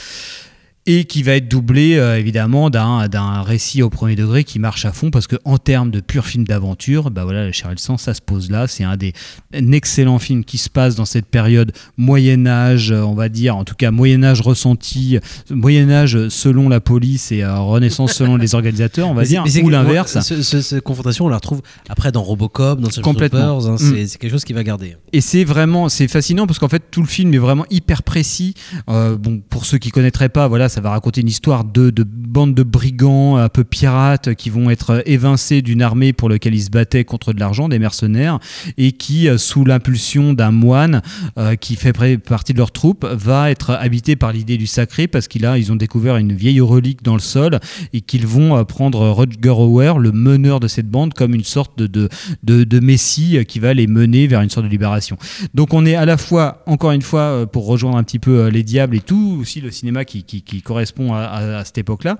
et 0.87 1.05
qui 1.05 1.21
va 1.21 1.33
être 1.33 1.47
doublé 1.47 1.95
euh, 1.95 2.17
évidemment 2.17 2.71
d'un 2.71 3.07
d'un 3.07 3.43
récit 3.43 3.83
au 3.83 3.91
premier 3.91 4.15
degré 4.15 4.43
qui 4.43 4.57
marche 4.57 4.83
à 4.85 4.91
fond 4.91 5.11
parce 5.11 5.27
que 5.27 5.35
en 5.45 5.59
termes 5.59 5.91
de 5.91 5.99
pur 5.99 6.25
film 6.25 6.43
d'aventure 6.43 7.11
bah 7.11 7.23
voilà 7.23 7.45
le 7.45 7.51
Chair 7.51 7.67
et 7.69 7.75
le 7.75 7.79
sang 7.79 7.97
ça 7.97 8.15
se 8.15 8.21
pose 8.21 8.49
là 8.49 8.65
c'est 8.67 8.83
un 8.83 8.97
des 8.97 9.13
un 9.53 9.71
excellent 9.73 10.17
film 10.17 10.43
qui 10.43 10.57
se 10.57 10.71
passe 10.71 10.95
dans 10.95 11.05
cette 11.05 11.27
période 11.27 11.71
Moyen 11.97 12.47
Âge 12.47 12.91
euh, 12.91 13.01
on 13.03 13.13
va 13.13 13.29
dire 13.29 13.55
en 13.57 13.63
tout 13.63 13.75
cas 13.75 13.91
Moyen 13.91 14.23
Âge 14.23 14.41
ressenti 14.41 15.19
Moyen 15.51 15.91
Âge 15.91 16.29
selon 16.29 16.67
la 16.67 16.79
police 16.79 17.31
et 17.31 17.43
euh, 17.43 17.59
Renaissance 17.59 18.13
selon 18.13 18.35
les 18.37 18.55
organisateurs 18.55 19.07
on 19.07 19.13
va 19.13 19.21
Mais 19.21 19.27
dire 19.27 19.43
mais 19.45 19.61
ou 19.61 19.69
l'inverse 19.69 20.17
ce- 20.21 20.41
ce- 20.41 20.61
Cette 20.61 20.81
confrontation, 20.83 21.25
on 21.25 21.29
la 21.29 21.35
retrouve 21.35 21.61
après 21.89 22.11
dans 22.11 22.23
Robocop, 22.23 22.79
dans 22.79 22.87
Sunshine 22.89 23.03
Complètement. 23.03 23.59
Hein, 23.67 23.75
Mm. 23.79 24.05
c'est 24.07 24.17
quelque 24.17 24.31
chose 24.31 24.43
qui 24.45 24.53
va 24.53 24.63
garder. 24.63 24.95
Et 25.13 25.21
c'est 25.21 25.43
vraiment, 25.43 25.89
c'est 25.89 26.07
fascinant 26.07 26.47
parce 26.47 26.57
qu'en 26.59 26.69
fait 26.69 26.81
tout 26.89 27.01
le 27.01 27.07
film 27.07 27.33
est 27.33 27.37
vraiment 27.37 27.65
hyper 27.69 28.01
précis. 28.03 28.53
Euh, 28.89 29.15
bon, 29.17 29.41
pour 29.49 29.65
ceux 29.65 29.77
qui 29.77 29.89
connaîtraient 29.91 30.29
pas, 30.29 30.47
voilà, 30.47 30.69
ça 30.71 30.81
va 30.81 30.91
raconter 30.91 31.21
une 31.21 31.27
histoire 31.27 31.65
de, 31.65 31.89
de 31.89 32.03
bande 32.03 32.55
de 32.55 32.63
brigands 32.63 33.35
un 33.35 33.49
peu 33.49 33.63
pirates 33.63 34.33
qui 34.35 34.49
vont 34.49 34.69
être 34.69 35.03
évincés 35.05 35.61
d'une 35.61 35.81
armée 35.81 36.13
pour 36.13 36.29
laquelle 36.29 36.55
ils 36.55 36.63
se 36.63 36.69
battaient 36.69 37.03
contre 37.03 37.33
de 37.33 37.39
l'argent, 37.39 37.67
des 37.67 37.77
mercenaires, 37.77 38.39
et 38.77 38.93
qui, 38.93 39.27
euh, 39.27 39.37
sous 39.37 39.65
l'impulsion 39.65 40.33
d'un 40.33 40.51
moine 40.51 41.01
euh, 41.37 41.55
qui 41.55 41.75
fait 41.75 41.93
partie 42.17 42.53
de 42.53 42.57
leur 42.57 42.71
troupe, 42.71 43.05
va 43.05 43.51
être 43.51 43.71
habité 43.71 44.15
par 44.15 44.31
l'idée 44.31 44.57
du 44.57 44.65
sacré 44.65 45.07
parce 45.07 45.27
qu'ils 45.27 45.71
ont 45.71 45.75
découvert 45.75 46.15
une 46.15 46.33
vieille 46.33 46.61
relique 46.61 47.03
dans 47.03 47.15
le 47.15 47.19
sol 47.19 47.59
et 47.91 47.99
qu'ils 47.99 48.25
vont 48.25 48.57
euh, 48.57 48.63
prendre 48.63 49.09
Rutger 49.09 49.49
Hauer, 49.49 49.99
le 49.99 50.13
meneur 50.13 50.61
de 50.61 50.69
cette 50.69 50.89
bande, 50.89 51.13
comme 51.13 51.35
une 51.35 51.43
sorte 51.43 51.81
de, 51.81 52.09
messie 52.79 53.43
qui 53.45 53.59
va 53.59 53.73
les 53.73 53.87
mener 53.87 54.27
vers 54.27 54.41
une 54.41 54.49
sorte 54.49 54.65
de 54.65 54.71
libération. 54.71 55.17
Donc 55.53 55.73
on 55.73 55.85
est 55.85 55.95
à 55.95 56.05
la 56.05 56.15
fois, 56.15 56.63
encore 56.65 56.91
une 56.91 57.01
fois, 57.01 57.45
pour 57.51 57.65
rejoindre 57.67 57.97
un 57.97 58.03
petit 58.03 58.19
peu 58.19 58.47
les 58.47 58.63
diables 58.63 58.95
et 58.95 59.01
tout, 59.01 59.37
aussi 59.41 59.59
le 59.59 59.69
cinéma 59.69 60.05
qui 60.05 60.23
correspond 60.61 61.13
à, 61.13 61.63
cette 61.65 61.77
époque-là, 61.77 62.17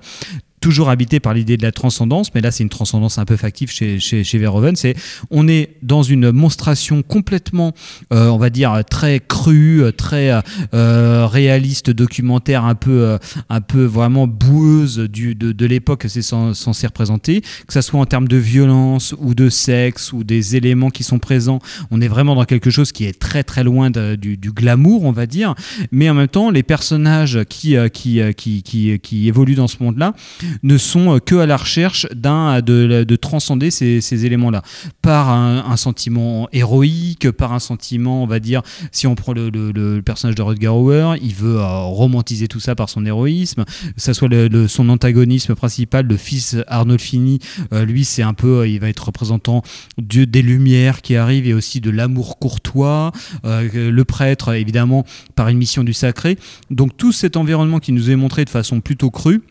toujours 0.62 0.88
habité 0.88 1.20
par 1.20 1.34
l'idée 1.34 1.56
de 1.58 1.62
la 1.62 1.72
transcendance, 1.72 2.32
mais 2.34 2.40
là 2.40 2.50
c'est 2.50 2.62
une 2.62 2.70
transcendance 2.70 3.18
un 3.18 3.26
peu 3.26 3.36
factive 3.36 3.70
chez, 3.70 3.98
chez, 4.00 4.24
chez 4.24 4.38
Verhoeven, 4.38 4.76
c'est 4.76 4.94
on 5.30 5.48
est 5.48 5.76
dans 5.82 6.02
une 6.02 6.30
monstration 6.30 7.02
complètement, 7.02 7.74
euh, 8.12 8.28
on 8.28 8.38
va 8.38 8.48
dire, 8.48 8.82
très 8.88 9.20
crue, 9.20 9.82
très 9.96 10.30
euh, 10.72 11.26
réaliste, 11.26 11.90
documentaire, 11.90 12.64
un 12.64 12.76
peu, 12.76 13.02
euh, 13.02 13.18
un 13.50 13.60
peu 13.60 13.84
vraiment 13.84 14.26
boueuse 14.26 14.98
du, 14.98 15.34
de, 15.34 15.52
de 15.52 15.66
l'époque 15.66 16.02
que 16.02 16.08
c'est 16.08 16.20
cen- 16.20 16.54
censé 16.54 16.86
représenter, 16.86 17.40
que 17.66 17.72
ça 17.72 17.82
soit 17.82 18.00
en 18.00 18.06
termes 18.06 18.28
de 18.28 18.36
violence 18.36 19.14
ou 19.18 19.34
de 19.34 19.48
sexe 19.48 20.12
ou 20.12 20.22
des 20.22 20.56
éléments 20.56 20.90
qui 20.90 21.02
sont 21.02 21.18
présents, 21.18 21.58
on 21.90 22.00
est 22.00 22.08
vraiment 22.08 22.34
dans 22.36 22.44
quelque 22.44 22.70
chose 22.70 22.92
qui 22.92 23.04
est 23.04 23.18
très 23.18 23.42
très 23.42 23.64
loin 23.64 23.90
du, 23.90 24.36
du 24.36 24.52
glamour, 24.52 25.02
on 25.04 25.12
va 25.12 25.26
dire, 25.26 25.54
mais 25.90 26.08
en 26.08 26.14
même 26.14 26.28
temps 26.28 26.50
les 26.50 26.62
personnages 26.62 27.40
qui, 27.48 27.76
euh, 27.76 27.88
euh, 28.06 28.32
qui, 28.32 28.62
qui, 28.62 28.98
qui 29.00 29.28
évoluent 29.28 29.56
dans 29.56 29.68
ce 29.68 29.82
monde-là 29.82 30.14
ne 30.62 30.76
sont 30.78 31.16
euh, 31.16 31.18
que 31.18 31.36
à 31.36 31.46
la 31.46 31.56
recherche 31.56 32.06
d'un 32.14 32.60
de, 32.60 33.04
de 33.04 33.16
transcender 33.16 33.70
ces, 33.70 34.24
éléments-là 34.24 34.62
par 35.00 35.30
un, 35.30 35.76
sentiment 35.76 36.48
héroïque, 36.52 37.30
par 37.30 37.52
un 37.52 37.58
sentiment, 37.58 38.22
on 38.22 38.26
va 38.26 38.40
dire, 38.40 38.62
si 38.90 39.06
on 39.06 39.14
prend 39.14 39.32
le, 39.32 40.00
personnage 40.04 40.34
de 40.34 40.42
Rutger 40.42 40.68
Hauer, 40.68 41.14
il 41.22 41.34
veut 41.34 41.58
euh, 41.58 41.78
romantiser 41.78 42.48
tout 42.48 42.60
ça 42.60 42.74
par 42.74 42.88
son 42.88 43.04
héroïsme, 43.06 43.64
ça 43.96 44.14
soit 44.14 44.28
son 44.68 44.88
antagonisme 44.88 45.54
principal, 45.54 46.06
le 46.06 46.16
fils 46.16 46.56
Arnolfini, 46.66 47.38
euh, 47.72 47.84
lui 47.84 48.04
c'est 48.04 48.22
un 48.22 48.34
peu, 48.34 48.60
euh, 48.60 48.68
il 48.68 48.80
va 48.80 48.88
être 48.88 49.04
représentant 49.06 49.62
du- 49.98 50.26
des 50.26 50.42
lumières 50.42 51.02
qui 51.02 51.16
arrivent 51.16 51.46
et 51.46 51.54
aussi 51.54 51.80
de 51.80 51.90
l'amour 51.90 52.38
courtois, 52.38 53.12
euh, 53.44 53.90
le 53.90 54.04
prêtre 54.04 54.52
évidemment 54.54 55.04
par 55.34 55.48
une 55.48 55.58
mission 55.58 55.84
du 55.84 55.92
sacré. 55.92 56.38
Donc 56.70 56.96
tout 56.96 57.12
cet 57.12 57.36
environnement 57.36 57.78
qui 57.78 57.92
nous 57.92 58.10
est 58.10 58.16
montré 58.16 58.44
de 58.44 58.50
façon 58.50 58.80
plutôt 58.80 59.10
crue 59.10 59.42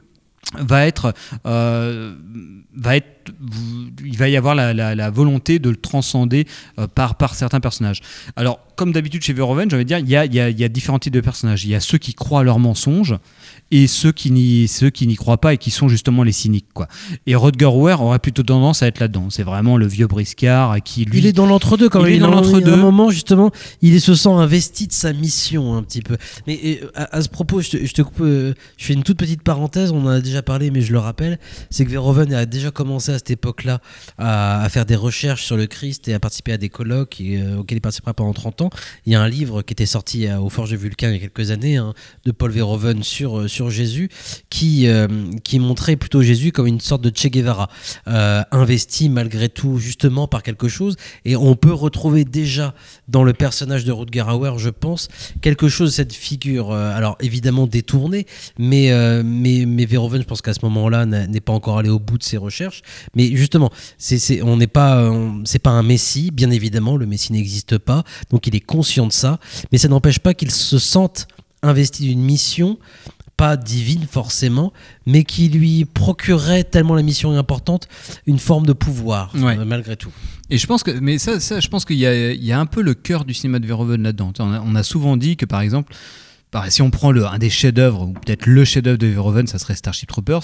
va 0.57 0.85
être, 0.85 1.13
euh, 1.45 2.15
va 2.75 2.95
être, 2.97 3.20
il 4.05 4.17
va 4.17 4.29
y 4.29 4.37
avoir 4.37 4.55
la, 4.55 4.73
la- 4.73 4.95
la 4.95 5.09
volonté 5.09 5.59
de 5.59 5.69
le 5.69 5.75
transcender 5.75 6.45
euh, 6.79 6.87
par, 6.87 7.15
par 7.15 7.35
certains 7.35 7.59
personnages. 7.59 8.01
Alors, 8.35 8.59
comme 8.75 8.91
d'habitude 8.91 9.21
chez 9.23 9.33
Verhoeven, 9.33 9.67
de 9.67 9.83
dire, 9.83 9.99
il 9.99 10.09
y 10.09 10.15
a, 10.15 10.25
il 10.25 10.33
y 10.33 10.39
a- 10.39 10.49
il 10.49 10.59
y 10.59 10.63
a 10.63 10.69
différents 10.69 10.99
types 10.99 11.13
de 11.13 11.21
personnages. 11.21 11.63
Il 11.65 11.69
y 11.71 11.75
a 11.75 11.79
ceux 11.79 11.97
qui 11.97 12.13
croient 12.13 12.41
à 12.41 12.43
leurs 12.43 12.59
mensonges 12.59 13.15
et 13.73 13.87
ceux 13.87 14.11
qui 14.11 14.31
n'y 14.31 14.67
ceux 14.67 14.89
qui 14.89 15.07
n'y 15.07 15.15
croient 15.15 15.39
pas 15.39 15.53
et 15.53 15.57
qui 15.57 15.71
sont 15.71 15.87
justement 15.87 16.23
les 16.23 16.31
cyniques 16.33 16.67
quoi. 16.73 16.87
Et 17.25 17.35
Rutger 17.35 17.65
Hauer 17.65 17.93
aurait 18.01 18.19
plutôt 18.19 18.43
tendance 18.43 18.83
à 18.83 18.87
être 18.87 18.99
là-dedans. 18.99 19.29
C'est 19.29 19.43
vraiment 19.43 19.77
le 19.77 19.87
vieux 19.87 20.07
briscard 20.07 20.81
qui 20.83 21.05
lui 21.05 21.19
Il 21.19 21.25
est 21.25 21.31
dans 21.33 21.45
l'entre-deux 21.45 21.87
quand 21.89 22.05
Il 22.05 22.15
est 22.15 22.19
dans 22.19 22.29
l'entre-deux. 22.31 22.71
À 22.71 22.73
un 22.73 22.77
moment, 22.77 23.09
justement, 23.11 23.51
il 23.81 24.01
se 24.01 24.13
sent 24.15 24.29
investi 24.29 24.87
de 24.87 24.93
sa 24.93 25.13
mission 25.13 25.75
un 25.75 25.83
petit 25.83 26.01
peu. 26.01 26.17
Mais 26.47 26.81
à, 26.95 27.15
à 27.17 27.21
ce 27.21 27.29
propos, 27.29 27.61
je 27.61 27.69
te, 27.71 27.85
je 27.85 27.93
te 27.93 28.01
coupe, 28.01 28.21
euh, 28.21 28.53
je 28.77 28.85
fais 28.85 28.93
une 28.93 29.03
toute 29.03 29.17
petite 29.17 29.41
parenthèse. 29.43 29.91
On 29.91 30.01
en 30.05 30.09
a 30.09 30.19
déjà 30.21 30.41
parlé, 30.41 30.71
mais 30.71 30.81
je 30.81 30.91
le 30.91 30.99
rappelle. 30.99 31.39
C'est 31.69 31.85
que 31.85 31.91
Verhoeven 31.91 32.33
a 32.33 32.45
déjà 32.45 32.71
commencé 32.71 33.10
à 33.13 33.17
cette 33.17 33.31
époque-là 33.31 33.81
à, 34.17 34.63
à 34.63 34.69
faire 34.69 34.85
des 34.85 34.95
recherches 34.95 35.43
sur 35.43 35.57
le 35.57 35.67
Christ 35.67 36.07
et 36.07 36.13
à 36.13 36.19
participer 36.19 36.53
à 36.53 36.57
des 36.57 36.69
colloques 36.69 37.17
euh, 37.21 37.57
auxquels 37.57 37.77
il 37.77 37.81
participera 37.81 38.13
pendant 38.13 38.33
30 38.33 38.61
ans. 38.61 38.69
Il 39.05 39.13
y 39.13 39.15
a 39.15 39.21
un 39.21 39.27
livre 39.27 39.61
qui 39.61 39.73
était 39.73 39.85
sorti 39.85 40.27
euh, 40.27 40.39
au 40.39 40.49
Forge 40.49 40.71
de 40.71 40.77
Vulcain 40.77 41.09
il 41.09 41.13
y 41.13 41.17
a 41.17 41.19
quelques 41.19 41.51
années 41.51 41.77
hein, 41.77 41.93
de 42.25 42.31
Paul 42.31 42.51
Verhoeven 42.51 43.03
sur, 43.03 43.39
euh, 43.39 43.47
sur 43.47 43.69
Jésus 43.69 44.09
qui, 44.49 44.87
qui 45.43 45.59
montrait 45.59 45.95
plutôt 45.95 46.21
Jésus 46.21 46.51
comme 46.51 46.67
une 46.67 46.79
sorte 46.79 47.01
de 47.01 47.11
Che 47.15 47.27
Guevara, 47.27 47.69
investi 48.05 49.09
malgré 49.09 49.49
tout 49.49 49.77
justement 49.77 50.27
par 50.27 50.43
quelque 50.43 50.67
chose. 50.67 50.95
Et 51.25 51.35
on 51.35 51.55
peut 51.55 51.73
retrouver 51.73 52.25
déjà 52.25 52.73
dans 53.07 53.23
le 53.23 53.33
personnage 53.33 53.85
de 53.85 53.91
Rutger 53.91 54.25
Hauer, 54.27 54.57
je 54.57 54.69
pense, 54.69 55.07
quelque 55.41 55.69
chose 55.69 55.93
cette 55.93 56.13
figure, 56.13 56.73
alors 56.73 57.17
évidemment 57.19 57.67
détournée, 57.67 58.25
mais, 58.57 58.91
mais, 59.23 59.65
mais 59.65 59.85
Verhoeven, 59.85 60.21
je 60.21 60.27
pense 60.27 60.41
qu'à 60.41 60.53
ce 60.53 60.59
moment-là, 60.63 61.05
n'est 61.05 61.39
pas 61.39 61.53
encore 61.53 61.77
allé 61.77 61.89
au 61.89 61.99
bout 61.99 62.17
de 62.17 62.23
ses 62.23 62.37
recherches. 62.37 62.81
Mais 63.15 63.35
justement, 63.35 63.71
c'est, 63.97 64.41
on 64.41 64.57
n'est 64.57 64.67
pas, 64.67 65.09
on- 65.11 65.43
c'est 65.45 65.59
pas 65.59 65.71
un 65.71 65.83
messie, 65.83 66.31
bien 66.31 66.51
évidemment, 66.51 66.97
le 66.97 67.05
messie 67.05 67.33
n'existe 67.33 67.77
pas, 67.77 68.03
donc 68.29 68.47
il 68.47 68.55
est 68.55 68.59
conscient 68.59 69.07
de 69.07 69.11
ça, 69.13 69.39
mais 69.71 69.77
ça 69.77 69.87
n'empêche 69.87 70.19
pas 70.19 70.33
qu'il 70.33 70.51
se 70.51 70.79
sente 70.79 71.27
investi 71.63 72.03
d'une 72.03 72.21
mission 72.21 72.77
pas 73.37 73.57
divine 73.57 74.05
forcément, 74.09 74.71
mais 75.07 75.23
qui 75.23 75.49
lui 75.49 75.85
procurerait 75.85 76.63
tellement 76.63 76.93
la 76.93 77.01
mission 77.01 77.33
est 77.33 77.37
importante 77.37 77.87
une 78.27 78.37
forme 78.37 78.67
de 78.67 78.73
pouvoir 78.73 79.31
Ouais. 79.35 79.57
euh, 79.57 79.65
malgré 79.65 79.95
tout. 79.95 80.11
Et 80.51 80.59
je 80.59 80.67
pense 80.67 80.83
que, 80.83 80.91
mais 80.91 81.17
ça, 81.17 81.39
ça 81.39 81.59
je 81.59 81.67
pense 81.67 81.83
qu'il 81.85 81.97
y 81.97 82.05
a, 82.05 82.33
il 82.33 82.43
y 82.43 82.51
a 82.51 82.59
un 82.59 82.67
peu 82.67 82.81
le 82.83 82.93
cœur 82.93 83.25
du 83.25 83.33
cinéma 83.33 83.57
de 83.57 83.65
Verhoeven 83.65 84.03
là-dedans. 84.03 84.31
On 84.39 84.75
a 84.75 84.83
souvent 84.83 85.17
dit 85.17 85.37
que, 85.37 85.45
par 85.45 85.61
exemple, 85.61 85.91
si 86.69 86.81
on 86.81 86.89
prend 86.91 87.11
le, 87.11 87.25
un 87.25 87.37
des 87.37 87.49
chefs-d'œuvre, 87.49 88.01
ou 88.07 88.13
peut-être 88.13 88.45
le 88.45 88.65
chef-d'œuvre 88.65 88.97
de 88.97 89.07
Verhoeven, 89.07 89.47
ça 89.47 89.57
serait 89.57 89.75
Starship 89.75 90.09
Troopers. 90.09 90.43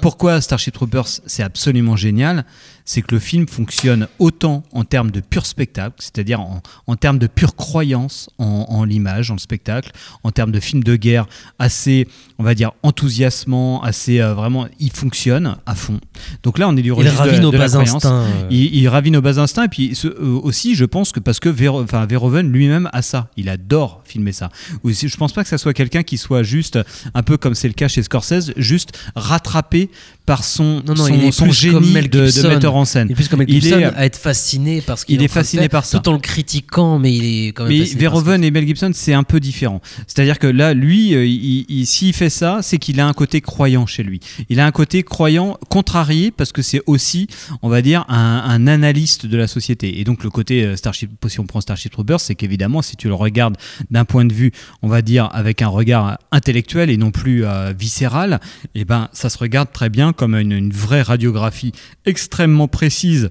Pourquoi 0.00 0.40
Starship 0.40 0.72
Troopers, 0.74 1.08
c'est 1.26 1.42
absolument 1.42 1.96
génial 1.96 2.44
C'est 2.84 3.02
que 3.02 3.14
le 3.14 3.20
film 3.20 3.46
fonctionne 3.48 4.06
autant 4.18 4.62
en 4.72 4.84
termes 4.84 5.10
de 5.10 5.20
pur 5.20 5.44
spectacle, 5.46 5.96
c'est-à-dire 5.98 6.40
en, 6.40 6.62
en 6.86 6.96
termes 6.96 7.18
de 7.18 7.26
pure 7.26 7.56
croyance 7.56 8.30
en, 8.38 8.66
en 8.68 8.84
l'image, 8.84 9.30
en 9.30 9.34
le 9.34 9.40
spectacle, 9.40 9.90
en 10.22 10.30
termes 10.30 10.52
de 10.52 10.60
film 10.60 10.82
de 10.84 10.94
guerre 10.96 11.26
assez, 11.58 12.06
on 12.38 12.44
va 12.44 12.54
dire, 12.54 12.70
enthousiasmant, 12.82 13.82
assez 13.82 14.20
euh, 14.20 14.34
vraiment, 14.34 14.66
il 14.78 14.90
fonctionne 14.92 15.56
à 15.66 15.74
fond. 15.74 15.98
Donc 16.42 16.58
là, 16.58 16.68
on 16.68 16.76
est 16.76 16.82
du 16.82 16.88
Il 16.88 16.92
registre 16.92 17.18
ravit 17.18 17.36
de, 17.36 17.42
nos 17.42 17.50
de 17.50 17.58
la 17.58 17.66
bas 17.68 17.76
instincts, 17.78 18.08
euh. 18.24 18.46
Il, 18.50 18.74
il 18.74 18.88
ravit 18.88 19.10
nos 19.10 19.20
bas 19.20 19.38
instincts 19.38 19.64
et 19.64 19.68
puis 19.68 19.94
ce- 19.94 20.06
euh, 20.08 20.40
aussi 20.42 20.74
je 20.74 20.84
pense 20.84 21.12
que 21.12 21.20
parce 21.20 21.40
que 21.40 21.48
Verhoeven 21.48 22.50
lui-même 22.50 22.88
a 22.92 23.02
ça 23.02 23.28
il 23.36 23.48
adore 23.48 24.02
filmer 24.04 24.32
ça 24.32 24.48
aussi 24.84 25.08
je 25.08 25.16
pense 25.16 25.32
pas 25.32 25.39
que 25.42 25.48
ça 25.48 25.58
soit 25.58 25.72
quelqu'un 25.74 26.02
qui 26.02 26.18
soit 26.18 26.42
juste 26.42 26.78
un 27.14 27.22
peu 27.22 27.36
comme 27.36 27.54
c'est 27.54 27.68
le 27.68 27.74
cas 27.74 27.88
chez 27.88 28.02
Scorsese 28.02 28.52
juste 28.56 28.90
rattrapé 29.14 29.90
par 30.26 30.44
son, 30.44 30.82
Non, 30.86 30.94
non, 30.94 31.06
son, 31.06 31.14
il 31.14 31.24
est 31.24 31.32
son 31.32 31.44
plus 31.46 31.54
génie 31.58 31.92
de, 32.08 32.48
metteur 32.48 32.76
en 32.76 32.84
scène 32.84 33.08
Il 33.08 33.12
est 33.12 33.14
plus 33.16 33.26
comme 33.28 33.40
Mel 33.40 33.50
Il 33.50 33.60
Gibson 33.62 33.78
est- 33.80 33.84
à 33.96 34.04
être 34.04 34.16
fasciné 34.18 34.80
parce 34.80 35.04
qu'il 35.04 35.16
il 35.16 35.22
est 35.24 35.28
fasciné 35.28 35.68
par 35.68 35.84
ça 35.84 35.98
tout 35.98 36.08
en 36.08 36.12
le 36.12 36.18
critiquant, 36.18 36.98
mais 36.98 37.12
il 37.12 37.24
est 37.24 37.48
quand 37.48 37.64
même 37.64 37.76
mais 37.78 37.84
Verhoeven 37.84 38.44
et 38.44 38.50
Mel 38.50 38.66
Gibson, 38.66 38.90
c'est 38.94 39.12
un 39.14 39.24
peu 39.24 39.40
différent. 39.40 39.80
C'est-à-dire 40.06 40.38
que 40.38 40.46
là, 40.46 40.72
lui, 40.74 41.14
euh, 41.14 41.26
il- 41.26 41.64
il- 41.68 41.86
s'il 41.86 42.12
fait 42.12 42.30
ça, 42.30 42.60
c'est 42.62 42.78
qu'il 42.78 43.00
a 43.00 43.06
un 43.08 43.12
côté 43.12 43.40
croyant 43.40 43.86
chez 43.86 44.02
lui. 44.02 44.20
Il 44.48 44.60
a 44.60 44.66
un 44.66 44.70
côté 44.70 45.02
croyant 45.02 45.58
contrarié 45.68 46.30
parce 46.30 46.52
que 46.52 46.62
c'est 46.62 46.82
aussi, 46.86 47.26
on 47.62 47.68
va 47.68 47.82
dire, 47.82 48.04
un, 48.08 48.42
un 48.46 48.66
analyste 48.66 49.26
de 49.26 49.36
la 49.36 49.48
société. 49.48 49.98
Et 50.00 50.04
donc 50.04 50.22
le 50.22 50.30
côté 50.30 50.64
euh, 50.64 50.76
Starship, 50.76 51.10
si 51.28 51.40
on 51.40 51.46
prend 51.46 51.60
Starship 51.60 51.90
Troopers, 51.90 52.20
c'est 52.20 52.34
qu'évidemment, 52.36 52.82
si 52.82 52.96
tu 52.96 53.08
le 53.08 53.14
regardes 53.14 53.56
d'un 53.90 54.04
point 54.04 54.24
de 54.24 54.32
vue, 54.32 54.52
on 54.82 54.88
va 54.88 55.02
dire, 55.02 55.29
avec 55.30 55.62
un 55.62 55.68
regard 55.68 56.18
intellectuel 56.32 56.90
et 56.90 56.96
non 56.96 57.10
plus 57.10 57.44
euh, 57.44 57.72
viscéral, 57.76 58.40
et 58.74 58.84
ben, 58.84 59.08
ça 59.12 59.30
se 59.30 59.38
regarde 59.38 59.70
très 59.72 59.88
bien 59.88 60.12
comme 60.12 60.34
une, 60.34 60.70
vraie 60.70 61.02
radiographie 61.02 61.72
extrêmement 62.06 62.68
précise 62.68 63.30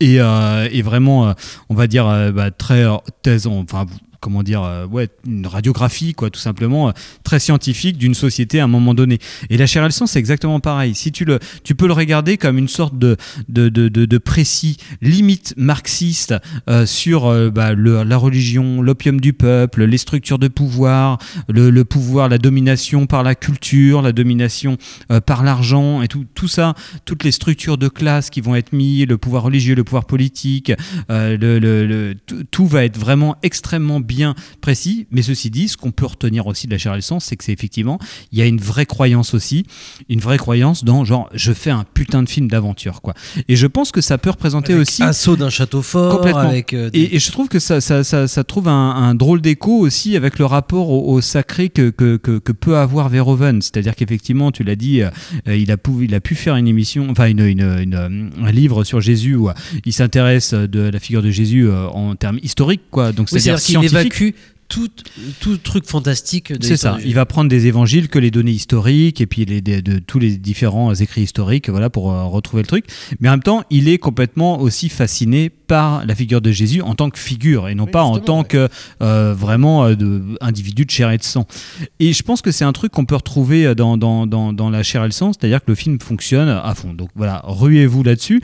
et, 0.00 0.20
euh, 0.20 0.68
vraiment, 0.82 1.28
euh, 1.28 1.32
on 1.68 1.74
va 1.74 1.86
dire, 1.86 2.04
bah, 2.32 2.50
très 2.50 2.84
thèse, 3.22 3.46
enfin, 3.46 3.86
comment 4.24 4.42
dire, 4.42 4.62
euh, 4.62 4.86
ouais, 4.86 5.08
une 5.26 5.46
radiographie, 5.46 6.14
quoi, 6.14 6.30
tout 6.30 6.40
simplement, 6.40 6.88
euh, 6.88 6.92
très 7.24 7.38
scientifique 7.38 7.98
d'une 7.98 8.14
société 8.14 8.58
à 8.58 8.64
un 8.64 8.68
moment 8.68 8.94
donné. 8.94 9.18
Et 9.50 9.58
la 9.58 9.66
chair 9.66 9.84
et 9.84 9.90
c'est 10.06 10.18
exactement 10.18 10.60
pareil. 10.60 10.94
Si 10.94 11.12
tu 11.12 11.26
le, 11.26 11.38
tu 11.62 11.74
peux 11.74 11.86
le 11.86 11.92
regarder 11.92 12.38
comme 12.38 12.56
une 12.56 12.68
sorte 12.68 12.98
de, 12.98 13.18
de, 13.50 13.68
de, 13.68 13.88
de, 13.90 14.06
précis 14.18 14.78
limite 15.02 15.52
marxiste 15.58 16.34
euh, 16.70 16.86
sur 16.86 17.28
bah, 17.50 17.74
le- 17.74 18.02
la 18.02 18.16
religion, 18.16 18.80
l'opium 18.80 19.20
du 19.20 19.34
peuple, 19.34 19.84
les 19.84 19.98
structures 19.98 20.38
de 20.38 20.48
pouvoir, 20.48 21.18
le, 21.48 21.68
pouvoir, 21.84 22.30
la 22.30 22.38
domination 22.38 23.04
par 23.06 23.22
la 23.22 23.34
culture, 23.34 24.00
la 24.00 24.12
domination 24.12 24.78
par 25.26 25.42
l'argent 25.44 26.00
et 26.00 26.08
tout, 26.08 26.24
tout 26.34 26.48
ça, 26.48 26.74
toutes 27.04 27.24
les 27.24 27.32
structures 27.32 27.76
de 27.76 27.88
classe 27.88 28.30
qui 28.30 28.40
vont 28.40 28.54
être 28.54 28.72
mises, 28.72 29.06
le 29.06 29.18
pouvoir 29.18 29.42
religieux, 29.42 29.74
le 29.74 29.84
pouvoir 29.84 30.06
politique, 30.06 30.72
le- 31.10 31.58
le- 31.58 32.14
tout, 32.26 32.44
tout 32.50 32.66
va 32.66 32.84
être 32.84 32.98
vraiment 32.98 33.36
extrêmement 33.42 34.00
bien 34.00 34.13
bien 34.14 34.34
précis. 34.60 35.06
Mais 35.10 35.22
ceci 35.22 35.50
dit, 35.50 35.68
ce 35.68 35.76
qu'on 35.76 35.90
peut 35.92 36.06
retenir 36.06 36.46
aussi 36.46 36.66
de 36.66 36.72
la 36.72 36.78
chair 36.78 36.92
et 36.92 36.96
le 36.96 37.02
sang, 37.02 37.20
c'est 37.20 37.36
que 37.36 37.44
c'est 37.44 37.52
effectivement, 37.52 37.98
il 38.32 38.38
y 38.38 38.42
a 38.42 38.46
une 38.46 38.60
vraie 38.60 38.86
croyance 38.86 39.34
aussi, 39.34 39.64
une 40.08 40.20
vraie 40.20 40.38
croyance 40.38 40.84
dans 40.84 41.04
genre, 41.04 41.28
je 41.34 41.52
fais 41.52 41.70
un 41.70 41.84
putain 41.94 42.22
de 42.22 42.28
film 42.28 42.48
d'aventure, 42.48 43.00
quoi. 43.02 43.14
Et 43.48 43.56
je 43.56 43.66
pense 43.66 43.90
que 43.92 44.00
ça 44.00 44.18
peut 44.18 44.30
représenter 44.30 44.72
Avec 44.72 44.82
aussi 44.88 45.02
assaut 45.02 45.36
d'un 45.36 45.50
château 45.50 45.82
fort, 45.82 46.16
complètement. 46.16 46.40
avec, 46.40 46.72
euh, 46.72 46.90
des- 46.90 47.00
et, 47.00 47.16
et 47.16 47.18
je 47.18 47.30
trouve 47.32 47.48
que 47.48 47.58
ça, 47.58 47.80
ça, 47.80 48.04
ça, 48.04 48.28
ça 48.28 48.44
trouve 48.44 48.68
un, 48.68 48.90
un 48.90 49.14
drôle 49.14 49.40
d'écho 49.40 49.72
aussi 49.78 50.16
avec 50.16 50.38
le 50.38 50.44
rapport 50.46 50.90
au, 50.90 51.12
au 51.12 51.20
sacré 51.20 51.68
que, 51.68 51.90
que, 51.90 52.16
que, 52.16 52.38
que 52.38 52.52
peut 52.52 52.76
avoir 52.76 53.08
Verhoeven. 53.08 53.60
C'est-à-dire 53.62 53.94
qu'effectivement, 53.96 54.50
tu 54.52 54.62
l'as 54.64 54.76
dit, 54.76 55.02
euh, 55.02 55.10
il, 55.46 55.70
a 55.70 55.76
pu, 55.76 55.90
il 56.02 56.14
a 56.14 56.20
pu 56.20 56.34
faire 56.34 56.56
une 56.56 56.68
émission, 56.68 57.08
enfin 57.10 57.26
une, 57.26 57.40
une, 57.40 57.62
une, 57.62 57.94
euh, 57.94 58.28
un 58.44 58.50
livre 58.52 58.84
sur 58.84 59.00
Jésus 59.00 59.34
où 59.34 59.48
euh, 59.48 59.52
il 59.84 59.92
s'intéresse 59.92 60.54
de 60.54 60.80
la 60.80 60.98
figure 61.00 61.22
de 61.22 61.30
Jésus 61.30 61.66
euh, 61.68 61.86
en 61.88 62.14
termes 62.16 62.38
historiques, 62.42 62.82
quoi. 62.90 63.12
Donc 63.12 63.28
Oui, 63.32 63.40
c'est-à-dire 63.40 63.58
scientifique. 63.60 64.03
Évacue 64.04 64.34
tout, 64.68 64.90
tout 65.40 65.56
truc 65.58 65.86
fantastique. 65.86 66.52
de 66.52 66.64
C'est 66.64 66.76
ça. 66.76 66.98
Il 67.04 67.14
va 67.14 67.26
prendre 67.26 67.48
des 67.48 67.66
évangiles 67.66 68.08
que 68.08 68.18
les 68.18 68.30
données 68.30 68.52
historiques 68.52 69.20
et 69.20 69.26
puis 69.26 69.44
les, 69.44 69.60
de, 69.60 69.80
de 69.80 69.98
tous 69.98 70.18
les 70.18 70.36
différents 70.36 70.94
écrits 70.94 71.22
historiques, 71.22 71.68
voilà, 71.68 71.90
pour 71.90 72.12
euh, 72.12 72.24
retrouver 72.24 72.62
le 72.62 72.66
truc. 72.66 72.86
Mais 73.20 73.28
en 73.28 73.32
même 73.32 73.42
temps, 73.42 73.62
il 73.70 73.88
est 73.88 73.98
complètement 73.98 74.60
aussi 74.60 74.88
fasciné 74.88 75.50
par 75.50 76.04
la 76.06 76.14
figure 76.14 76.40
de 76.40 76.50
Jésus 76.50 76.82
en 76.82 76.94
tant 76.94 77.10
que 77.10 77.18
figure 77.18 77.68
et 77.68 77.74
non 77.74 77.86
pas 77.86 78.02
en 78.02 78.18
tant 78.18 78.44
que 78.44 78.68
euh, 79.02 79.34
vraiment 79.34 79.84
euh, 79.84 79.94
de, 79.94 80.22
individu 80.40 80.84
de 80.84 80.90
chair 80.90 81.10
et 81.10 81.18
de 81.18 81.22
sang. 81.22 81.46
Et 82.00 82.12
je 82.12 82.22
pense 82.22 82.42
que 82.42 82.50
c'est 82.50 82.64
un 82.64 82.72
truc 82.72 82.92
qu'on 82.92 83.04
peut 83.04 83.16
retrouver 83.16 83.66
euh, 83.66 83.74
dans, 83.74 83.96
dans, 83.96 84.26
dans, 84.26 84.52
dans 84.52 84.70
la 84.70 84.82
chair 84.82 85.02
et 85.02 85.06
le 85.06 85.12
sang, 85.12 85.32
c'est-à-dire 85.32 85.60
que 85.60 85.70
le 85.70 85.74
film 85.74 86.00
fonctionne 86.00 86.48
à 86.48 86.74
fond. 86.74 86.94
Donc 86.94 87.10
voilà, 87.14 87.42
ruez-vous 87.44 88.02
là-dessus. 88.02 88.42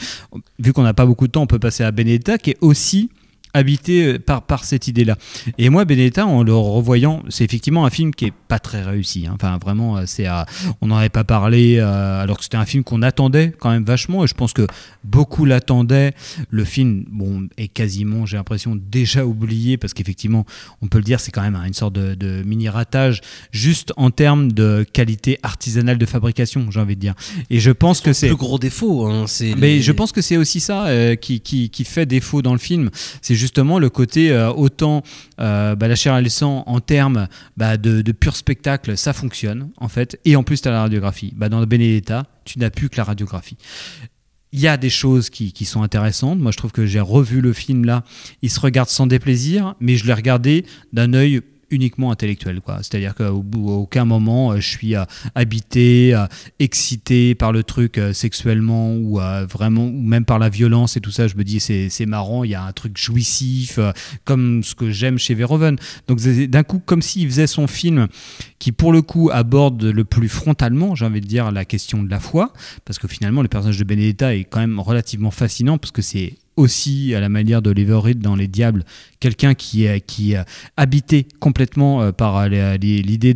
Vu 0.59 0.73
qu'on 0.73 0.83
n'a 0.83 0.95
pas 0.95 1.07
beaucoup 1.07 1.27
de 1.27 1.33
temps, 1.33 1.43
on 1.43 1.47
peut 1.47 1.59
passer 1.59 1.83
à 1.83 1.91
Benedetta 1.91 2.39
qui 2.39 2.51
est 2.51 2.59
aussi 2.61 3.11
habité 3.55 4.05
euh, 4.05 4.19
par, 4.19 4.43
par 4.43 4.65
cette 4.65 4.89
idée-là. 4.89 5.17
Et 5.59 5.69
moi, 5.69 5.85
Benedetta, 5.85 6.27
en 6.27 6.43
le 6.43 6.55
revoyant, 6.55 7.23
c'est 7.29 7.45
effectivement 7.45 7.85
un 7.85 7.91
film 7.91 8.15
qui 8.15 8.27
est 8.27 8.33
pas 8.49 8.59
très 8.59 8.83
réussi. 8.83 9.27
hein. 9.27 9.33
Enfin, 9.35 9.59
vraiment, 9.63 9.97
euh, 9.99 10.03
c'est 10.07 10.27
à- 10.27 10.47
on 10.81 10.87
n'en 10.89 10.97
avait 10.97 11.09
pas 11.09 11.25
parlé, 11.25 11.77
euh, 11.79 12.23
alors 12.23 12.39
que 12.39 12.45
c'était 12.45 12.57
un 12.57 12.65
film 12.67 12.85
qu'on 12.85 13.03
attendait 13.03 13.53
quand 13.59 13.71
même 13.71 13.85
vachement, 13.85 14.25
et 14.25 14.27
je 14.27 14.35
pense 14.35 14.53
que 14.53 14.67
beaucoup 15.05 15.45
l'attendaient. 15.45 16.13
Le 16.51 16.65
film, 16.65 17.05
bon, 17.11 17.49
est 17.57 17.69
quasiment, 17.69 18.27
j'ai 18.27 18.37
l'impression, 18.37 18.77
déjà 18.77 19.25
oublié, 19.27 19.77
parce 19.77 19.95
qu'effectivement, 19.95 20.45
on 20.83 20.87
peut 20.89 20.99
le 20.99 21.05
dire, 21.05 21.21
c'est 21.21 21.31
quand 21.31 21.43
même 21.43 21.57
une 21.57 21.75
sorte 21.75 21.95
de, 21.95 22.15
de 22.15 22.43
mini-ratage, 22.45 23.21
juste 23.53 23.93
en 23.97 24.11
termes 24.11 24.53
de 24.53 24.85
qualité 24.93 25.39
artisanale 25.43 25.99
de 25.99 26.07
fabrication, 26.07 26.71
j'ai 26.71 26.81
envie 26.81 26.97
de 26.97 27.01
dire. 27.01 27.15
Et 27.51 27.61
je 27.61 27.71
pense 27.71 28.01
que 28.01 28.13
c'est... 28.13 28.29
plus 28.29 28.37
gros 28.37 28.59
défaut. 28.59 29.07
hein, 29.07 29.25
c'est 29.27 29.55
Mais 29.57 29.75
les- 29.77 29.83
je 29.83 29.93
pense 29.93 30.13
que 30.13 30.21
c'est 30.21 30.37
aussi 30.37 30.61
ça 30.61 30.87
euh, 30.87 31.15
qui, 31.17 31.41
qui, 31.41 31.71
qui 31.71 31.85
fait 31.85 32.07
défaut 32.07 32.43
dans 32.43 32.53
le 32.53 32.59
film. 32.59 32.91
C'est 33.23 33.35
justement 33.41 33.78
le 33.78 33.91
côté 33.91 34.30
euh, 34.30 34.53
autant 34.53 35.03
euh, 35.41 35.74
bah, 35.74 35.88
la 35.88 35.97
chair 35.97 36.16
et 36.16 36.22
le 36.22 36.28
sang 36.28 36.62
en 36.66 36.80
termes 36.80 37.26
bah, 37.57 37.76
de, 37.76 38.12
pur 38.12 38.36
spectacle, 38.36 38.97
ça 38.97 39.12
fonctionne 39.12 39.70
en 39.78 39.88
fait. 39.88 40.20
Et 40.24 40.36
en 40.36 40.43
plus, 40.43 40.62
tu 40.62 40.68
as 40.68 40.70
la 40.70 40.82
radiographie. 40.82 41.32
Bah, 41.34 41.49
dans 41.49 41.64
Benedetta, 41.64 42.26
tu 42.45 42.59
n'as 42.59 42.70
plus 42.70 42.88
que 42.88 42.97
la 42.97 43.05
radiographie. 43.05 43.57
Il 44.53 44.61
y 44.61 44.68
a 44.68 44.76
des 44.76 44.91
choses 44.91 45.30
qui, 45.30 45.53
qui 45.53 45.64
sont 45.64 45.82
intéressantes. 45.82 46.38
Moi, 46.38 46.51
je 46.51 46.57
trouve 46.57 46.72
que 46.72 46.84
j'ai 46.84 47.01
revu 47.01 47.41
le 47.41 47.53
film 47.53 47.84
là. 47.84 48.05
Il 48.43 48.51
se 48.51 48.61
regarde 48.61 48.88
sans 48.88 49.07
déplaisir, 49.07 49.74
mais 49.80 49.97
je 49.97 50.07
l'ai 50.07 50.14
regardé 50.14 50.66
d'un 50.93 51.14
œil 51.14 51.41
uniquement 51.71 52.11
intellectuel 52.11 52.61
c'est-à-dire 52.79 53.14
qu'au 53.14 53.43
bout 53.43 53.71
à 53.71 53.75
aucun 53.75 54.05
moment 54.05 54.53
euh, 54.53 54.57
je 54.57 54.68
suis 54.68 54.95
euh, 54.95 55.05
habité 55.35 56.14
euh, 56.14 56.27
excité 56.59 57.35
par 57.35 57.53
le 57.53 57.62
truc 57.62 58.01
sexuellement 58.12 58.95
ou 58.95 59.18
vraiment 59.49 59.85
ou 59.85 60.03
même 60.03 60.25
par 60.25 60.39
la 60.39 60.49
violence 60.49 60.97
et 60.97 61.01
tout 61.01 61.11
ça. 61.11 61.29
Je 61.29 61.37
me 61.37 61.45
dis 61.45 61.61
c'est 61.61 62.07
marrant 62.07 62.45
il 62.45 62.51
y 62.51 62.55
a 62.55 62.62
un 62.62 62.73
truc 62.73 62.97
jouissif 62.97 63.79
comme 64.25 64.62
ce 64.62 64.75
que 64.75 64.91
j'aime 64.91 65.18
chez 65.18 65.35
Verhoeven. 65.35 65.77
Donc 66.09 66.21
d'un 66.21 66.62
coup 66.62 66.81
comme 66.85 67.03
s'il 67.03 67.29
faisait 67.29 67.47
son 67.47 67.66
film 67.66 68.09
qui 68.59 68.73
pour 68.73 68.93
le 68.93 69.03
coup 69.03 69.31
aborde 69.33 69.83
le 69.83 70.05
plus 70.05 70.29
frontalement 70.29 70.95
j'ai 70.95 71.05
envie 71.05 71.21
de 71.21 71.27
dire 71.27 71.51
la 71.51 71.64
question 71.64 72.03
de 72.03 72.11
la 72.11 72.21
foi 72.21 72.53
parce 72.85 72.99
que 72.99 73.09
finalement 73.09 73.43
le 73.43 73.49
personnage 73.49 73.79
de 73.79 73.85
Benedetta 73.85 74.35
est 74.35 74.45
quand 74.45 74.61
même 74.61 74.79
relativement 74.79 75.31
fascinant 75.31 75.79
parce 75.79 75.93
que 75.93 76.03
c'est 76.03 76.35
aussi 76.61 77.15
à 77.15 77.21
la 77.21 77.29
manière 77.29 77.63
de 77.63 77.71
Leverett 77.71 78.19
dans 78.19 78.37
Les 78.37 78.47
Diables, 78.47 78.85
quelqu'un 79.19 79.55
qui 79.55 79.85
est 79.85 80.01
qui 80.01 80.35
habité 80.77 81.27
complètement 81.41 82.03
euh, 82.03 82.13
par 82.13 82.37
euh, 82.37 82.77
l'idée 82.77 83.35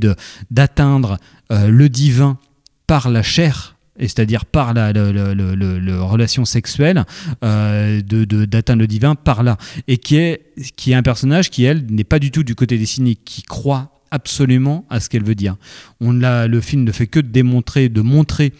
d'atteindre 0.50 1.18
euh, 1.50 1.68
le 1.68 1.88
divin 1.88 2.38
par 2.86 3.10
la 3.10 3.22
chair. 3.22 3.72
C'est-à-dire 3.96 4.44
par 4.44 4.74
la, 4.74 4.88
relation 4.88 6.44
sexuelle, 6.44 7.04
d'atteindre 7.40 8.80
le 8.80 8.86
divin 8.88 9.14
par 9.14 9.44
là. 9.44 9.56
Et 9.86 9.98
qui 9.98 10.16
est, 10.16 10.52
qui 10.74 10.90
est 10.90 10.94
un 10.96 11.04
personnage 11.04 11.48
qui, 11.48 11.62
elle, 11.62 11.86
n'est 11.86 12.02
pas 12.02 12.18
du 12.18 12.32
tout 12.32 12.42
du 12.42 12.56
côté 12.56 12.76
des 12.76 12.86
cyniques, 12.86 13.20
qui 13.24 13.42
croit 13.42 14.00
absolument 14.10 14.84
à 14.90 14.98
ce 14.98 15.08
qu'elle 15.08 15.22
veut 15.22 15.36
dire. 15.36 15.54
On 16.00 16.12
le 16.12 16.60
film 16.60 16.82
ne 16.82 16.90
fait 16.90 17.06
que 17.06 17.20
de 17.20 17.28
démontrer, 17.28 17.88
de 17.88 18.00
montrer 18.00 18.52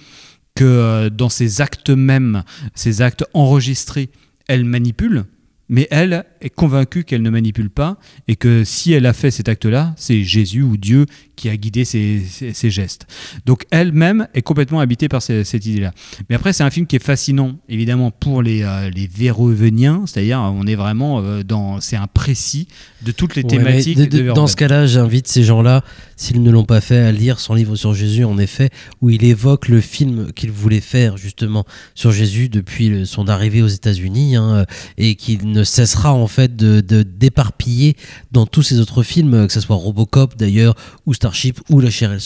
que 0.54 1.08
dans 1.08 1.28
ses 1.28 1.60
actes 1.60 1.90
mêmes, 1.90 2.44
ses 2.76 3.02
actes 3.02 3.24
enregistrés, 3.34 4.10
elle 4.48 4.64
manipule, 4.64 5.24
mais 5.68 5.88
elle 5.90 6.24
est 6.40 6.50
convaincue 6.50 7.04
qu'elle 7.04 7.22
ne 7.22 7.30
manipule 7.30 7.70
pas 7.70 7.98
et 8.28 8.36
que 8.36 8.64
si 8.64 8.92
elle 8.92 9.06
a 9.06 9.12
fait 9.12 9.30
cet 9.30 9.48
acte-là, 9.48 9.94
c'est 9.96 10.22
Jésus 10.22 10.62
ou 10.62 10.76
Dieu 10.76 11.06
qui 11.36 11.48
a 11.48 11.56
guidé 11.56 11.84
ses, 11.84 12.20
ses- 12.20 12.52
ses 12.52 12.70
gestes. 12.70 13.06
Donc 13.46 13.64
elle-même 13.70 14.28
est 14.34 14.42
complètement 14.42 14.80
habitée 14.80 15.08
par 15.08 15.22
ce- 15.22 15.42
cette 15.42 15.66
idée-là. 15.66 15.92
Mais 16.28 16.36
après, 16.36 16.52
c'est 16.52 16.62
un 16.62 16.70
film 16.70 16.86
qui 16.86 16.96
est 16.96 17.02
fascinant, 17.02 17.56
évidemment, 17.68 18.10
pour 18.10 18.42
les, 18.42 18.62
euh, 18.62 18.90
les 18.90 19.06
Verhoeveniens, 19.08 20.04
c'est-à-dire 20.06 20.38
on 20.40 20.66
est 20.66 20.74
vraiment 20.76 21.20
euh, 21.20 21.42
dans... 21.42 21.80
C'est 21.80 21.96
un 21.96 22.06
précis 22.06 22.68
de 23.02 23.10
toutes 23.10 23.34
les 23.34 23.42
Ouais, 23.42 23.48
thématiques 23.48 23.98
de- 23.98 24.04
de, 24.04 24.22
de- 24.28 24.32
dans 24.32 24.46
ce 24.46 24.56
cas-là, 24.56 24.86
j'invite 24.86 25.26
ces 25.26 25.42
gens-là, 25.44 25.82
s'ils 26.16 26.42
ne 26.42 26.50
l'ont 26.50 26.64
pas 26.64 26.80
fait, 26.80 26.98
à 26.98 27.10
lire 27.12 27.40
son 27.40 27.54
livre 27.54 27.74
sur 27.76 27.94
Jésus, 27.94 28.24
en 28.24 28.38
effet, 28.38 28.70
où 29.00 29.10
il 29.10 29.24
évoque 29.24 29.68
le 29.68 29.80
film 29.80 30.30
qu'il 30.32 30.50
voulait 30.52 30.80
faire 30.80 31.16
justement 31.16 31.64
sur 31.94 32.12
Jésus 32.12 32.48
depuis 32.48 32.88
le- 32.90 33.04
son 33.06 33.28
arrivée 33.28 33.62
aux 33.62 33.66
États-Unis, 33.68 34.36
hein, 34.36 34.64
et 34.98 35.16
qu'il 35.16 35.50
ne 35.54 35.64
cessera 35.64 36.12
en 36.12 36.26
fait 36.26 36.56
de 36.56 36.80
d'éparpiller 37.02 37.96
dans 38.32 38.44
tous 38.46 38.62
ses 38.62 38.80
autres 38.80 39.02
films, 39.02 39.46
que 39.46 39.52
ce 39.52 39.60
soit 39.60 39.76
Robocop 39.76 40.36
d'ailleurs, 40.36 40.74
ou 41.06 41.14
Starship, 41.14 41.60
ou 41.70 41.80
La 41.80 41.90
chair 41.90 42.10
et 42.10 42.14
le 42.14 42.20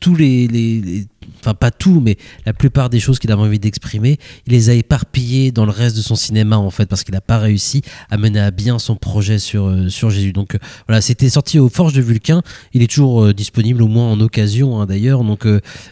tous 0.00 0.14
les- 0.48 1.06
enfin 1.46 1.54
pas 1.54 1.70
tout, 1.70 2.00
mais 2.00 2.16
la 2.44 2.52
plupart 2.52 2.90
des 2.90 2.98
choses 2.98 3.18
qu'il 3.18 3.30
avait 3.30 3.42
envie 3.42 3.60
d'exprimer, 3.60 4.18
il 4.46 4.52
les 4.52 4.68
a 4.68 4.74
éparpillées 4.74 5.52
dans 5.52 5.64
le 5.64 5.70
reste 5.70 5.96
de 5.96 6.02
son 6.02 6.16
cinéma 6.16 6.58
en 6.58 6.70
fait, 6.70 6.86
parce 6.86 7.04
qu'il 7.04 7.14
n'a 7.14 7.20
pas 7.20 7.38
réussi 7.38 7.82
à 8.10 8.16
mener 8.16 8.40
à 8.40 8.50
bien 8.50 8.78
son 8.78 8.96
projet 8.96 9.38
sur, 9.38 9.66
euh, 9.66 9.88
Jésus. 9.88 10.32
Donc 10.32 10.54
euh, 10.54 10.58
voilà, 10.88 11.00
c'était 11.00 11.28
sorti 11.28 11.58
aux 11.58 11.68
Forges 11.68 11.92
de 11.92 12.02
Vulcain, 12.02 12.42
il 12.72 12.82
est 12.82 12.88
toujours 12.88 13.24
euh, 13.24 13.32
disponible 13.32 13.82
au 13.82 13.88
moins 13.88 14.10
en 14.10 14.20
occasion 14.20 14.80
hein, 14.80 14.86
d'ailleurs, 14.86 15.22
donc 15.22 15.46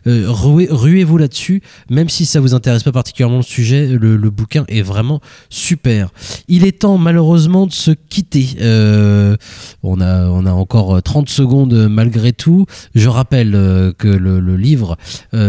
ruez- 0.07 0.69
ruez-vous 0.71 1.19
là-dessus, 1.19 1.63
même 1.89 2.09
si 2.09 2.27
ça 2.27 2.41
vous 2.41 2.55
intéresse 2.55 2.83
pas 2.83 2.93
particulièrement 2.93 3.39
le 3.39 3.43
sujet, 3.43 3.87
le, 3.87 4.31
bouquin 4.31 4.65
est 4.69 4.83
vraiment 4.83 5.21
super. 5.51 6.11
Il 6.49 6.67
est 6.67 6.81
temps 6.81 6.99
malheureusement 6.99 7.67
de 7.67 7.73
se 7.73 7.93
quitter. 7.93 8.57
On, 9.83 10.01
a, 10.01 10.51
encore 10.51 11.03
30 11.03 11.29
secondes 11.29 11.89
malgré 11.89 12.33
tout. 12.33 12.67
Je 12.95 13.09
rappelle 13.09 13.53
que 13.99 14.09
le, 14.09 14.57
livre 14.57 14.97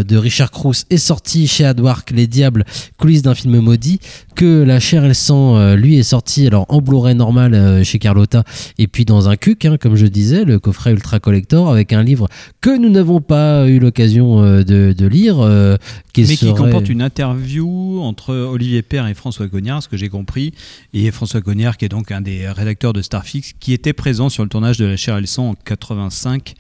de 0.04 0.18
Richard 0.18 0.52
Cruz 0.52 0.84
est 0.90 0.98
sorti 0.98 1.48
chez 1.48 1.66
Adwark, 1.66 2.12
Les 2.12 2.28
Diables, 2.28 2.66
coulisses 2.98 3.22
d'un 3.22 3.36
film 3.36 3.60
maudit, 3.60 4.00
que 4.36 4.64
La 4.64 4.80
chair 4.80 5.06
et 5.06 5.10
le 5.10 5.14
sang, 5.14 5.58
euh, 5.58 5.76
lui, 5.76 5.98
est 5.98 6.04
sorti 6.04 6.48
alors 6.48 6.66
en 6.70 6.82
Blu-ray 6.82 7.16
normal 7.16 7.54
euh, 7.54 7.84
chez 7.84 8.00
Carlotta, 8.00 8.44
et 8.78 8.88
puis 8.88 9.06
dans 9.06 9.30
un 9.30 9.36
cuc, 9.38 9.66
hein, 9.66 9.78
comme 9.80 9.96
je 9.96 10.06
disais, 10.08 10.44
le 10.46 10.60
coffret 10.60 10.92
Ultra 10.92 11.20
Collector, 11.20 11.70
avec 11.70 11.94
un 11.94 12.04
livre 12.04 12.28
que 12.62 12.78
nous 12.78 12.90
n'avons 12.90 13.22
pas 13.22 13.68
eu 13.68 13.80
l'occasion 13.80 14.44
euh, 14.44 14.64
de, 14.64 14.94
de 14.98 15.06
lire. 15.08 15.40
euh, 15.40 15.78
qui 16.14 16.24
mais 16.24 16.38
qui 16.38 16.54
comporte 16.54 16.88
une 16.90 17.02
interview 17.02 18.00
entre 18.02 18.34
Olivier 18.34 18.82
Père 18.82 19.06
et 19.08 19.14
François 19.14 19.48
Cognard, 19.50 19.84
ce 19.84 19.90
que 19.90 19.98
j'ai 19.98 20.08
compris, 20.08 20.54
et 20.94 21.12
François 21.12 21.42
Cognard, 21.42 21.76
qui 21.78 21.86
est 21.86 21.90
donc 21.90 22.12
un 22.12 22.22
des 22.22 22.48
rédacteurs 22.50 22.94
de 22.94 23.02
Starfix, 23.02 23.54
qui 23.60 23.74
était 23.74 23.92
présent 23.94 24.30
sur 24.30 24.44
le 24.44 24.50
tournage 24.50 24.78
de 24.78 24.86
La 24.86 24.96
chair 24.96 25.18
et 25.18 25.22
le 25.22 25.28
sang 25.28 25.50
en 25.50 25.54
85, 25.56 26.54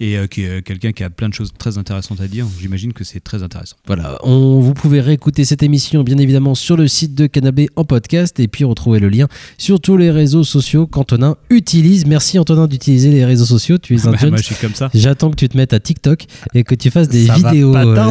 et 0.00 0.18
euh, 0.18 0.26
qui 0.26 0.42
est 0.42 0.62
quelqu'un 0.62 0.92
qui 0.92 1.04
a 1.04 1.10
plein 1.10 1.28
de 1.28 1.34
choses 1.34 1.52
très 1.56 1.78
intéressantes 1.78 2.20
à 2.20 2.26
dire. 2.26 2.46
J'imagine 2.66 2.92
que 2.92 3.04
c'est 3.04 3.20
très 3.20 3.44
intéressant. 3.44 3.76
Voilà, 3.86 4.18
on, 4.24 4.58
vous 4.58 4.74
pouvez 4.74 5.00
réécouter 5.00 5.44
cette 5.44 5.62
émission 5.62 6.02
bien 6.02 6.18
évidemment 6.18 6.56
sur 6.56 6.76
le 6.76 6.88
site 6.88 7.14
de 7.14 7.28
Canabé 7.28 7.68
en 7.76 7.84
podcast 7.84 8.40
et 8.40 8.48
puis 8.48 8.64
retrouver 8.64 8.98
le 8.98 9.08
lien 9.08 9.28
sur 9.56 9.78
tous 9.80 9.96
les 9.96 10.10
réseaux 10.10 10.42
sociaux 10.42 10.88
qu'Antonin 10.88 11.36
utilise. 11.48 12.06
Merci 12.06 12.40
Antonin 12.40 12.66
d'utiliser 12.66 13.10
les 13.12 13.24
réseaux 13.24 13.44
sociaux, 13.44 13.78
tu 13.78 13.94
es 13.94 14.00
un 14.08 14.10
Bah, 14.10 14.16
jeune. 14.18 14.30
moi, 14.30 14.38
je 14.38 14.42
suis 14.42 14.54
comme 14.56 14.74
ça. 14.74 14.90
J'attends 14.94 15.30
que 15.30 15.36
tu 15.36 15.48
te 15.48 15.56
mettes 15.56 15.72
à 15.72 15.78
TikTok 15.80 16.24
et 16.54 16.64
que 16.64 16.74
tu 16.74 16.90
fasses 16.90 17.08
des 17.08 17.26
Ça 17.26 17.36
va 17.38 17.50
vidéos. 17.52 17.72
pas. 17.72 18.10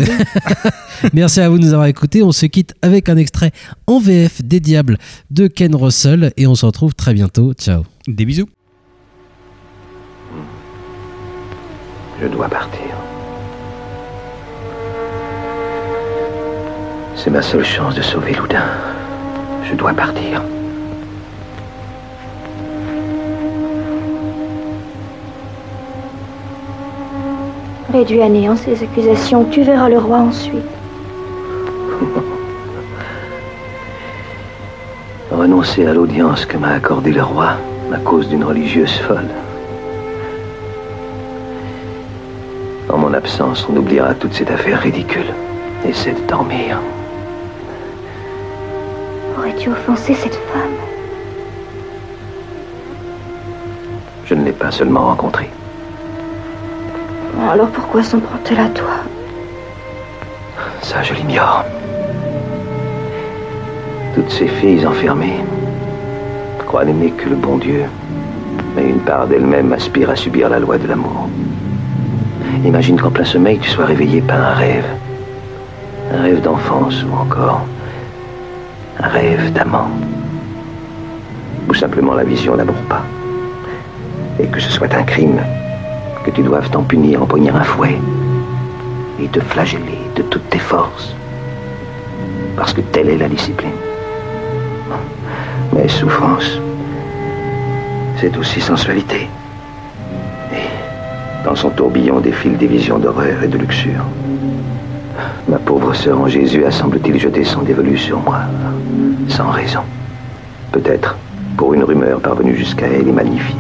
Merci 1.14 1.42
à 1.42 1.50
vous 1.50 1.58
de 1.60 1.64
nous 1.64 1.74
avoir 1.74 1.88
écoutés. 1.88 2.24
On 2.24 2.32
se 2.32 2.46
quitte 2.46 2.74
avec 2.82 3.10
un 3.10 3.18
extrait 3.18 3.52
en 3.88 4.00
VF 4.00 4.42
des 4.42 4.62
Diables 4.62 4.98
de 5.32 5.48
Ken 5.48 5.76
Russell 5.76 6.32
et 6.38 6.48
on 6.48 6.56
se 6.56 6.66
retrouve 6.66 6.96
très 6.96 7.14
bientôt. 7.14 7.54
Ciao. 7.54 7.84
Des 8.08 8.24
bisous. 8.26 8.48
Je 12.22 12.28
dois 12.28 12.48
partir. 12.48 12.80
C'est 17.16 17.30
ma 17.32 17.42
seule 17.42 17.64
chance 17.64 17.96
de 17.96 18.02
sauver 18.02 18.34
Loudun. 18.34 18.66
Je 19.64 19.74
dois 19.74 19.94
partir. 19.94 20.42
Réduit 27.92 28.22
à 28.22 28.28
néant 28.28 28.58
ces 28.58 28.84
accusations, 28.84 29.46
tu 29.46 29.64
verras 29.64 29.88
le 29.88 29.98
roi 29.98 30.18
ensuite. 30.18 30.62
Renoncer 35.32 35.86
à 35.86 35.94
l'audience 35.94 36.46
que 36.46 36.58
m'a 36.58 36.72
accordée 36.74 37.14
le 37.14 37.24
roi 37.24 37.54
à 37.94 37.98
cause 37.98 38.28
d'une 38.28 38.44
religieuse 38.44 38.98
folle. 39.00 39.30
En 42.90 42.98
mon 42.98 43.14
absence, 43.14 43.66
on 43.72 43.78
oubliera 43.78 44.14
toute 44.14 44.34
cette 44.34 44.52
affaire 44.52 44.82
ridicule. 44.82 45.34
Essaie 45.88 46.14
de 46.14 46.28
dormir. 46.28 46.80
Aurais-tu 49.56 49.70
offensé 49.70 50.14
cette 50.14 50.36
femme 50.36 50.76
Je 54.26 54.34
ne 54.34 54.44
l'ai 54.44 54.52
pas 54.52 54.72
seulement 54.72 55.08
rencontrée. 55.08 55.50
Alors 57.50 57.68
pourquoi 57.68 58.04
s'en 58.04 58.20
prend-elle 58.20 58.60
à 58.60 58.70
toi 58.70 58.96
Ça, 60.82 61.04
je 61.04 61.14
l'ignore. 61.14 61.64
Toutes 64.16 64.30
ces 64.30 64.48
filles 64.48 64.86
enfermées 64.86 65.40
croient 66.66 66.86
n'aimer 66.86 67.12
que 67.12 67.30
le 67.30 67.36
bon 67.36 67.58
Dieu, 67.58 67.86
mais 68.76 68.90
une 68.90 69.00
part 69.00 69.28
d'elles-mêmes 69.28 69.72
aspire 69.72 70.10
à 70.10 70.16
subir 70.16 70.50
la 70.50 70.60
loi 70.60 70.78
de 70.78 70.88
l'amour. 70.88 71.30
Imagine 72.66 73.00
qu'en 73.00 73.12
plein 73.12 73.26
sommeil, 73.26 73.60
tu 73.60 73.70
sois 73.70 73.86
réveillé 73.86 74.22
par 74.22 74.40
un 74.40 74.54
rêve. 74.54 74.86
Un 76.14 76.24
rêve 76.24 76.42
d'enfance 76.42 77.04
ou 77.04 77.16
encore 77.16 77.66
un 79.00 79.08
rêve 79.08 79.52
d'amant. 79.54 79.90
Ou 81.70 81.74
simplement 81.74 82.14
la 82.14 82.24
vision 82.24 82.56
n'amour 82.56 82.76
pas. 82.90 83.04
Et 84.40 84.48
que 84.48 84.60
ce 84.60 84.72
soit 84.72 84.94
un 84.94 85.04
crime, 85.04 85.40
que 86.24 86.32
tu 86.32 86.42
doives 86.42 86.70
t'en 86.70 86.84
punir 86.84 87.24
en 87.24 87.26
poignant 87.26 87.56
un 87.56 87.64
fouet 87.64 88.00
et 89.22 89.28
te 89.28 89.40
flageller 89.40 90.00
de 90.16 90.22
toutes 90.24 90.50
tes 90.50 90.60
forces. 90.60 91.16
Parce 92.56 92.74
que 92.74 92.82
telle 92.82 93.10
est 93.10 93.18
la 93.18 93.30
discipline. 93.30 93.72
Mais 95.74 95.88
souffrance, 95.88 96.60
c'est 98.20 98.36
aussi 98.38 98.62
sensualité. 98.62 99.28
Et 100.52 101.44
dans 101.44 101.56
son 101.56 101.70
tourbillon 101.70 102.20
défilent 102.20 102.58
des 102.58 102.68
visions 102.68 102.98
d'horreur 102.98 103.44
et 103.44 103.48
de 103.48 103.58
luxure. 103.58 104.06
Ma 105.48 105.60
pauvre 105.60 105.94
sœur 105.94 106.20
en 106.20 106.28
Jésus 106.28 106.66
a 106.66 106.72
semble-t-il 106.72 107.20
jeté 107.20 107.44
son 107.44 107.62
dévolu 107.62 107.98
sur 107.98 108.20
moi, 108.20 108.40
sans 109.28 109.50
raison. 109.50 109.82
Peut-être 110.72 111.16
pour 111.58 111.74
une 111.74 111.84
rumeur 111.84 112.20
parvenue 112.20 112.56
jusqu'à 112.56 112.88
elle 112.88 113.08
et 113.08 113.12
magnifiée. 113.12 113.56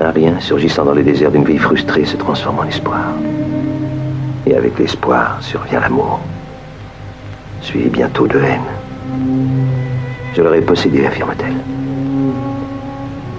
Un 0.00 0.10
rien 0.10 0.38
surgissant 0.40 0.84
dans 0.84 0.92
le 0.94 1.02
désert 1.02 1.30
d'une 1.30 1.44
vie 1.44 1.58
frustrée 1.58 2.04
se 2.04 2.16
transforme 2.16 2.58
en 2.58 2.64
espoir. 2.64 3.06
Et 4.46 4.54
avec 4.54 4.78
l'espoir 4.78 5.38
survient 5.40 5.80
l'amour, 5.80 6.20
suivi 7.62 7.88
bientôt 7.88 8.26
de 8.26 8.38
haine. 8.38 8.60
Je 10.34 10.42
l'aurais 10.42 10.60
possédé, 10.60 11.06
affirme-t-elle. 11.06 11.56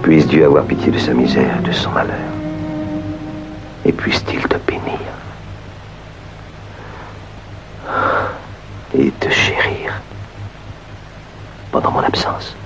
Puisse 0.02 0.26
Dieu 0.26 0.44
avoir 0.44 0.64
pitié 0.64 0.90
de 0.90 0.98
sa 0.98 1.14
misère 1.14 1.58
et 1.60 1.66
de 1.66 1.72
son 1.72 1.90
malheur. 1.90 2.16
Et 3.84 3.92
puisse-t-il 3.92 4.42
te 4.42 4.56
bénir 4.66 4.98
et 8.94 9.10
te 9.20 9.30
chérir 9.30 9.77
pendant 11.70 11.90
mon 11.92 12.00
absence. 12.00 12.57